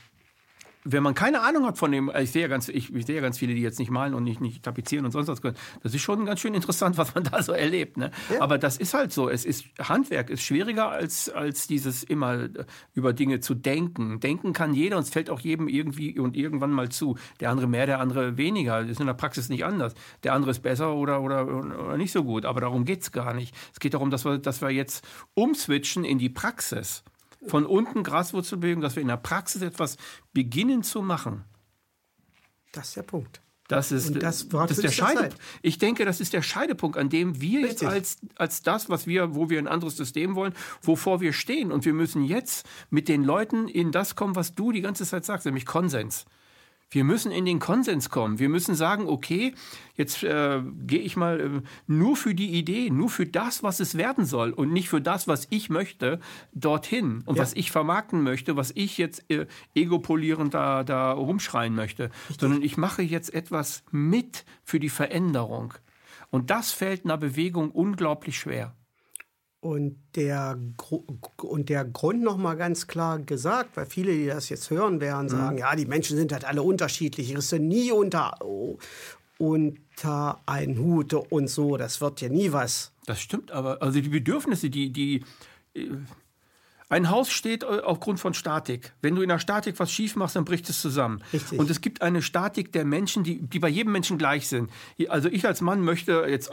wenn 0.85 1.01
man 1.01 1.15
keine 1.15 1.41
Ahnung 1.41 1.65
hat 1.65 1.79
von 1.79 1.91
dem, 1.91 2.11
ich 2.17 2.31
sehe 2.31 2.43
ja 2.43 2.47
ganz, 2.47 2.69
ich, 2.69 2.93
ich 2.93 3.05
sehe 3.07 3.15
ja 3.15 3.21
ganz 3.21 3.39
viele, 3.39 3.55
die 3.55 3.61
jetzt 3.61 3.79
nicht 3.79 3.89
malen 3.89 4.13
und 4.13 4.23
nicht, 4.23 4.39
nicht 4.39 4.61
tapezieren 4.63 5.03
und 5.03 5.11
sonst 5.11 5.27
was 5.27 5.41
können. 5.41 5.57
Das 5.81 5.95
ist 5.95 6.01
schon 6.03 6.25
ganz 6.25 6.39
schön 6.39 6.53
interessant, 6.53 6.97
was 6.99 7.15
man 7.15 7.23
da 7.23 7.41
so 7.41 7.53
erlebt. 7.53 7.97
Ne? 7.97 8.11
Ja. 8.31 8.41
Aber 8.41 8.59
das 8.59 8.77
ist 8.77 8.93
halt 8.93 9.11
so. 9.11 9.27
Es 9.27 9.45
ist 9.45 9.65
Handwerk 9.79 10.29
ist 10.29 10.43
schwieriger 10.43 10.89
als 10.89 11.29
als 11.29 11.65
dieses 11.65 12.03
immer 12.03 12.35
äh, 12.35 12.65
über 12.93 13.13
Dinge 13.13 13.39
zu 13.39 13.55
denken. 13.55 14.19
Denken 14.19 14.53
kann 14.53 14.75
jeder 14.75 14.97
und 14.97 15.03
es 15.03 15.09
fällt 15.09 15.31
auch 15.31 15.39
jedem 15.39 15.67
irgendwie 15.67 16.19
und 16.19 16.37
irgendwann 16.37 16.71
mal 16.71 16.89
zu. 16.89 17.17
Der 17.39 17.49
andere 17.49 17.67
mehr, 17.67 17.87
der 17.87 17.99
andere 17.99 18.37
weniger. 18.37 18.81
Das 18.81 18.91
ist 18.91 18.99
in 18.99 19.07
der 19.07 19.13
Praxis 19.15 19.49
nicht 19.49 19.65
anders. 19.65 19.95
Der 20.23 20.33
andere 20.33 20.51
ist 20.51 20.61
besser 20.61 20.93
oder 20.93 21.21
oder, 21.21 21.47
oder 21.47 21.97
nicht 21.97 22.11
so 22.11 22.23
gut. 22.23 22.45
Aber 22.45 22.61
darum 22.61 22.85
geht's 22.85 23.11
gar 23.11 23.33
nicht. 23.33 23.55
Es 23.73 23.79
geht 23.79 23.95
darum, 23.95 24.11
dass 24.11 24.23
wir 24.23 24.37
dass 24.37 24.61
wir 24.61 24.69
jetzt 24.69 25.03
umswitchen 25.33 26.05
in 26.05 26.19
die 26.19 26.29
Praxis. 26.29 27.03
Von 27.47 27.65
unten 27.65 28.03
Graswurzelbewegung, 28.03 28.81
dass 28.81 28.95
wir 28.95 29.01
in 29.01 29.07
der 29.07 29.17
Praxis 29.17 29.61
etwas 29.61 29.97
beginnen 30.33 30.83
zu 30.83 31.01
machen. 31.01 31.43
Das 32.71 32.89
ist 32.89 32.97
der 32.97 33.03
Punkt. 33.03 33.41
Das 33.67 33.91
ist, 33.91 34.09
Und 34.09 34.21
das 34.21 34.21
das 34.21 34.41
ist 34.43 34.53
der 34.53 34.67
zu 34.67 34.81
dieser 34.81 34.91
Scheide. 34.91 35.19
Zeit. 35.21 35.35
Ich 35.63 35.79
denke, 35.79 36.05
das 36.05 36.21
ist 36.21 36.33
der 36.33 36.43
Scheidepunkt, 36.43 36.97
an 36.97 37.09
dem 37.09 37.41
wir 37.41 37.61
jetzt 37.61 37.81
Richtig. 37.81 37.87
als, 37.87 38.17
als 38.35 38.61
das, 38.61 38.89
was 38.89 39.07
wir, 39.07 39.33
wo 39.33 39.49
wir 39.49 39.57
ein 39.57 39.67
anderes 39.67 39.97
System 39.97 40.35
wollen, 40.35 40.53
wovor 40.83 41.19
wir 41.19 41.33
stehen. 41.33 41.71
Und 41.71 41.83
wir 41.83 41.93
müssen 41.93 42.23
jetzt 42.23 42.67
mit 42.91 43.07
den 43.07 43.23
Leuten 43.23 43.67
in 43.67 43.91
das 43.91 44.15
kommen, 44.15 44.35
was 44.35 44.53
du 44.53 44.71
die 44.71 44.81
ganze 44.81 45.03
Zeit 45.05 45.25
sagst, 45.25 45.45
nämlich 45.47 45.65
Konsens. 45.65 46.25
Wir 46.91 47.03
müssen 47.03 47.31
in 47.31 47.45
den 47.45 47.59
Konsens 47.59 48.09
kommen. 48.09 48.39
Wir 48.39 48.47
müssen 48.47 48.75
sagen, 48.75 49.07
okay, 49.07 49.53
jetzt 49.95 50.23
äh, 50.23 50.61
gehe 50.85 50.99
ich 50.99 51.17
mal 51.17 51.39
äh, 51.39 51.61
nur 51.87 52.15
für 52.15 52.35
die 52.35 52.51
Idee, 52.53 52.89
nur 52.89 53.09
für 53.09 53.25
das, 53.25 53.63
was 53.63 53.79
es 53.79 53.95
werden 53.97 54.25
soll 54.25 54.51
und 54.51 54.71
nicht 54.71 54.87
für 54.87 55.01
das, 55.01 55.27
was 55.27 55.47
ich 55.49 55.69
möchte, 55.69 56.19
dorthin 56.53 57.23
und 57.25 57.35
Ja. 57.37 57.41
was 57.41 57.53
ich 57.53 57.71
vermarkten 57.71 58.21
möchte, 58.21 58.55
was 58.55 58.71
ich 58.75 58.97
jetzt 58.97 59.29
äh, 59.31 59.47
egopolierend 59.73 60.53
da, 60.53 60.83
da 60.83 61.11
rumschreien 61.11 61.73
möchte, 61.75 62.11
sondern 62.39 62.61
ich 62.61 62.77
mache 62.77 63.01
jetzt 63.01 63.33
etwas 63.33 63.83
mit 63.91 64.45
für 64.63 64.79
die 64.79 64.89
Veränderung. 64.89 65.73
Und 66.29 66.49
das 66.49 66.71
fällt 66.71 67.05
einer 67.05 67.17
Bewegung 67.17 67.71
unglaublich 67.71 68.37
schwer. 68.39 68.75
Und 69.65 69.95
der, 70.15 70.59
und 71.41 71.69
der 71.69 71.85
Grund 71.85 72.21
noch 72.21 72.37
mal 72.37 72.53
ganz 72.53 72.85
klar 72.85 73.17
gesagt, 73.17 73.75
weil 73.75 73.87
viele, 73.87 74.11
die 74.11 74.27
das 74.27 74.49
jetzt 74.49 74.69
hören 74.69 75.01
werden, 75.01 75.27
sagen, 75.27 75.57
ja, 75.57 75.75
die 75.75 75.87
Menschen 75.87 76.17
sind 76.17 76.31
halt 76.31 76.45
alle 76.45 76.61
unterschiedlich, 76.61 77.31
ich 77.31 77.35
rüste 77.35 77.57
nie 77.57 77.91
unter, 77.91 78.37
unter 79.39 80.39
einen 80.45 80.77
Hut 80.77 81.15
und 81.15 81.47
so, 81.49 81.77
das 81.77 81.99
wird 81.99 82.21
ja 82.21 82.29
nie 82.29 82.51
was. 82.51 82.91
Das 83.07 83.19
stimmt 83.19 83.49
aber. 83.49 83.81
Also 83.81 83.99
die 83.99 84.09
Bedürfnisse, 84.09 84.69
die, 84.69 84.91
die. 84.93 85.23
äh, 85.73 85.89
Ein 86.87 87.09
Haus 87.09 87.31
steht 87.31 87.63
äh, 87.63 87.81
aufgrund 87.83 88.19
von 88.19 88.35
Statik. 88.35 88.93
Wenn 89.01 89.15
du 89.15 89.23
in 89.23 89.29
der 89.29 89.39
Statik 89.39 89.79
was 89.79 89.91
schief 89.91 90.15
machst, 90.15 90.35
dann 90.35 90.45
bricht 90.45 90.69
es 90.69 90.79
zusammen. 90.79 91.23
Richtig. 91.33 91.57
Und 91.57 91.71
es 91.71 91.81
gibt 91.81 92.03
eine 92.03 92.21
Statik 92.21 92.71
der 92.71 92.85
Menschen, 92.85 93.23
die, 93.23 93.41
die 93.41 93.57
bei 93.57 93.69
jedem 93.69 93.93
Menschen 93.93 94.19
gleich 94.19 94.47
sind. 94.47 94.69
Also 95.07 95.27
ich 95.27 95.47
als 95.47 95.61
Mann 95.61 95.81
möchte 95.81 96.23
jetzt. 96.29 96.51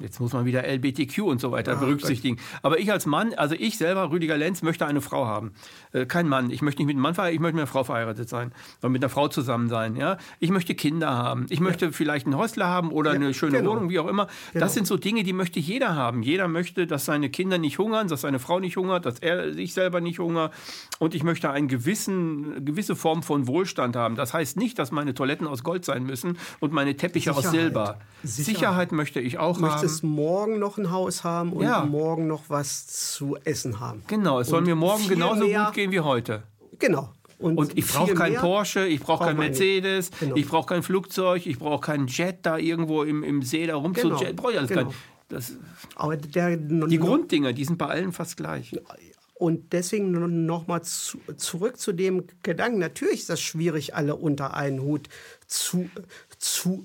Jetzt 0.00 0.20
muss 0.20 0.32
man 0.32 0.44
wieder 0.44 0.64
LBTQ 0.66 1.18
und 1.20 1.40
so 1.40 1.52
weiter 1.52 1.76
berücksichtigen. 1.76 2.38
Aber 2.62 2.78
ich 2.78 2.90
als 2.90 3.06
Mann, 3.06 3.34
also 3.34 3.54
ich 3.54 3.76
selber, 3.76 4.10
Rüdiger 4.10 4.36
Lenz, 4.36 4.62
möchte 4.62 4.86
eine 4.86 5.00
Frau 5.00 5.26
haben. 5.26 5.52
Äh, 5.92 6.06
kein 6.06 6.28
Mann. 6.28 6.50
Ich 6.50 6.62
möchte 6.62 6.80
nicht 6.80 6.86
mit 6.86 6.96
einem 6.96 7.02
Mann 7.02 7.14
verheiratet, 7.14 7.34
ich 7.34 7.40
möchte 7.40 7.56
mit 7.56 7.62
einer 7.62 7.66
Frau 7.66 7.84
verheiratet 7.84 8.28
sein. 8.28 8.52
Oder 8.80 8.88
mit 8.88 9.02
einer 9.02 9.10
Frau 9.10 9.28
zusammen 9.28 9.68
sein. 9.68 9.96
Ja? 9.96 10.16
Ich 10.38 10.50
möchte 10.50 10.74
Kinder 10.74 11.10
haben. 11.10 11.46
Ich 11.50 11.60
möchte 11.60 11.92
vielleicht 11.92 12.26
einen 12.26 12.36
Häusler 12.36 12.66
haben 12.66 12.90
oder 12.90 13.10
eine 13.12 13.34
schöne 13.34 13.58
genau. 13.58 13.72
Wohnung, 13.72 13.90
wie 13.90 13.98
auch 13.98 14.06
immer. 14.06 14.28
Genau. 14.52 14.64
Das 14.64 14.74
sind 14.74 14.86
so 14.86 14.96
Dinge, 14.96 15.22
die 15.22 15.32
möchte 15.32 15.60
jeder 15.60 15.94
haben. 15.94 16.22
Jeder 16.22 16.48
möchte, 16.48 16.86
dass 16.86 17.04
seine 17.04 17.30
Kinder 17.30 17.58
nicht 17.58 17.78
hungern, 17.78 18.08
dass 18.08 18.22
seine 18.22 18.38
Frau 18.38 18.60
nicht 18.60 18.76
hungert, 18.76 19.06
dass 19.06 19.18
er 19.18 19.52
sich 19.52 19.74
selber 19.74 20.00
nicht 20.00 20.18
hungert. 20.18 20.52
Und 20.98 21.14
ich 21.14 21.22
möchte 21.22 21.50
eine 21.50 21.66
gewissen, 21.66 22.64
gewisse 22.64 22.96
Form 22.96 23.22
von 23.22 23.46
Wohlstand 23.46 23.96
haben. 23.96 24.16
Das 24.16 24.34
heißt 24.34 24.56
nicht, 24.56 24.78
dass 24.78 24.90
meine 24.90 25.14
Toiletten 25.14 25.46
aus 25.46 25.62
Gold 25.62 25.84
sein 25.84 26.04
müssen 26.04 26.38
und 26.60 26.72
meine 26.72 26.96
Teppiche 26.96 27.32
aus 27.32 27.38
Sicherheit. 27.38 27.60
Silber. 27.60 27.98
Sicherheit. 28.22 28.56
Sicherheit. 28.56 28.92
möchte 28.92 29.20
ich 29.20 29.38
auch 29.38 29.58
möchtest 29.58 29.82
haben. 29.82 29.89
Morgen 30.02 30.58
noch 30.58 30.78
ein 30.78 30.90
Haus 30.90 31.24
haben 31.24 31.52
und 31.52 31.64
Ja. 31.64 31.84
morgen 31.84 32.26
noch 32.26 32.44
was 32.48 32.86
zu 32.86 33.36
essen 33.44 33.80
haben. 33.80 34.02
Genau, 34.06 34.40
es 34.40 34.48
soll 34.48 34.58
Und 34.60 34.66
mir 34.66 34.74
morgen 34.76 35.06
genauso 35.08 35.44
mehr- 35.46 35.64
gut 35.66 35.74
gehen 35.74 35.90
wie 35.92 36.00
heute. 36.00 36.42
Genau. 36.78 37.10
Und 37.38 37.76
ich 37.78 37.86
brauche 37.86 38.12
kein 38.14 38.34
Porsche, 38.34 38.86
ich 38.86 39.00
brauche 39.00 39.24
kein. 39.24 39.36
Mercedes, 39.38 40.10
Genau. 40.20 40.36
ich 40.36 40.46
brauche 40.46 40.66
kein 40.66 40.82
Flugzeug, 40.82 41.46
ich 41.46 41.58
brauche 41.58 41.80
keinen 41.80 42.06
Jet 42.06 42.38
da 42.42 42.58
irgendwo 42.58 43.02
im, 43.02 43.22
im 43.24 43.40
See 43.42 43.66
da 43.66 43.76
rum 43.76 43.94
Genau. 43.94 44.16
Brauche 44.36 44.52
ich 44.52 44.58
alles 44.58 44.68
genau. 44.68 44.84
kein. 44.84 44.94
Das, 45.28 45.52
Aber 45.94 46.16
der, 46.16 46.56
die 46.56 46.98
Grunddinger, 46.98 47.52
die 47.52 47.64
sind 47.64 47.78
bei 47.78 47.86
allen 47.86 48.12
fast 48.12 48.36
gleich. 48.36 48.76
Und 49.34 49.72
deswegen 49.72 50.44
noch 50.44 50.66
mal 50.66 50.82
zu, 50.82 51.18
zurück 51.38 51.78
zu 51.78 51.92
dem 51.92 52.24
Gedanken. 52.42 52.78
Natürlich 52.78 53.20
ist 53.20 53.30
das 53.30 53.40
schwierig, 53.40 53.94
alle 53.94 54.16
unter 54.16 54.52
einen 54.54 54.82
Hut 54.82 55.08
zu, 55.46 55.88
zu, 56.38 56.82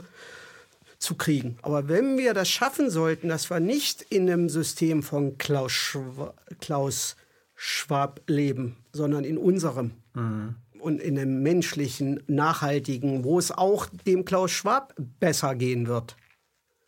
zu 1.06 1.16
kriegen. 1.16 1.58
Aber 1.62 1.88
wenn 1.88 2.18
wir 2.18 2.34
das 2.34 2.49
schaffen 2.49 2.89
sollten, 2.89 3.30
dass 3.30 3.49
wir 3.49 3.60
nicht 3.60 4.01
in 4.01 4.30
einem 4.30 4.49
System 4.49 5.03
von 5.03 5.38
Klaus, 5.38 5.72
Schwa 5.72 6.34
Klaus 6.60 7.16
Schwab 7.56 8.22
leben, 8.28 8.76
sondern 8.91 9.24
in 9.24 9.38
unserem 9.38 9.91
mhm. 10.14 10.56
und 10.80 11.01
in 11.01 11.18
einem 11.18 11.41
menschlichen, 11.41 12.22
nachhaltigen, 12.28 13.24
wo 13.24 13.39
es 13.39 13.51
auch 13.51 13.88
dem 14.06 14.26
Klaus 14.26 14.51
Schwab 14.51 14.93
besser 15.20 15.56
gehen 15.56 15.88
wird. 15.88 16.18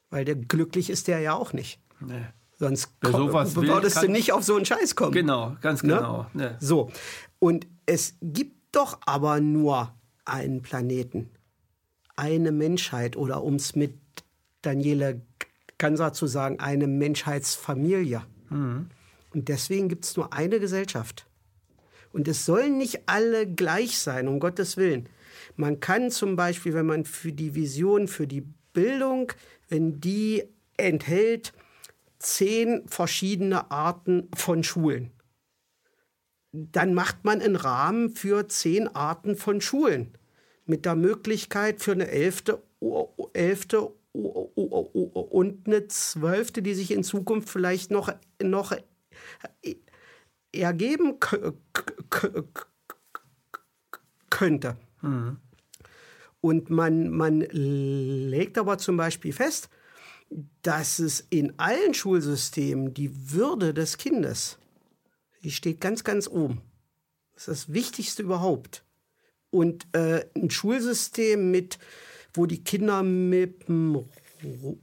Weil 0.09 0.25
der 0.25 0.35
glücklich 0.35 0.89
ist 0.89 1.07
der 1.07 1.19
ja 1.19 1.33
auch 1.33 1.53
nicht. 1.53 1.79
Nee. 2.01 2.25
Sonst 2.59 2.91
würdest 3.01 4.01
du 4.01 4.07
nicht 4.07 4.33
auf 4.33 4.43
so 4.43 4.55
einen 4.55 4.65
Scheiß 4.65 4.95
kommen. 4.95 5.11
Genau, 5.11 5.55
ganz 5.61 5.83
ne? 5.83 5.95
genau. 5.95 6.25
Ne? 6.33 6.43
Ne. 6.43 6.57
So. 6.59 6.91
Und 7.39 7.67
es 7.85 8.15
gibt 8.21 8.75
doch 8.75 8.99
aber 9.05 9.39
nur 9.39 9.93
einen 10.25 10.61
Planeten, 10.63 11.29
eine 12.15 12.51
Menschheit 12.51 13.15
oder 13.15 13.43
um 13.43 13.55
es 13.55 13.75
mit 13.75 13.93
Daniele 14.67 15.21
Ganser 15.77 16.11
zu 16.13 16.27
sagen, 16.27 16.59
eine 16.59 16.87
Menschheitsfamilie. 16.87 18.23
Mhm. 18.49 18.89
Und 19.33 19.47
deswegen 19.47 19.89
gibt 19.89 20.05
es 20.05 20.17
nur 20.17 20.33
eine 20.33 20.59
Gesellschaft. 20.59 21.27
Und 22.11 22.27
es 22.27 22.45
sollen 22.45 22.77
nicht 22.77 23.01
alle 23.05 23.45
gleich 23.47 23.99
sein, 23.99 24.27
um 24.27 24.39
Gottes 24.39 24.77
Willen. 24.77 25.07
Man 25.55 25.79
kann 25.79 26.11
zum 26.11 26.35
Beispiel, 26.35 26.73
wenn 26.73 26.85
man 26.85 27.05
für 27.05 27.31
die 27.31 27.55
Vision, 27.55 28.07
für 28.07 28.27
die 28.27 28.45
Bildung, 28.73 29.31
wenn 29.69 30.01
die 30.01 30.43
enthält 30.77 31.53
zehn 32.19 32.87
verschiedene 32.87 33.71
Arten 33.71 34.29
von 34.35 34.63
Schulen, 34.63 35.11
dann 36.51 36.93
macht 36.93 37.23
man 37.23 37.41
einen 37.41 37.55
Rahmen 37.55 38.09
für 38.09 38.47
zehn 38.47 38.87
Arten 38.87 39.35
von 39.35 39.61
Schulen 39.61 40.17
mit 40.65 40.85
der 40.85 40.95
Möglichkeit 40.95 41.81
für 41.81 41.91
eine 41.91 42.07
elfte, 42.07 42.63
elfte 43.33 43.91
und 44.25 45.67
eine 45.67 45.87
zwölfte, 45.87 46.61
die 46.61 46.73
sich 46.73 46.91
in 46.91 47.03
Zukunft 47.03 47.49
vielleicht 47.49 47.91
noch, 47.91 48.11
noch 48.41 48.73
ergeben 50.51 51.19
könnte. 54.29 54.77
Mhm. 55.01 55.37
Und 56.41 56.69
man, 56.69 57.09
man 57.09 57.41
legt 57.41 58.57
aber 58.57 58.77
zum 58.77 58.97
Beispiel 58.97 59.33
fest, 59.33 59.69
dass 60.61 60.99
es 60.99 61.25
in 61.29 61.57
allen 61.57 61.93
Schulsystemen 61.93 62.93
die 62.93 63.31
Würde 63.31 63.73
des 63.73 63.97
Kindes, 63.97 64.57
die 65.43 65.51
steht 65.51 65.81
ganz, 65.81 66.03
ganz 66.03 66.27
oben. 66.27 66.61
Das 67.33 67.47
ist 67.47 67.67
das 67.67 67.73
Wichtigste 67.73 68.23
überhaupt. 68.23 68.83
Und 69.49 69.87
äh, 69.93 70.25
ein 70.35 70.49
Schulsystem 70.49 71.51
mit, 71.51 71.79
wo 72.37 72.45
die 72.45 72.63
Kinder 72.63 73.03
mit 73.03 73.67
dem 73.67 74.05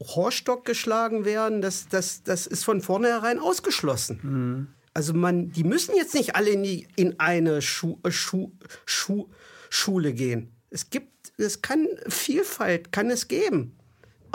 Rohrstock 0.00 0.64
geschlagen 0.64 1.24
werden, 1.24 1.62
das, 1.62 1.88
das, 1.88 2.22
das 2.22 2.46
ist 2.46 2.64
von 2.64 2.80
vornherein 2.80 3.38
ausgeschlossen. 3.38 4.20
Mhm. 4.22 4.66
Also 4.92 5.14
man, 5.14 5.50
die 5.50 5.64
müssen 5.64 5.94
jetzt 5.96 6.14
nicht 6.14 6.36
alle 6.36 6.50
in, 6.50 6.62
die, 6.62 6.86
in 6.96 7.18
eine 7.18 7.62
Schu, 7.62 7.98
äh, 8.04 8.10
Schu, 8.10 8.50
Schu, 8.84 9.26
Schule 9.70 10.12
gehen. 10.12 10.52
Es 10.70 10.90
gibt, 10.90 11.32
es 11.36 11.62
kann 11.62 11.88
Vielfalt, 12.08 12.92
kann 12.92 13.10
es 13.10 13.28
geben 13.28 13.76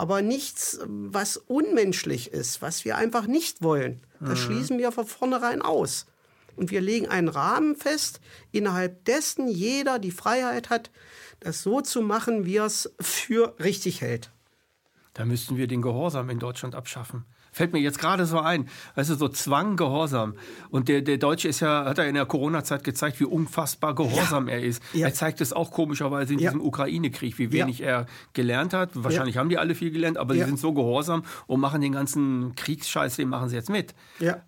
aber 0.00 0.22
nichts, 0.22 0.80
was 0.86 1.36
unmenschlich 1.36 2.32
ist, 2.32 2.62
was 2.62 2.86
wir 2.86 2.96
einfach 2.96 3.26
nicht 3.26 3.62
wollen. 3.62 4.00
Das 4.18 4.40
mhm. 4.40 4.44
schließen 4.44 4.78
wir 4.78 4.92
von 4.92 5.04
vornherein 5.04 5.60
aus. 5.60 6.06
Und 6.56 6.70
wir 6.70 6.80
legen 6.80 7.06
einen 7.06 7.28
Rahmen 7.28 7.76
fest, 7.76 8.18
innerhalb 8.50 9.04
dessen 9.04 9.46
jeder 9.46 9.98
die 9.98 10.10
Freiheit 10.10 10.70
hat, 10.70 10.90
das 11.40 11.62
so 11.62 11.80
zu 11.80 12.02
machen, 12.02 12.44
wie 12.44 12.56
er 12.56 12.66
es 12.66 12.94
für 13.00 13.54
richtig 13.58 14.00
hält. 14.00 14.30
Da 15.14 15.24
müssten 15.24 15.56
wir 15.56 15.66
den 15.66 15.82
Gehorsam 15.82 16.30
in 16.30 16.38
Deutschland 16.38 16.74
abschaffen. 16.74 17.24
Fällt 17.52 17.72
mir 17.72 17.80
jetzt 17.80 17.98
gerade 17.98 18.26
so 18.26 18.38
ein. 18.38 18.68
Weißt 18.94 19.10
du, 19.10 19.14
so 19.14 19.28
Zwang, 19.28 19.76
Gehorsam. 19.76 20.34
Und 20.70 20.88
der, 20.88 21.02
der 21.02 21.18
Deutsche 21.18 21.48
ist 21.48 21.60
ja, 21.60 21.84
hat 21.84 21.98
er 21.98 22.06
in 22.06 22.14
der 22.14 22.26
Corona-Zeit 22.26 22.84
gezeigt, 22.84 23.20
wie 23.20 23.24
unfassbar 23.24 23.94
gehorsam 23.94 24.48
ja. 24.48 24.54
er 24.54 24.62
ist. 24.62 24.82
Ja. 24.92 25.06
Er 25.06 25.14
zeigt 25.14 25.40
es 25.40 25.52
auch 25.52 25.70
komischerweise 25.70 26.34
in 26.34 26.38
ja. 26.38 26.50
diesem 26.50 26.64
Ukraine-Krieg, 26.64 27.38
wie 27.38 27.52
wenig 27.52 27.80
er 27.82 28.06
gelernt 28.32 28.72
hat. 28.72 28.90
Wahrscheinlich 28.94 29.36
haben 29.36 29.48
die 29.48 29.58
alle 29.58 29.74
viel 29.74 29.90
gelernt, 29.90 30.18
aber 30.18 30.34
sie 30.34 30.44
sind 30.44 30.58
so 30.58 30.72
gehorsam 30.72 31.24
und 31.46 31.60
machen 31.60 31.80
den 31.80 31.92
ganzen 31.92 32.54
Kriegsscheiß, 32.54 33.16
den 33.16 33.28
machen 33.28 33.48
sie 33.48 33.56
jetzt 33.56 33.70
mit. 33.70 33.94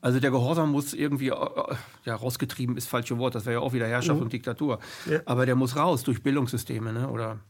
Also 0.01 0.21
der 0.21 0.31
Gehorsam 0.31 0.71
muss 0.71 0.95
irgendwie, 0.95 1.29
äh, 1.29 1.33
äh, 1.33 1.75
ja, 2.05 2.15
rausgetrieben 2.15 2.77
ist 2.77 2.89
falsche 2.89 3.19
Wort, 3.19 3.35
das 3.35 3.47
wäre 3.47 3.55
ja 3.55 3.61
auch 3.61 3.73
wieder 3.73 3.87
Herrschaft 3.87 4.19
mhm. 4.19 4.25
und 4.25 4.33
Diktatur. 4.33 4.79
Aber 5.25 5.47
der 5.47 5.57
muss 5.57 5.77
raus 5.77 6.03
durch 6.03 6.23
Bildungssysteme, 6.23 6.93
ne? 6.93 7.09
oder? 7.09 7.41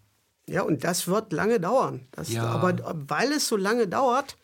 Ja, 0.49 0.63
und 0.63 0.85
das 0.85 1.07
wird 1.07 1.33
lange 1.33 1.61
dauern. 1.61 2.07
Das, 2.11 2.35
aber 2.37 2.77
weil 3.09 3.33
es 3.33 3.47
so 3.47 3.57
lange 3.57 3.87
dauert, 3.87 4.37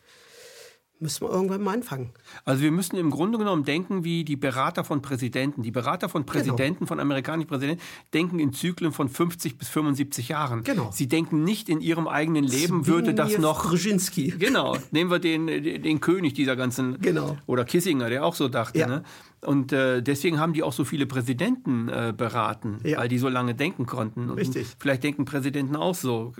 Müssen 1.01 1.27
wir 1.27 1.31
irgendwann 1.31 1.61
mal 1.61 1.75
anfangen. 1.75 2.09
Also 2.43 2.61
wir 2.61 2.71
müssen 2.71 2.97
im 2.97 3.09
Grunde 3.09 3.37
genommen 3.37 3.63
denken 3.63 4.03
wie 4.03 4.25
die 4.25 4.35
Berater 4.35 4.83
von 4.83 5.01
Präsidenten. 5.01 5.63
Die 5.63 5.71
Berater 5.71 6.09
von 6.09 6.23
genau. 6.23 6.33
Präsidenten, 6.33 6.79
genau. 6.79 6.87
von 6.87 6.99
amerikanischen 6.99 7.47
Präsidenten, 7.47 7.81
denken 8.13 8.39
in 8.39 8.51
Zyklen 8.51 8.91
von 8.91 9.07
50 9.07 9.57
bis 9.57 9.69
75 9.69 10.27
Jahren. 10.27 10.63
Genau. 10.63 10.89
Sie 10.93 11.07
denken 11.07 11.45
nicht 11.45 11.69
in 11.69 11.79
ihrem 11.79 12.07
eigenen 12.09 12.43
Leben, 12.43 12.83
Zbigniew 12.83 12.87
würde 12.87 13.13
das 13.13 13.37
noch... 13.37 13.69
Brzezinski. 13.69 14.35
Genau. 14.37 14.75
Nehmen 14.91 15.09
wir 15.09 15.19
den, 15.19 15.47
den 15.47 16.01
König 16.01 16.33
dieser 16.33 16.57
ganzen... 16.57 16.99
Genau. 16.99 17.37
Oder 17.45 17.63
Kissinger, 17.63 18.09
der 18.09 18.25
auch 18.25 18.35
so 18.35 18.49
dachte. 18.49 18.79
Ja. 18.79 18.87
Ne? 18.87 19.03
Und 19.41 19.71
äh, 19.71 20.01
deswegen 20.01 20.39
haben 20.39 20.51
die 20.51 20.63
auch 20.63 20.73
so 20.73 20.83
viele 20.83 21.05
Präsidenten 21.05 21.87
äh, 21.87 22.13
beraten, 22.15 22.79
ja. 22.83 22.97
weil 22.97 23.07
die 23.07 23.17
so 23.17 23.29
lange 23.29 23.55
denken 23.55 23.85
konnten. 23.85 24.29
Und 24.29 24.37
Richtig. 24.37 24.67
Vielleicht 24.77 25.03
denken 25.03 25.23
Präsidenten 25.23 25.77
auch 25.77 25.95
so, 25.95 26.33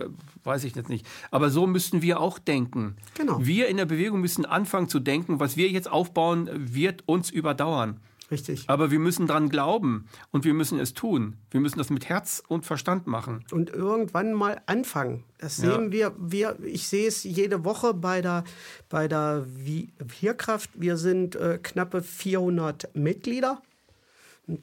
weiß 0.43 0.65
ich 0.65 0.75
jetzt 0.75 0.89
nicht. 0.89 1.05
Aber 1.31 1.49
so 1.49 1.65
müssten 1.65 2.01
wir 2.01 2.19
auch 2.19 2.39
denken. 2.39 2.97
Genau. 3.17 3.39
Wir 3.41 3.69
in 3.69 3.77
der 3.77 3.85
Bewegung 3.85 4.19
müssen 4.19 4.45
anfangen 4.51 4.89
zu 4.89 4.99
denken, 4.99 5.39
was 5.39 5.57
wir 5.57 5.69
jetzt 5.69 5.89
aufbauen, 5.89 6.49
wird 6.53 7.03
uns 7.07 7.29
überdauern. 7.29 7.99
Richtig. 8.31 8.65
Aber 8.67 8.91
wir 8.91 8.99
müssen 8.99 9.27
dran 9.27 9.49
glauben 9.49 10.05
und 10.31 10.45
wir 10.45 10.53
müssen 10.53 10.79
es 10.79 10.93
tun. 10.93 11.37
Wir 11.49 11.59
müssen 11.59 11.79
das 11.79 11.89
mit 11.89 12.07
Herz 12.07 12.43
und 12.47 12.65
Verstand 12.65 13.07
machen. 13.07 13.43
Und 13.51 13.71
irgendwann 13.71 14.33
mal 14.33 14.61
anfangen. 14.67 15.23
Das 15.39 15.57
ja. 15.57 15.71
sehen 15.71 15.91
wir, 15.91 16.13
wir, 16.19 16.57
ich 16.63 16.87
sehe 16.87 17.07
es 17.07 17.23
jede 17.23 17.65
Woche 17.65 17.93
bei 17.93 18.21
der, 18.21 18.43
bei 18.87 19.07
der 19.07 19.45
Wirkraft. 19.47 20.69
Wir 20.75 20.97
sind 20.97 21.35
äh, 21.35 21.59
knappe 21.61 22.03
400 22.03 22.95
Mitglieder. 22.95 23.61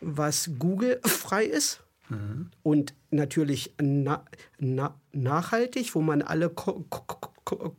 was 0.00 0.50
Google-frei 0.60 1.44
ist. 1.44 1.82
Mhm. 2.08 2.50
Und 2.62 2.94
natürlich 3.10 3.74
na, 3.80 4.24
na, 4.58 4.94
nachhaltig, 5.12 5.92
wo 5.96 6.02
man 6.02 6.22
alle 6.22 6.50
Ko 6.50 6.84
Ko 6.88 7.18
Ko 7.44 7.76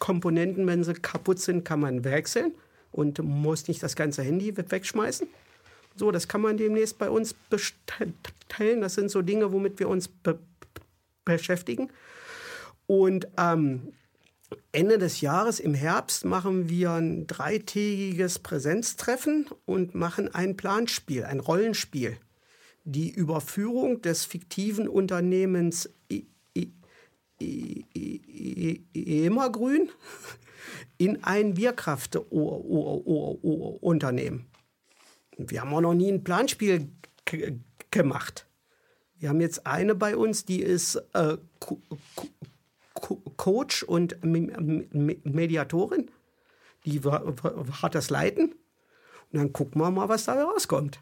Komponenten, 0.00 0.66
wenn 0.66 0.82
sie 0.82 0.94
kaputt 0.94 1.38
sind, 1.38 1.64
kann 1.64 1.80
man 1.80 2.04
wechseln 2.04 2.52
und 2.90 3.22
muss 3.22 3.68
nicht 3.68 3.82
das 3.82 3.94
ganze 3.94 4.22
Handy 4.22 4.54
wegschmeißen. 4.56 5.28
So, 5.96 6.10
das 6.10 6.26
kann 6.26 6.40
man 6.40 6.56
demnächst 6.56 6.98
bei 6.98 7.08
uns 7.08 7.32
bestellen. 7.32 8.80
Das 8.80 8.94
sind 8.94 9.10
so 9.10 9.22
Dinge, 9.22 9.52
womit 9.52 9.78
wir 9.78 9.88
uns 9.88 10.08
be 10.08 10.38
beschäftigen. 11.24 11.90
Und 12.86 13.28
ähm, 13.38 13.94
Ende 14.72 14.98
des 14.98 15.20
Jahres 15.20 15.60
im 15.60 15.74
Herbst 15.74 16.24
machen 16.24 16.68
wir 16.68 16.92
ein 16.92 17.26
dreitägiges 17.26 18.38
Präsenztreffen 18.38 19.46
und 19.64 19.94
machen 19.94 20.34
ein 20.34 20.56
Planspiel, 20.56 21.24
ein 21.24 21.40
Rollenspiel. 21.40 22.16
Die 22.84 23.10
Überführung 23.10 24.02
des 24.02 24.24
fiktiven 24.24 24.88
Unternehmens 24.88 25.90
Immergrün 28.92 29.90
in 30.98 31.24
ein 31.24 31.54
Bierkraftunternehmen. 31.54 34.46
Wir 35.36 35.60
haben 35.60 35.74
auch 35.74 35.80
noch 35.80 35.94
nie 35.94 36.12
ein 36.12 36.24
Planspiel 36.24 36.88
gemacht. 37.90 38.46
Wir 39.18 39.30
haben 39.30 39.40
jetzt 39.40 39.66
eine 39.66 39.94
bei 39.94 40.16
uns, 40.16 40.44
die 40.44 40.60
ist 40.60 40.96
äh, 41.14 41.38
Coach 42.94 43.82
und 43.82 44.18
Mediatorin. 44.22 46.10
Die 46.84 47.00
hat 47.02 47.94
das 47.94 48.10
Leiten. 48.10 48.54
Und 49.32 49.38
dann 49.38 49.52
gucken 49.52 49.80
wir 49.80 49.90
mal, 49.90 50.08
was 50.08 50.24
dabei 50.24 50.44
rauskommt. 50.44 51.00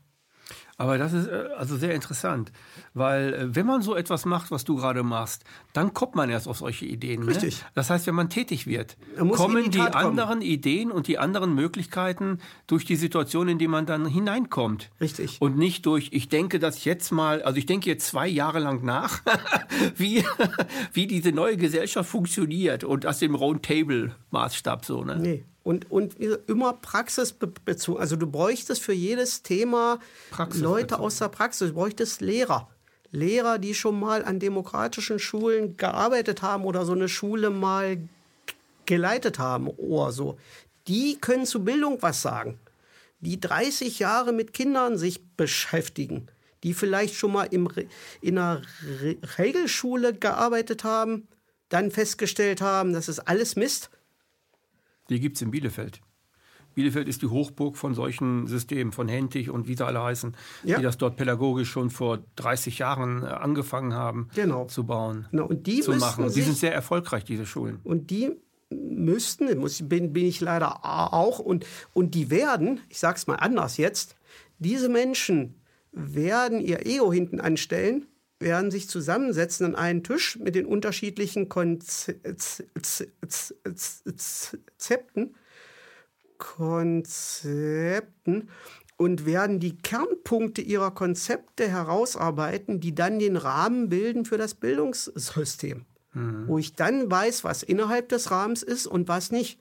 Aber 0.83 0.99
das 0.99 1.13
ist 1.13 1.29
äh, 1.29 1.49
also 1.57 1.77
sehr 1.77 1.95
interessant, 1.95 2.51
weil 2.93 3.35
äh, 3.35 3.55
wenn 3.55 3.67
man 3.67 3.83
so 3.83 3.95
etwas 3.95 4.25
macht, 4.25 4.51
was 4.51 4.65
du 4.65 4.75
gerade 4.77 5.03
machst, 5.03 5.45
dann 5.73 5.95
kommt 5.95 6.17
man 6.17 6.29
erst 6.29 6.49
auf 6.49 6.59
solche 6.59 6.87
Ideen. 6.87 7.21
Ne? 7.21 7.29
Richtig. 7.29 7.61
Ne? 7.61 7.69
Das 7.75 7.89
heißt, 7.89 8.07
wenn 8.07 8.15
man 8.15 8.31
tätig 8.31 8.67
wird, 8.67 8.97
kommen 9.31 9.65
die, 9.65 9.71
die 9.71 9.81
anderen 9.81 10.29
kommen. 10.29 10.43
Ideen 10.43 10.91
und 10.91 11.07
die 11.07 11.19
anderen 11.19 11.55
Möglichkeiten 11.55 12.39
durch 12.67 12.85
die 12.85 12.97
Situation, 12.97 13.47
in 13.49 13.59
die 13.59 13.69
man 13.69 13.87
dann 13.87 14.07
hineinkommt. 14.07 14.91
Richtig. 15.01 15.41
Und 15.41 15.57
nicht 15.57 15.87
durch, 15.87 16.09
ich 16.13 16.29
denke 16.29 16.59
das 16.59 16.85
jetzt 16.85 17.13
mal, 17.13 17.43
also 17.43 17.59
ich 17.59 17.67
denke 17.67 17.89
jetzt 17.89 18.07
zwei 18.07 18.27
Jahre 18.27 18.59
lang 18.59 18.85
nach, 18.85 19.21
wie, 19.97 20.25
wie 20.93 21.07
diese 21.07 21.31
neue 21.31 21.57
Gesellschaft 21.59 22.11
funktioniert 22.11 22.83
und 22.83 23.05
das 23.05 23.23
im 23.23 23.37
Roundtable-Maßstab 23.37 24.85
so. 24.85 25.05
Ne? 25.05 25.19
Nee. 25.21 25.45
Und, 25.65 25.91
und 25.91 26.17
immer 26.49 26.73
praxisbezogen. 26.73 28.01
Also 28.01 28.17
du 28.17 28.27
bräuchtest 28.27 28.83
für 28.83 28.93
jedes 28.93 29.43
Thema 29.43 30.01
Leute 30.55 30.99
aus 30.99 31.19
der 31.19 31.29
Praxis. 31.29 31.69
Du 31.69 31.75
bräuchtest 31.75 32.21
Lehrer. 32.21 32.69
Lehrer, 33.13 33.59
die 33.59 33.75
schon 33.75 34.01
mal 34.01 34.25
an 34.25 34.41
demokratischen 34.41 35.19
Schulen 35.19 35.77
gearbeitet 35.77 36.43
haben 36.43 36.65
oder 36.65 36.85
so 36.85 36.93
eine 36.93 37.09
Schule 37.09 37.51
mal 37.51 37.99
geleitet 38.87 39.39
haben 39.39 39.69
oder 39.69 40.13
so. 40.13 40.39
Die 40.89 41.19
können 41.21 41.47
zu 41.47 41.63
Bildung 41.63 41.99
was 42.01 42.23
sagen. 42.23 42.59
Die 43.21 43.39
30 43.39 44.01
Jahre 44.01 44.33
mit 44.33 44.53
Kindern 44.53 44.99
sich 44.99 45.25
beschäftigen. 45.37 46.27
Die 46.65 46.75
vielleicht 46.75 47.15
schon 47.15 47.33
mal 47.33 47.45
im, 47.45 47.69
in 48.21 48.39
einer 48.39 48.63
Regelschule 49.39 50.15
gearbeitet 50.15 50.83
haben, 50.83 51.29
dann 51.69 51.91
festgestellt 51.91 52.61
haben, 52.61 52.93
das 52.93 53.09
ist 53.09 53.21
alles 53.21 53.57
Mist 53.57 53.91
die 55.09 55.21
gibt 55.21 55.37
es 55.37 55.43
in 55.43 55.51
Bielefeld. 55.51 56.01
Bielefeld 56.75 57.09
ist 57.09 57.23
die 57.23 57.27
Hochburg 57.27 57.77
von 57.77 57.95
solchen 57.95 58.47
Systemen, 58.47 58.93
von 58.93 59.09
Hentig 59.09 59.51
und 59.51 59.69
wie 59.69 59.77
sie 59.77 59.85
alle 59.85 60.03
heißen, 60.03 60.35
ja. 60.65 60.79
die 60.79 60.83
das 60.83 60.99
dort 60.99 61.17
pädagogisch 61.17 61.71
schon 61.71 61.91
vor 61.91 62.21
30 62.37 62.79
Jahren 62.79 63.23
äh, 63.23 63.27
angefangen 63.27 63.95
haben 63.95 64.29
genau. 64.35 64.67
zu 64.67 64.85
bauen, 64.85 65.27
genau. 65.31 65.47
und 65.47 65.67
die 65.67 65.81
zu 65.81 65.93
machen. 65.93 66.33
Die 66.33 66.43
sind 66.43 66.57
sehr 66.57 66.73
erfolgreich, 66.73 67.25
diese 67.25 67.47
Schulen. 67.47 67.81
Und 67.85 68.11
die 68.11 68.33
müssten, 68.71 69.59
muss, 69.59 69.87
bin, 69.87 70.13
bin 70.13 70.25
ich 70.25 70.41
leider 70.41 70.85
auch, 70.85 71.39
und, 71.39 71.67
und 71.93 72.15
die 72.15 72.31
werden, 72.31 72.81
ich 72.89 72.99
sage 72.99 73.17
es 73.17 73.27
mal 73.27 73.37
anders 73.37 73.77
jetzt, 73.77 74.17
diese 74.59 74.89
Menschen 74.89 75.57
werden 75.93 76.61
ihr 76.61 76.87
Ego 76.87 77.13
hinten 77.13 77.39
anstellen 77.41 78.07
werden 78.43 78.71
sich 78.71 78.89
zusammensetzen 78.89 79.67
an 79.67 79.75
einen 79.75 80.05
Tisch 80.05 80.39
mit 80.39 80.55
den 80.55 80.67
unterschiedlichen 80.67 81.49
Konzepten, 81.49 82.45
Konzepten 86.39 88.49
und 88.97 89.27
werden 89.27 89.59
die 89.59 89.79
Kernpunkte 89.79 90.63
ihrer 90.63 90.93
Konzepte 90.93 91.69
herausarbeiten, 91.69 92.81
die 92.81 92.95
dann 92.95 93.19
den 93.19 93.37
Rahmen 93.37 93.89
bilden 93.89 94.25
für 94.25 94.39
das 94.39 94.55
Bildungssystem. 94.55 95.85
Mhm. 96.13 96.47
Wo 96.47 96.59
ich 96.59 96.75
dann 96.75 97.11
weiß, 97.11 97.45
was 97.45 97.63
innerhalb 97.63 98.09
des 98.09 98.31
Rahmens 98.31 98.63
ist 98.63 98.87
und 98.87 99.09
was 99.09 99.33
nicht. 99.33 99.59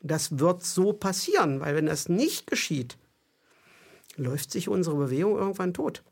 Das 0.00 0.38
wird 0.38 0.64
so 0.64 0.92
passieren, 0.92 1.60
weil 1.60 1.76
wenn 1.76 1.86
das 1.86 2.08
nicht 2.08 2.46
geschieht, 2.46 2.98
läuft 4.16 4.50
sich 4.50 4.68
unsere 4.68 4.96
Bewegung 4.96 5.36
irgendwann 5.36 5.74
tot. 5.74 6.02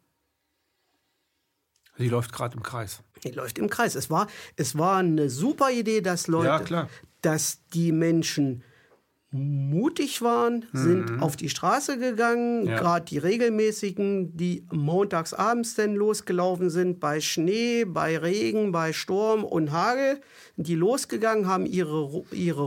Sie 1.98 2.08
läuft 2.08 2.32
gerade 2.32 2.56
im 2.56 2.62
Kreis. 2.62 3.02
Die 3.24 3.30
läuft 3.30 3.58
im 3.58 3.68
Kreis. 3.68 3.94
Es 3.94 4.10
war, 4.10 4.26
es 4.56 4.76
war 4.76 4.98
eine 4.98 5.30
super 5.30 5.70
Idee, 5.70 6.00
dass 6.00 6.26
Leute, 6.26 6.72
ja, 6.72 6.88
dass 7.20 7.60
die 7.72 7.92
Menschen 7.92 8.64
mutig 9.34 10.20
waren, 10.20 10.66
sind 10.74 11.10
mhm. 11.10 11.22
auf 11.22 11.36
die 11.36 11.48
Straße 11.48 11.98
gegangen, 11.98 12.66
ja. 12.66 12.76
gerade 12.76 13.06
die 13.06 13.16
regelmäßigen, 13.16 14.36
die 14.36 14.66
montags 14.70 15.32
abends 15.32 15.74
dann 15.74 15.94
losgelaufen 15.94 16.68
sind, 16.68 17.00
bei 17.00 17.18
Schnee, 17.20 17.86
bei 17.86 18.18
Regen, 18.18 18.72
bei 18.72 18.92
Sturm 18.92 19.42
und 19.42 19.72
Hagel, 19.72 20.20
die 20.56 20.74
losgegangen 20.74 21.46
haben, 21.46 21.64
ihre, 21.64 22.24
ihre 22.30 22.64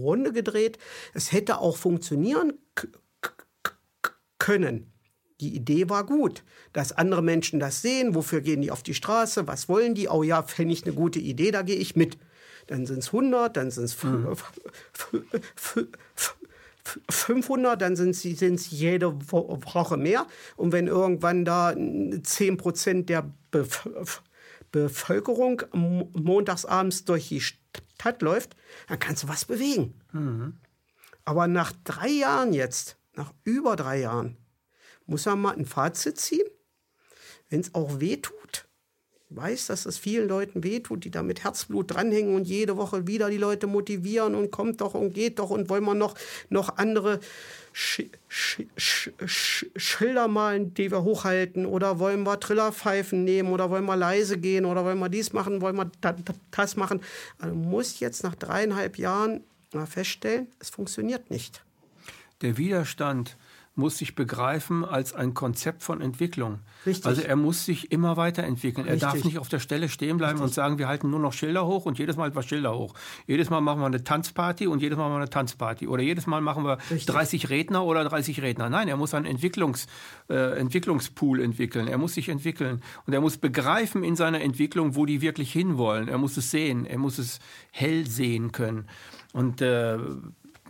Runde 0.00 0.32
gedreht. 0.32 0.78
Es 1.12 1.32
hätte 1.32 1.58
auch 1.58 1.76
funktionieren 1.76 2.54
können. 4.38 4.94
Die 5.40 5.54
Idee 5.54 5.88
war 5.88 6.04
gut, 6.04 6.42
dass 6.72 6.92
andere 6.92 7.22
Menschen 7.22 7.60
das 7.60 7.80
sehen. 7.82 8.14
Wofür 8.14 8.40
gehen 8.40 8.60
die 8.60 8.70
auf 8.70 8.82
die 8.82 8.94
Straße? 8.94 9.46
Was 9.46 9.68
wollen 9.68 9.94
die? 9.94 10.08
Oh 10.08 10.22
ja, 10.22 10.42
fände 10.42 10.74
ich 10.74 10.84
eine 10.84 10.94
gute 10.94 11.20
Idee, 11.20 11.50
da 11.50 11.62
gehe 11.62 11.76
ich 11.76 11.94
mit. 11.96 12.18
Dann 12.66 12.86
sind 12.86 12.98
es 12.98 13.08
100, 13.08 13.56
dann 13.56 13.70
sind 13.70 13.84
es 13.84 13.94
500, 17.08 17.80
dann 17.80 17.96
sind 17.96 18.10
es 18.10 18.70
jede 18.70 19.14
Woche 19.30 19.96
mehr. 19.96 20.26
Und 20.56 20.72
wenn 20.72 20.86
irgendwann 20.86 21.44
da 21.44 21.74
10 21.74 22.56
Prozent 22.56 23.08
der 23.08 23.32
Bef 23.50 23.88
Bevölkerung 24.70 25.62
montagsabends 25.72 27.04
durch 27.04 27.28
die 27.28 27.40
Stadt 27.40 28.22
läuft, 28.22 28.54
dann 28.88 28.98
kannst 28.98 29.22
du 29.22 29.28
was 29.28 29.44
bewegen. 29.44 29.94
Mhm. 30.12 30.56
Aber 31.24 31.46
nach 31.46 31.72
drei 31.84 32.08
Jahren 32.08 32.52
jetzt, 32.52 32.96
nach 33.14 33.32
über 33.44 33.76
drei 33.76 34.00
Jahren, 34.00 34.36
muss 35.08 35.26
man 35.26 35.40
mal 35.40 35.56
ein 35.56 35.66
Fazit 35.66 36.20
ziehen, 36.20 36.46
wenn 37.50 37.60
es 37.60 37.74
auch 37.74 37.98
weh 37.98 38.18
tut. 38.18 38.66
Ich 39.30 39.36
weiß, 39.36 39.66
dass 39.66 39.84
es 39.84 39.98
vielen 39.98 40.26
Leuten 40.26 40.64
wehtut, 40.64 41.04
die 41.04 41.10
da 41.10 41.22
mit 41.22 41.44
Herzblut 41.44 41.92
dranhängen 41.92 42.34
und 42.34 42.46
jede 42.46 42.78
Woche 42.78 43.06
wieder 43.06 43.28
die 43.28 43.36
Leute 43.36 43.66
motivieren 43.66 44.34
und 44.34 44.50
kommt 44.50 44.80
doch 44.80 44.94
und 44.94 45.12
geht 45.12 45.38
doch 45.38 45.50
und 45.50 45.68
wollen 45.68 45.84
wir 45.84 45.94
noch, 45.94 46.14
noch 46.48 46.78
andere 46.78 47.20
Sch 47.74 48.04
Sch 48.28 48.62
Sch 48.76 49.66
Schilder 49.76 50.28
malen, 50.28 50.72
die 50.72 50.90
wir 50.90 51.04
hochhalten 51.04 51.66
oder 51.66 51.98
wollen 51.98 52.22
wir 52.22 52.40
Trillerpfeifen 52.40 53.22
nehmen 53.24 53.52
oder 53.52 53.68
wollen 53.68 53.84
wir 53.84 53.96
leise 53.96 54.38
gehen 54.38 54.64
oder 54.64 54.84
wollen 54.84 54.98
wir 54.98 55.10
dies 55.10 55.34
machen, 55.34 55.60
wollen 55.60 55.76
wir 55.76 55.90
das 56.50 56.76
machen. 56.76 57.02
Also 57.38 57.54
muss 57.54 58.00
jetzt 58.00 58.24
nach 58.24 58.34
dreieinhalb 58.34 58.96
Jahren 58.96 59.44
mal 59.74 59.86
feststellen, 59.86 60.46
es 60.58 60.70
funktioniert 60.70 61.30
nicht. 61.30 61.62
Der 62.40 62.56
Widerstand 62.56 63.36
muss 63.78 63.96
sich 63.96 64.14
begreifen 64.16 64.84
als 64.84 65.14
ein 65.14 65.34
Konzept 65.34 65.84
von 65.84 66.00
Entwicklung. 66.00 66.58
Richtig. 66.84 67.06
Also 67.06 67.22
er 67.22 67.36
muss 67.36 67.64
sich 67.64 67.92
immer 67.92 68.16
weiterentwickeln. 68.16 68.88
Richtig. 68.88 69.02
Er 69.02 69.12
darf 69.12 69.24
nicht 69.24 69.38
auf 69.38 69.48
der 69.48 69.60
Stelle 69.60 69.88
stehen 69.88 70.18
bleiben 70.18 70.32
Richtig. 70.32 70.44
und 70.46 70.54
sagen, 70.54 70.78
wir 70.78 70.88
halten 70.88 71.10
nur 71.10 71.20
noch 71.20 71.32
Schilder 71.32 71.64
hoch 71.64 71.86
und 71.86 71.96
jedes 71.98 72.16
Mal 72.16 72.28
etwas 72.28 72.46
Schilder 72.46 72.76
hoch. 72.76 72.94
Jedes 73.26 73.50
Mal 73.50 73.60
machen 73.60 73.80
wir 73.80 73.86
eine 73.86 74.02
Tanzparty 74.02 74.66
und 74.66 74.82
jedes 74.82 74.98
Mal 74.98 75.04
machen 75.04 75.14
wir 75.14 75.22
eine 75.22 75.30
Tanzparty. 75.30 75.86
Oder 75.86 76.02
jedes 76.02 76.26
Mal 76.26 76.40
machen 76.40 76.64
wir 76.64 76.78
Richtig. 76.90 77.06
30 77.06 77.50
Redner 77.50 77.84
oder 77.84 78.04
30 78.04 78.42
Redner. 78.42 78.68
Nein, 78.68 78.88
er 78.88 78.96
muss 78.96 79.14
einen 79.14 79.26
Entwicklungs, 79.26 79.86
äh, 80.28 80.58
Entwicklungspool 80.58 81.40
entwickeln. 81.40 81.86
Er 81.86 81.98
muss 81.98 82.14
sich 82.14 82.28
entwickeln. 82.28 82.82
Und 83.06 83.12
er 83.12 83.20
muss 83.20 83.36
begreifen 83.36 84.02
in 84.02 84.16
seiner 84.16 84.40
Entwicklung, 84.40 84.96
wo 84.96 85.06
die 85.06 85.20
wirklich 85.20 85.52
hinwollen. 85.52 86.08
Er 86.08 86.18
muss 86.18 86.36
es 86.36 86.50
sehen. 86.50 86.84
Er 86.84 86.98
muss 86.98 87.18
es 87.18 87.38
hell 87.70 88.06
sehen 88.08 88.50
können. 88.50 88.88
Und 89.32 89.62
äh, 89.62 89.98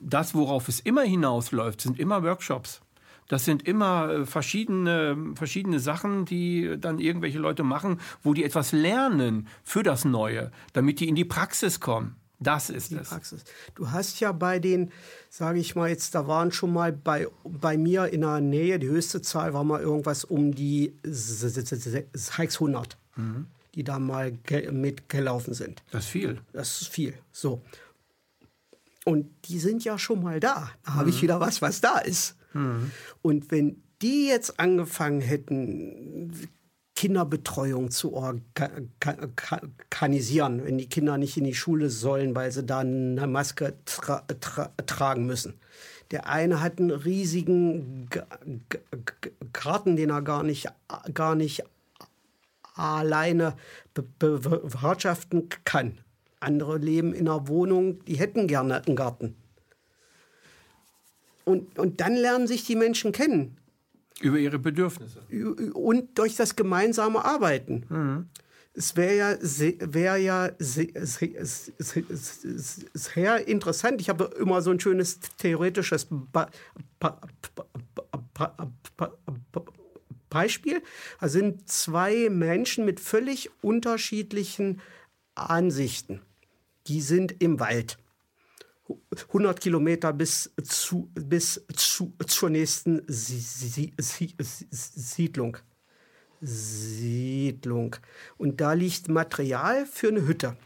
das, 0.02 0.34
worauf 0.34 0.68
es 0.68 0.80
immer 0.80 1.02
hinausläuft, 1.02 1.80
sind 1.80 1.98
immer 1.98 2.22
Workshops. 2.22 2.82
Das 3.28 3.44
sind 3.44 3.66
immer 3.68 4.10
äh, 4.10 4.26
verschiedene, 4.26 5.34
verschiedene 5.34 5.78
Sachen, 5.80 6.24
die 6.24 6.76
dann 6.78 6.98
irgendwelche 6.98 7.38
Leute 7.38 7.62
machen, 7.62 8.00
wo 8.22 8.34
die 8.34 8.44
etwas 8.44 8.72
lernen 8.72 9.46
für 9.62 9.82
das 9.82 10.04
Neue, 10.04 10.50
damit 10.72 11.00
die 11.00 11.08
in 11.08 11.14
die 11.14 11.24
Praxis 11.24 11.80
kommen. 11.80 12.16
Das 12.40 12.70
ist 12.70 12.92
es. 12.92 13.08
Praxis. 13.08 13.44
Du 13.74 13.90
hast 13.90 14.20
ja 14.20 14.30
bei 14.32 14.60
den, 14.60 14.92
sage 15.28 15.58
ich 15.58 15.74
mal 15.74 15.88
jetzt, 15.88 16.14
da 16.14 16.28
waren 16.28 16.52
schon 16.52 16.72
mal 16.72 16.92
bei, 16.92 17.26
bei 17.44 17.76
mir 17.76 18.06
in 18.06 18.20
der 18.20 18.40
Nähe, 18.40 18.78
die 18.78 18.86
höchste 18.86 19.20
Zahl 19.22 19.54
war 19.54 19.64
mal 19.64 19.80
irgendwas 19.80 20.24
um 20.24 20.54
die 20.54 20.94
600. 21.02 22.96
Mhm. 23.16 23.46
Die 23.46 23.58
die 23.78 23.84
da 23.84 23.98
mal 24.00 24.32
ge 24.32 24.72
mitgelaufen 24.72 25.54
sind. 25.54 25.84
Das 25.92 26.04
ist 26.04 26.10
viel. 26.10 26.40
Das 26.52 26.82
ist 26.82 26.88
viel. 26.88 27.14
So. 27.30 27.62
Und 29.04 29.30
die 29.44 29.60
sind 29.60 29.84
ja 29.84 29.98
schon 29.98 30.20
mal 30.20 30.40
da. 30.40 30.72
Da 30.84 30.94
habe 30.94 31.10
ich 31.10 31.22
wieder 31.22 31.38
was, 31.38 31.62
was 31.62 31.80
da 31.80 31.98
ist. 31.98 32.34
Und 33.22 33.50
wenn 33.50 33.82
die 34.00 34.28
jetzt 34.28 34.60
angefangen 34.60 35.20
hätten, 35.20 36.48
Kinderbetreuung 36.98 37.90
zu 37.92 38.14
organisieren, 38.14 40.64
wenn 40.64 40.78
die 40.78 40.88
Kinder 40.88 41.16
nicht 41.16 41.36
in 41.36 41.44
die 41.44 41.54
Schule 41.54 41.90
sollen, 41.90 42.34
weil 42.34 42.50
sie 42.50 42.64
da 42.64 42.80
eine 42.80 43.28
Maske 43.28 43.74
tra 43.84 44.24
tra 44.40 44.72
tragen 44.84 45.24
müssen. 45.24 45.60
Der 46.10 46.26
eine 46.26 46.60
hat 46.60 46.80
einen 46.80 46.90
riesigen 46.90 48.08
Garten, 49.52 49.94
den 49.94 50.10
er 50.10 50.22
gar 50.22 50.42
nicht, 50.42 50.66
gar 51.14 51.36
nicht 51.36 51.62
alleine 52.74 53.54
be 53.94 54.02
bewirtschaften 54.18 55.50
kann. 55.64 55.98
Andere 56.40 56.78
leben 56.78 57.12
in 57.12 57.28
einer 57.28 57.46
Wohnung, 57.46 58.04
die 58.06 58.16
hätten 58.16 58.48
gerne 58.48 58.84
einen 58.84 58.96
Garten. 58.96 59.36
Und, 61.48 61.78
und 61.78 62.00
dann 62.02 62.14
lernen 62.14 62.46
sich 62.46 62.64
die 62.66 62.76
Menschen 62.76 63.10
kennen. 63.10 63.56
Über 64.20 64.36
ihre 64.38 64.58
Bedürfnisse. 64.58 65.22
Und 65.72 66.18
durch 66.18 66.36
das 66.36 66.56
gemeinsame 66.56 67.24
Arbeiten. 67.24 67.86
Mhm. 67.88 68.26
Es 68.74 68.96
wäre 68.96 69.16
ja, 69.16 69.34
wär 69.40 70.18
ja 70.18 70.50
sehr, 70.58 70.88
interessant. 73.48 74.00
Ich 74.02 74.10
habe 74.10 74.24
immer 74.38 74.60
so 74.60 74.70
ein 74.70 74.78
schönes 74.78 75.20
theoretisches 75.38 76.06
ba 76.10 76.50
ba 77.00 77.18
ba 77.46 77.64
Beispiel. 80.28 80.82
Da 81.18 81.28
sind 81.28 81.66
zwei 81.68 82.28
Menschen 82.28 82.84
mit 82.84 83.00
völlig 83.00 83.50
unterschiedlichen 83.62 84.82
Ansichten. 85.34 86.20
Die 86.86 87.00
sind 87.00 87.40
im 87.42 87.58
Wald. 87.60 87.96
100 89.28 89.60
Kilometer 89.60 90.12
bis, 90.12 90.52
zu, 90.62 91.10
bis 91.14 91.64
zu, 91.74 92.14
zur 92.26 92.50
nächsten 92.50 93.02
Siedlung. 93.08 93.88
Siedlung. 96.40 97.96
Und 98.36 98.60
da 98.60 98.72
liegt 98.72 99.08
Material 99.08 99.86
für 99.86 100.08
eine 100.08 100.26
Hütte, 100.26 100.56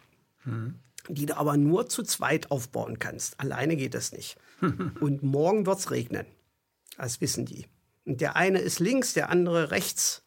mhm. 0.45 0.75
die 1.09 1.27
du 1.27 1.37
aber 1.37 1.57
nur 1.57 1.89
zu 1.89 2.03
zweit 2.03 2.51
aufbauen 2.51 2.99
kannst. 2.99 3.39
Alleine 3.41 3.77
geht 3.77 3.95
das 3.95 4.13
nicht. 4.13 4.37
Und 5.01 5.23
morgen 5.23 5.67
wird 5.67 5.79
es 5.79 5.91
regnen. 5.91 6.27
Das 6.97 7.21
wissen 7.21 7.47
die. 7.47 7.67
Und 8.05 8.21
der 8.21 8.37
eine 8.37 8.59
ist 8.59 8.81
links, 8.81 9.15
der 9.15 9.31
andere 9.31 9.71
rechts. 9.71 10.23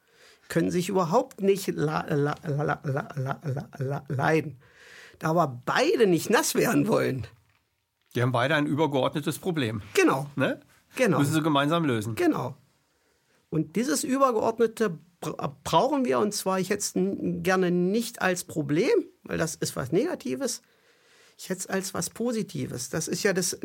Können 0.48 0.72
sich 0.72 0.89
überhaupt 0.89 1.41
nicht 1.41 1.68
leiden. 1.68 2.36
Da 5.20 5.30
aber 5.30 5.62
beide 5.66 6.06
nicht 6.08 6.30
nass 6.30 6.54
werden 6.56 6.88
wollen, 6.88 7.26
die 8.16 8.22
haben 8.22 8.32
beide 8.32 8.55
ein 8.55 8.66
übergeordnetes 8.66 9.38
Problem. 9.39 9.82
Genau. 9.93 10.30
Ne? 10.36 10.59
Genau. 10.95 11.20
Müssen 11.20 11.34
sie 11.34 11.41
gemeinsam 11.41 11.86
lösen. 11.86 12.16
Genau. 12.16 12.55
Und 13.49 13.76
dieses 13.76 14.03
Übergeordnete 14.03 14.97
brauchen 15.63 16.05
wir, 16.05 16.20
und 16.20 16.34
zwar, 16.34 16.59
ich 16.59 16.70
hätte 16.70 16.80
es 16.80 16.93
gerne 17.43 17.72
nicht 17.72 18.22
als 18.22 18.43
Problem, 18.43 19.05
weil 19.24 19.38
das 19.38 19.55
ist 19.55 19.76
was 19.76 19.91
Negatives, 19.91 20.61
ich 21.38 21.49
hätte 21.49 21.59
es 21.59 21.68
als 21.68 21.93
was 21.93 22.09
Positives. 22.09 22.89
Das 22.89 23.09
ist 23.09 23.24
ja 23.24 23.34
das 23.34 23.59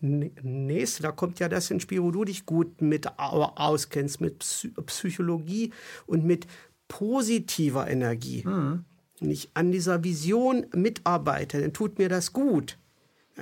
Nächste. 0.00 1.02
Da 1.02 1.12
kommt 1.12 1.38
ja 1.38 1.48
das 1.48 1.70
ins 1.70 1.84
Spiel, 1.84 2.02
wo 2.02 2.10
du 2.10 2.24
dich 2.24 2.46
gut 2.46 2.82
mit 2.82 3.16
auskennst, 3.16 4.20
mit 4.20 4.44
Psychologie 4.86 5.72
und 6.06 6.24
mit 6.24 6.48
positiver 6.88 7.88
Energie. 7.88 8.42
Mhm. 8.44 8.84
Wenn 9.20 9.30
ich 9.30 9.50
an 9.54 9.70
dieser 9.70 10.02
Vision 10.02 10.66
mitarbeite, 10.74 11.60
dann 11.60 11.72
tut 11.72 11.98
mir 11.98 12.08
das 12.08 12.32
gut. 12.32 12.76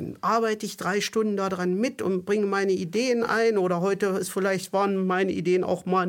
Dann 0.00 0.16
arbeite 0.22 0.64
ich 0.64 0.78
drei 0.78 1.02
Stunden 1.02 1.36
daran 1.36 1.74
mit 1.74 2.00
und 2.00 2.24
bringe 2.24 2.46
meine 2.46 2.72
Ideen 2.72 3.22
ein. 3.22 3.58
Oder 3.58 3.82
heute 3.82 4.06
ist 4.06 4.30
vielleicht 4.30 4.72
waren 4.72 5.06
meine 5.06 5.30
Ideen 5.32 5.62
auch 5.62 5.84
mal 5.84 6.06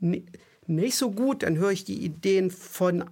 nicht 0.00 0.96
so 0.96 1.12
gut. 1.12 1.44
Dann 1.44 1.56
höre 1.56 1.70
ich 1.70 1.84
die 1.84 2.04
Ideen 2.04 2.50
von 2.50 3.04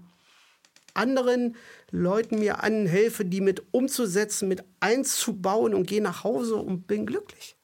anderen 0.95 1.55
Leuten 1.93 2.41
mir 2.41 2.65
an, 2.65 2.87
helfe 2.87 3.25
die 3.25 3.41
mit 3.41 3.63
umzusetzen, 3.71 4.49
mit 4.49 4.65
einzubauen 4.81 5.75
und 5.75 5.87
gehe 5.87 6.03
nach 6.03 6.25
Hause 6.25 6.57
und 6.57 6.89
bin 6.89 7.07
glücklich 7.07 7.57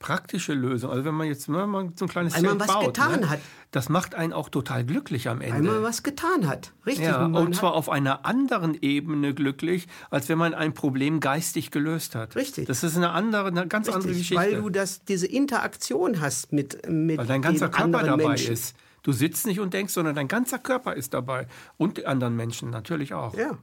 praktische 0.00 0.54
Lösung. 0.54 0.90
Also 0.90 1.04
wenn 1.04 1.14
man 1.14 1.28
jetzt 1.28 1.48
wenn 1.52 1.68
man 1.68 1.92
so 1.94 2.06
ein 2.06 2.08
kleines 2.08 2.34
Weil 2.34 2.42
man 2.42 2.58
was 2.58 2.66
baut, 2.66 2.86
getan 2.86 3.20
ne? 3.20 3.30
hat. 3.30 3.40
Das 3.70 3.88
macht 3.88 4.16
einen 4.16 4.32
auch 4.32 4.48
total 4.48 4.84
glücklich 4.84 5.28
am 5.28 5.40
Ende. 5.40 5.54
Weil 5.54 5.62
man 5.62 5.82
was 5.84 6.02
getan 6.02 6.48
hat. 6.48 6.72
Richtig. 6.84 7.06
Ja, 7.06 7.26
und 7.26 7.54
zwar 7.54 7.74
auf 7.74 7.88
einer 7.88 8.24
anderen 8.26 8.76
Ebene 8.80 9.34
glücklich, 9.34 9.86
als 10.10 10.28
wenn 10.28 10.38
man 10.38 10.54
ein 10.54 10.74
Problem 10.74 11.20
geistig 11.20 11.70
gelöst 11.70 12.16
hat. 12.16 12.34
Richtig. 12.34 12.66
Das 12.66 12.82
ist 12.82 12.96
eine 12.96 13.10
andere, 13.10 13.48
eine 13.48 13.68
ganz 13.68 13.86
Richtig, 13.86 13.94
andere 13.94 14.12
Geschichte. 14.18 14.36
Weil 14.36 14.56
du 14.56 14.70
das, 14.70 15.04
diese 15.04 15.26
Interaktion 15.26 16.20
hast 16.20 16.50
mit, 16.50 16.88
mit 16.88 17.18
Weil 17.18 17.26
dein 17.26 17.42
ganzer 17.42 17.68
Körper 17.68 18.02
dabei 18.02 18.28
Menschen. 18.28 18.54
ist. 18.54 18.74
Du 19.02 19.12
sitzt 19.12 19.46
nicht 19.46 19.60
und 19.60 19.72
denkst, 19.74 19.92
sondern 19.92 20.14
dein 20.14 20.28
ganzer 20.28 20.58
Körper 20.58 20.94
ist 20.94 21.14
dabei. 21.14 21.46
Und 21.76 21.98
die 21.98 22.06
anderen 22.06 22.36
Menschen 22.36 22.70
natürlich 22.70 23.14
auch. 23.14 23.34
Ja. 23.36 23.58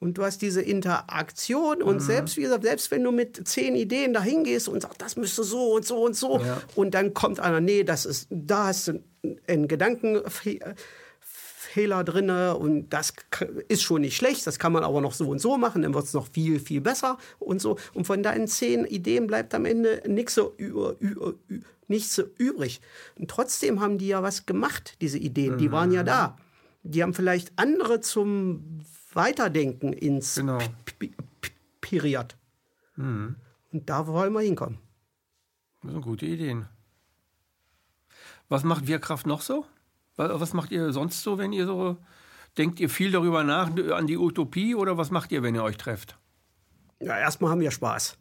Und 0.00 0.16
du 0.16 0.22
hast 0.22 0.42
diese 0.42 0.62
Interaktion 0.62 1.82
und 1.82 1.96
mhm. 1.96 2.00
selbst, 2.00 2.36
wie 2.36 2.42
gesagt, 2.42 2.62
selbst 2.62 2.92
wenn 2.92 3.02
du 3.02 3.10
mit 3.10 3.48
zehn 3.48 3.74
Ideen 3.74 4.12
dahin 4.12 4.44
gehst 4.44 4.68
und 4.68 4.80
sagst, 4.80 5.02
das 5.02 5.16
müsste 5.16 5.42
so 5.42 5.72
und 5.74 5.84
so 5.84 6.04
und 6.04 6.14
so, 6.14 6.38
ja. 6.38 6.62
und 6.76 6.94
dann 6.94 7.14
kommt 7.14 7.40
einer, 7.40 7.60
nee, 7.60 7.82
das 7.82 8.06
ist, 8.06 8.28
da 8.30 8.68
hast 8.68 8.88
du 8.88 9.02
einen 9.48 9.66
Gedankenfehler 9.66 10.76
drin 12.04 12.30
und 12.30 12.90
das 12.90 13.12
ist 13.66 13.82
schon 13.82 14.02
nicht 14.02 14.16
schlecht, 14.16 14.46
das 14.46 14.60
kann 14.60 14.72
man 14.72 14.84
aber 14.84 15.00
noch 15.00 15.14
so 15.14 15.28
und 15.28 15.40
so 15.40 15.58
machen, 15.58 15.82
dann 15.82 15.94
wird 15.94 16.04
es 16.04 16.14
noch 16.14 16.28
viel, 16.28 16.60
viel 16.60 16.80
besser 16.80 17.18
und 17.40 17.60
so. 17.60 17.76
Und 17.92 18.06
von 18.06 18.22
deinen 18.22 18.46
zehn 18.46 18.84
Ideen 18.84 19.26
bleibt 19.26 19.52
am 19.52 19.64
Ende 19.64 20.04
nichts 20.06 20.36
so, 20.36 20.54
nichts 21.88 22.14
so 22.14 22.22
übrig. 22.38 22.80
Und 23.16 23.28
trotzdem 23.28 23.80
haben 23.80 23.98
die 23.98 24.06
ja 24.06 24.22
was 24.22 24.46
gemacht, 24.46 24.94
diese 25.00 25.18
Ideen, 25.18 25.58
die 25.58 25.72
waren 25.72 25.90
ja 25.90 26.04
da. 26.04 26.36
Die 26.84 27.02
haben 27.02 27.14
vielleicht 27.14 27.50
andere 27.56 28.00
zum 28.00 28.84
Weiterdenken 29.14 29.92
ins 29.92 30.36
genau. 30.36 30.58
Period. 31.80 32.36
Mhm. 32.96 33.36
Und 33.72 33.88
da 33.88 34.06
wollen 34.06 34.32
wir 34.32 34.40
hinkommen. 34.40 34.78
Das 35.82 35.92
sind 35.92 36.02
gute 36.02 36.26
Ideen. 36.26 36.66
Was 38.48 38.64
macht 38.64 38.86
Wirkraft 38.86 39.26
noch 39.26 39.42
so? 39.42 39.66
Was 40.16 40.52
macht 40.52 40.72
ihr 40.72 40.92
sonst 40.92 41.22
so, 41.22 41.38
wenn 41.38 41.52
ihr 41.52 41.66
so 41.66 41.96
denkt 42.56 42.80
ihr 42.80 42.90
viel 42.90 43.12
darüber 43.12 43.44
nach 43.44 43.70
an 43.92 44.06
die 44.06 44.16
Utopie 44.16 44.74
oder 44.74 44.98
was 44.98 45.10
macht 45.10 45.30
ihr, 45.32 45.42
wenn 45.42 45.54
ihr 45.54 45.62
euch 45.62 45.76
trefft? 45.76 46.18
Ja, 47.00 47.16
erstmal 47.18 47.52
haben 47.52 47.60
wir 47.60 47.70
Spaß. 47.70 48.18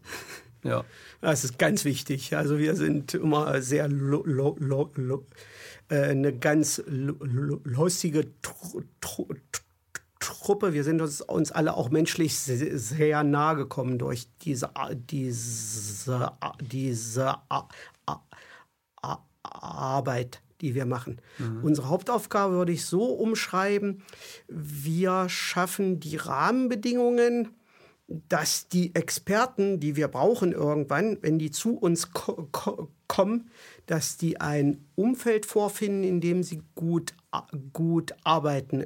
Ja. 0.63 0.83
Das 1.21 1.43
ist 1.43 1.57
ganz 1.57 1.85
wichtig. 1.85 2.35
Also 2.35 2.59
wir 2.59 2.75
sind 2.75 3.13
immer 3.13 3.61
sehr 3.61 3.87
lo, 3.87 4.23
lo, 4.25 4.55
lo, 4.59 5.25
äh, 5.89 6.09
eine 6.09 6.37
ganz 6.37 6.83
lustige 6.87 8.27
Truppe. 10.19 10.73
Wir 10.73 10.83
sind 10.83 11.01
uns, 11.01 11.21
uns 11.21 11.51
alle 11.51 11.75
auch 11.75 11.89
menschlich 11.89 12.37
sehr, 12.37 12.77
sehr 12.77 13.23
nahe 13.23 13.55
gekommen 13.55 13.97
durch 13.97 14.27
diese, 14.41 14.69
diese, 14.93 16.31
diese 16.61 17.35
Arbeit, 19.43 20.41
die 20.61 20.75
wir 20.75 20.85
machen. 20.85 21.21
Mhm. 21.37 21.63
Unsere 21.63 21.89
Hauptaufgabe 21.89 22.53
würde 22.53 22.71
ich 22.71 22.85
so 22.85 23.05
umschreiben, 23.05 24.03
wir 24.47 25.29
schaffen 25.29 25.99
die 25.99 26.17
Rahmenbedingungen, 26.17 27.49
dass 28.07 28.69
die 28.69 28.95
Experten, 28.95 29.79
die 29.79 29.97
wir 29.97 30.07
brauchen 30.07 30.53
irgendwann, 30.53 31.17
wenn 31.21 31.39
die 31.39 31.51
zu 31.51 31.77
uns 31.77 32.13
ko 32.13 32.47
ko 32.51 32.89
kommen, 33.07 33.49
dass 33.85 34.17
die 34.17 34.39
ein 34.39 34.85
Umfeld 34.95 35.45
vorfinden, 35.45 36.03
in 36.03 36.21
dem 36.21 36.43
sie 36.43 36.61
gut, 36.75 37.13
gut 37.73 38.13
arbeiten 38.23 38.85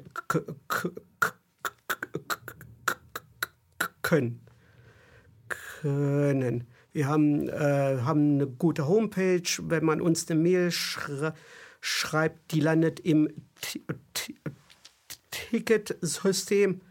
können. 4.01 4.41
können. 5.81 6.67
Wir 6.91 7.07
haben, 7.07 7.47
äh, 7.47 7.99
haben 8.01 8.35
eine 8.35 8.47
gute 8.47 8.87
Homepage. 8.87 9.43
Wenn 9.61 9.85
man 9.85 10.01
uns 10.01 10.29
eine 10.29 10.39
Mail 10.39 10.71
schre 10.71 11.33
schreibt, 11.79 12.51
die 12.51 12.59
landet 12.59 12.99
im 12.99 13.29
Ticketsystem. 15.31 16.81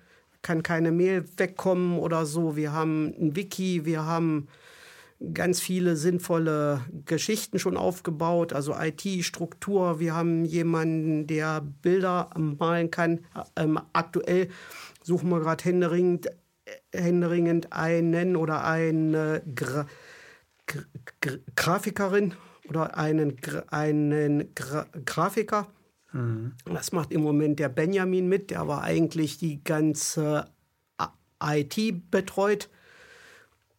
Kann 0.43 0.63
keine 0.63 0.91
Mail 0.91 1.25
wegkommen 1.37 1.99
oder 1.99 2.25
so. 2.25 2.57
Wir 2.57 2.73
haben 2.73 3.15
ein 3.21 3.37
Wiki, 3.37 3.85
wir 3.85 4.07
haben 4.07 4.49
ganz 5.35 5.61
viele 5.61 5.97
sinnvolle 5.97 6.81
Geschichten 7.05 7.59
schon 7.59 7.77
aufgebaut, 7.77 8.53
also 8.53 8.75
IT-Struktur. 8.75 10.01
Wir 10.01 10.15
haben 10.15 10.45
jemanden, 10.45 11.27
der 11.27 11.61
Bilder 11.61 12.31
malen 12.37 12.91
kann. 12.91 13.21
Ähm, 13.57 13.81
aktuell 13.93 14.49
suchen 15.03 15.29
wir 15.31 15.41
gerade 15.41 15.65
händeringend, 15.65 16.29
händeringend 16.93 17.73
einen 17.73 18.37
oder 18.37 18.65
eine 18.65 19.43
Gra 19.55 19.87
Gra 20.67 21.37
Grafikerin 21.57 22.35
oder 22.69 22.97
einen, 22.97 23.37
einen 23.71 24.55
Gra 24.55 24.87
Grafiker 25.05 25.67
Mhm. 26.13 26.53
Das 26.65 26.93
macht 26.93 27.13
im 27.13 27.23
Moment 27.23 27.59
der 27.59 27.69
Benjamin 27.69 28.29
mit, 28.29 28.51
der 28.51 28.67
war 28.69 28.83
eigentlich 28.83 29.39
die 29.39 29.63
ganze 29.63 30.47
IT 31.43 32.11
betreut. 32.11 32.69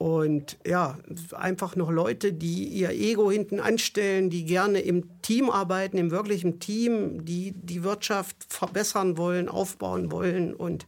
Und 0.02 0.58
ja, 0.66 0.98
einfach 1.34 1.76
noch 1.76 1.92
Leute, 1.92 2.34
die 2.34 2.64
ihr 2.64 2.90
Ego 2.90 3.30
hinten 3.30 3.60
anstellen, 3.60 4.32
die 4.32 4.46
gerne 4.46 4.80
im 4.80 5.22
Team 5.22 5.52
arbeiten, 5.52 6.00
im 6.00 6.10
wirklichen 6.10 6.60
Team, 6.60 7.24
die 7.24 7.52
die 7.52 7.84
Wirtschaft 7.84 8.36
verbessern 8.50 9.16
wollen, 9.16 9.48
aufbauen 9.48 10.12
wollen. 10.12 10.56
Und 10.56 10.88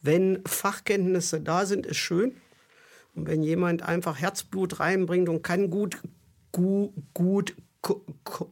wenn 0.00 0.40
Fachkenntnisse 0.46 1.42
da 1.42 1.66
sind, 1.66 1.84
ist 1.84 1.98
schön. 1.98 2.34
Und 3.14 3.26
wenn 3.28 3.42
jemand 3.42 3.82
einfach 3.82 4.18
Herzblut 4.18 4.80
reinbringt 4.80 5.28
und 5.28 5.42
kann 5.42 5.68
gut, 5.68 5.98
gut, 6.50 6.94
gut 7.12 7.54
ko 7.82 8.06
ko 8.24 8.50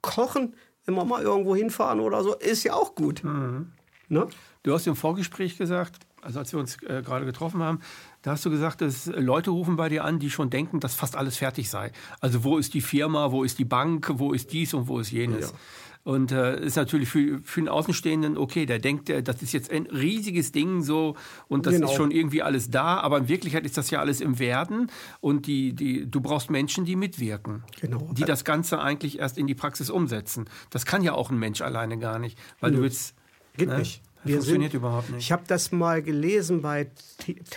kochen, 0.00 0.56
wenn 0.86 0.96
wir 0.96 1.04
mal 1.04 1.22
irgendwo 1.22 1.54
hinfahren 1.54 2.00
oder 2.00 2.24
so, 2.24 2.34
ist 2.34 2.64
ja 2.64 2.74
auch 2.74 2.96
gut. 2.96 3.22
Mhm. 3.22 3.70
Ne? 4.08 4.26
Du 4.64 4.72
hast 4.72 4.88
im 4.88 4.96
Vorgespräch 4.96 5.56
gesagt, 5.56 6.05
also 6.26 6.40
als 6.40 6.52
wir 6.52 6.58
uns 6.58 6.82
äh, 6.82 7.02
gerade 7.04 7.24
getroffen 7.24 7.62
haben, 7.62 7.80
da 8.22 8.32
hast 8.32 8.44
du 8.44 8.50
gesagt, 8.50 8.80
dass 8.80 9.06
Leute 9.06 9.50
rufen 9.50 9.76
bei 9.76 9.88
dir 9.88 10.04
an, 10.04 10.18
die 10.18 10.30
schon 10.30 10.50
denken, 10.50 10.80
dass 10.80 10.94
fast 10.94 11.16
alles 11.16 11.36
fertig 11.36 11.70
sei. 11.70 11.92
Also 12.20 12.44
wo 12.44 12.58
ist 12.58 12.74
die 12.74 12.80
Firma, 12.80 13.30
wo 13.30 13.44
ist 13.44 13.58
die 13.58 13.64
Bank, 13.64 14.10
wo 14.14 14.32
ist 14.32 14.52
dies 14.52 14.74
und 14.74 14.88
wo 14.88 14.98
ist 14.98 15.10
jenes. 15.10 15.50
Ja. 15.50 15.56
Und 16.02 16.30
äh, 16.30 16.64
ist 16.64 16.76
natürlich 16.76 17.08
für, 17.08 17.40
für 17.42 17.60
den 17.60 17.68
Außenstehenden 17.68 18.36
okay, 18.36 18.64
der 18.64 18.78
denkt, 18.78 19.10
äh, 19.10 19.22
das 19.22 19.42
ist 19.42 19.52
jetzt 19.52 19.70
ein 19.70 19.86
riesiges 19.86 20.52
Ding 20.52 20.82
so 20.82 21.16
und 21.48 21.66
das 21.66 21.74
genau. 21.74 21.88
ist 21.88 21.96
schon 21.96 22.10
irgendwie 22.10 22.42
alles 22.42 22.70
da, 22.70 22.98
aber 22.98 23.18
in 23.18 23.28
Wirklichkeit 23.28 23.64
ist 23.64 23.76
das 23.76 23.90
ja 23.90 23.98
alles 23.98 24.20
im 24.20 24.38
Werden 24.38 24.90
und 25.20 25.46
die, 25.46 25.72
die, 25.72 26.08
du 26.08 26.20
brauchst 26.20 26.48
Menschen, 26.48 26.84
die 26.84 26.94
mitwirken, 26.94 27.64
genau. 27.80 28.08
die 28.12 28.22
das 28.22 28.44
Ganze 28.44 28.80
eigentlich 28.80 29.18
erst 29.18 29.36
in 29.36 29.48
die 29.48 29.56
Praxis 29.56 29.90
umsetzen. 29.90 30.48
Das 30.70 30.86
kann 30.86 31.02
ja 31.02 31.12
auch 31.12 31.30
ein 31.30 31.38
Mensch 31.38 31.60
alleine 31.60 31.98
gar 31.98 32.20
nicht, 32.20 32.38
weil 32.60 32.70
ja. 32.70 32.76
du 32.76 32.82
willst. 32.82 33.14
Geht 33.56 33.70
ne? 33.70 33.78
nicht. 33.78 34.02
Wir 34.26 34.36
funktioniert 34.36 34.72
sind, 34.72 34.78
überhaupt 34.78 35.10
nicht. 35.10 35.24
Ich 35.24 35.32
habe 35.32 35.44
das 35.46 35.72
mal 35.72 36.02
gelesen 36.02 36.62
bei 36.62 36.90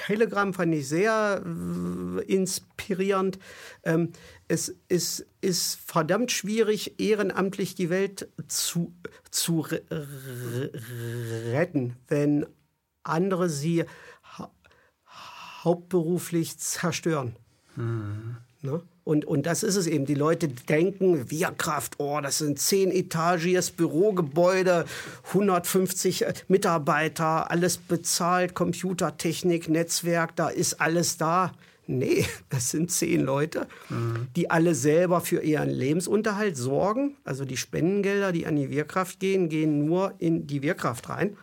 Telegram, 0.05 0.53
fand 0.53 0.73
ich 0.73 0.87
sehr 0.87 1.43
äh, 1.45 2.21
inspirierend. 2.23 3.39
Ähm, 3.83 4.11
es 4.47 4.75
ist, 4.87 5.25
ist, 5.41 5.75
verdammt 5.85 6.31
schwierig, 6.31 6.99
ehrenamtlich 6.99 7.75
die 7.75 7.89
Welt 7.89 8.29
zu, 8.47 8.93
zu 9.31 9.65
retten, 11.51 11.95
wenn 12.07 12.45
andere 13.03 13.49
sie 13.49 13.85
ha 14.37 14.51
hauptberuflich 15.63 16.57
zerstören. 16.57 17.35
Mhm. 17.75 18.37
Ne? 18.61 18.81
Und, 19.09 19.25
und 19.25 19.47
das 19.47 19.63
ist 19.63 19.75
es 19.75 19.87
eben. 19.87 20.05
Die 20.05 20.13
Leute 20.13 20.47
denken, 20.47 21.31
Wirkraft, 21.31 21.95
oh, 21.97 22.19
das 22.21 22.37
sind 22.37 22.59
zehn 22.59 22.91
etagiges 22.91 23.71
Bürogebäude, 23.71 24.85
150 25.29 26.25
äh, 26.27 26.33
Mitarbeiter, 26.47 27.49
alles 27.49 27.77
bezahlt, 27.77 28.53
Computertechnik, 28.53 29.67
Netzwerk, 29.67 30.35
da 30.35 30.49
ist 30.49 30.79
alles 30.79 31.17
da. 31.17 31.53
Nee, 31.87 32.27
das 32.49 32.69
sind 32.69 32.91
zehn 32.91 33.21
Leute, 33.21 33.65
mhm. 33.89 34.27
die 34.35 34.51
alle 34.51 34.75
selber 34.75 35.21
für 35.21 35.41
ihren 35.41 35.71
Lebensunterhalt 35.71 36.55
sorgen. 36.55 37.17
Also 37.23 37.45
die 37.45 37.57
Spendengelder, 37.57 38.31
die 38.31 38.45
an 38.45 38.57
die 38.57 38.69
Wirkraft 38.69 39.19
gehen, 39.19 39.49
gehen 39.49 39.87
nur 39.87 40.13
in 40.19 40.45
die 40.45 40.61
Wirkraft 40.61 41.09
rein. 41.09 41.35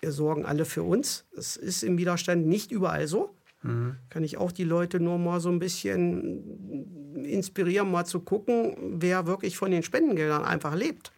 Wir 0.00 0.10
sorgen 0.10 0.44
alle 0.44 0.64
für 0.64 0.82
uns. 0.82 1.24
Es 1.36 1.56
ist 1.56 1.84
im 1.84 1.98
Widerstand 1.98 2.48
nicht 2.48 2.72
überall 2.72 3.06
so. 3.06 3.35
Mhm. 3.66 3.96
Kann 4.10 4.24
ich 4.24 4.38
auch 4.38 4.52
die 4.52 4.64
Leute 4.64 5.00
nur 5.00 5.18
mal 5.18 5.40
so 5.40 5.48
ein 5.48 5.58
bisschen 5.58 7.24
inspirieren, 7.24 7.90
mal 7.90 8.04
zu 8.04 8.20
gucken, 8.20 8.76
wer 9.00 9.26
wirklich 9.26 9.56
von 9.56 9.70
den 9.70 9.82
Spendengeldern 9.82 10.44
einfach 10.44 10.74
lebt 10.74 11.12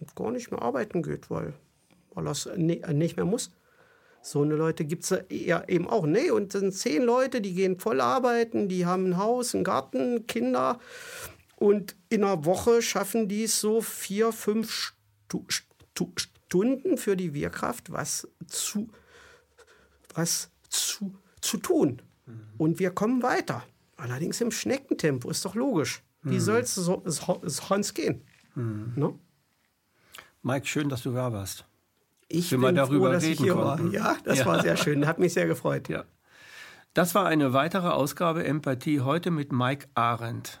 und 0.00 0.14
gar 0.14 0.30
nicht 0.30 0.50
mehr 0.50 0.62
arbeiten 0.62 1.02
geht, 1.02 1.30
weil, 1.30 1.54
weil 2.14 2.26
er 2.26 2.32
es 2.32 2.48
nicht 2.56 3.16
mehr 3.16 3.26
muss. 3.26 3.50
So 4.22 4.42
eine 4.42 4.54
Leute 4.54 4.86
gibt 4.86 5.04
es 5.04 5.18
ja 5.28 5.64
eben 5.68 5.86
auch. 5.86 6.06
Nee, 6.06 6.30
und 6.30 6.52
sind 6.52 6.72
zehn 6.72 7.02
Leute, 7.02 7.42
die 7.42 7.54
gehen 7.54 7.78
voll 7.78 8.00
arbeiten, 8.00 8.68
die 8.68 8.86
haben 8.86 9.10
ein 9.10 9.18
Haus, 9.18 9.54
einen 9.54 9.64
Garten, 9.64 10.26
Kinder. 10.26 10.78
Und 11.56 11.94
in 12.08 12.24
einer 12.24 12.44
Woche 12.46 12.80
schaffen 12.80 13.28
die 13.28 13.44
es 13.44 13.60
so 13.60 13.82
vier, 13.82 14.32
fünf 14.32 14.72
Stu 14.72 15.44
Stu 15.48 16.12
Stunden 16.16 16.96
für 16.96 17.16
die 17.16 17.34
Wehrkraft, 17.34 17.92
was 17.92 18.28
zu, 18.46 18.88
was 20.14 20.50
zu 20.68 21.14
zu 21.44 21.58
tun. 21.58 22.02
Und 22.56 22.78
wir 22.78 22.90
kommen 22.90 23.22
weiter. 23.22 23.64
Allerdings 23.96 24.40
im 24.40 24.50
Schneckentempo, 24.50 25.30
ist 25.30 25.44
doch 25.44 25.54
logisch. 25.54 26.02
Wie 26.22 26.34
mhm. 26.34 26.40
soll 26.40 26.60
es 26.60 26.74
so, 26.74 27.02
sonst 27.04 27.94
gehen? 27.94 28.22
Mhm. 28.54 28.92
No? 28.96 29.18
Mike, 30.42 30.66
schön, 30.66 30.88
dass 30.88 31.02
du 31.02 31.12
da 31.12 31.32
warst. 31.32 31.66
Ich 32.28 32.50
bin 32.50 32.60
mal 32.60 32.72
darüber 32.72 33.06
froh, 33.06 33.12
dass 33.12 33.24
ich 33.24 33.38
hier 33.38 33.54
konnten. 33.54 33.86
war. 33.86 33.92
Ja, 33.92 34.16
das 34.24 34.40
ja. 34.40 34.46
war 34.46 34.62
sehr 34.62 34.76
schön. 34.76 35.06
Hat 35.06 35.18
mich 35.18 35.34
sehr 35.34 35.46
gefreut. 35.46 35.88
Ja. 35.88 36.04
Das 36.94 37.14
war 37.14 37.26
eine 37.26 37.52
weitere 37.52 37.88
Ausgabe 37.88 38.44
Empathie 38.44 39.00
heute 39.00 39.30
mit 39.30 39.52
Mike 39.52 39.86
Arendt. 39.94 40.60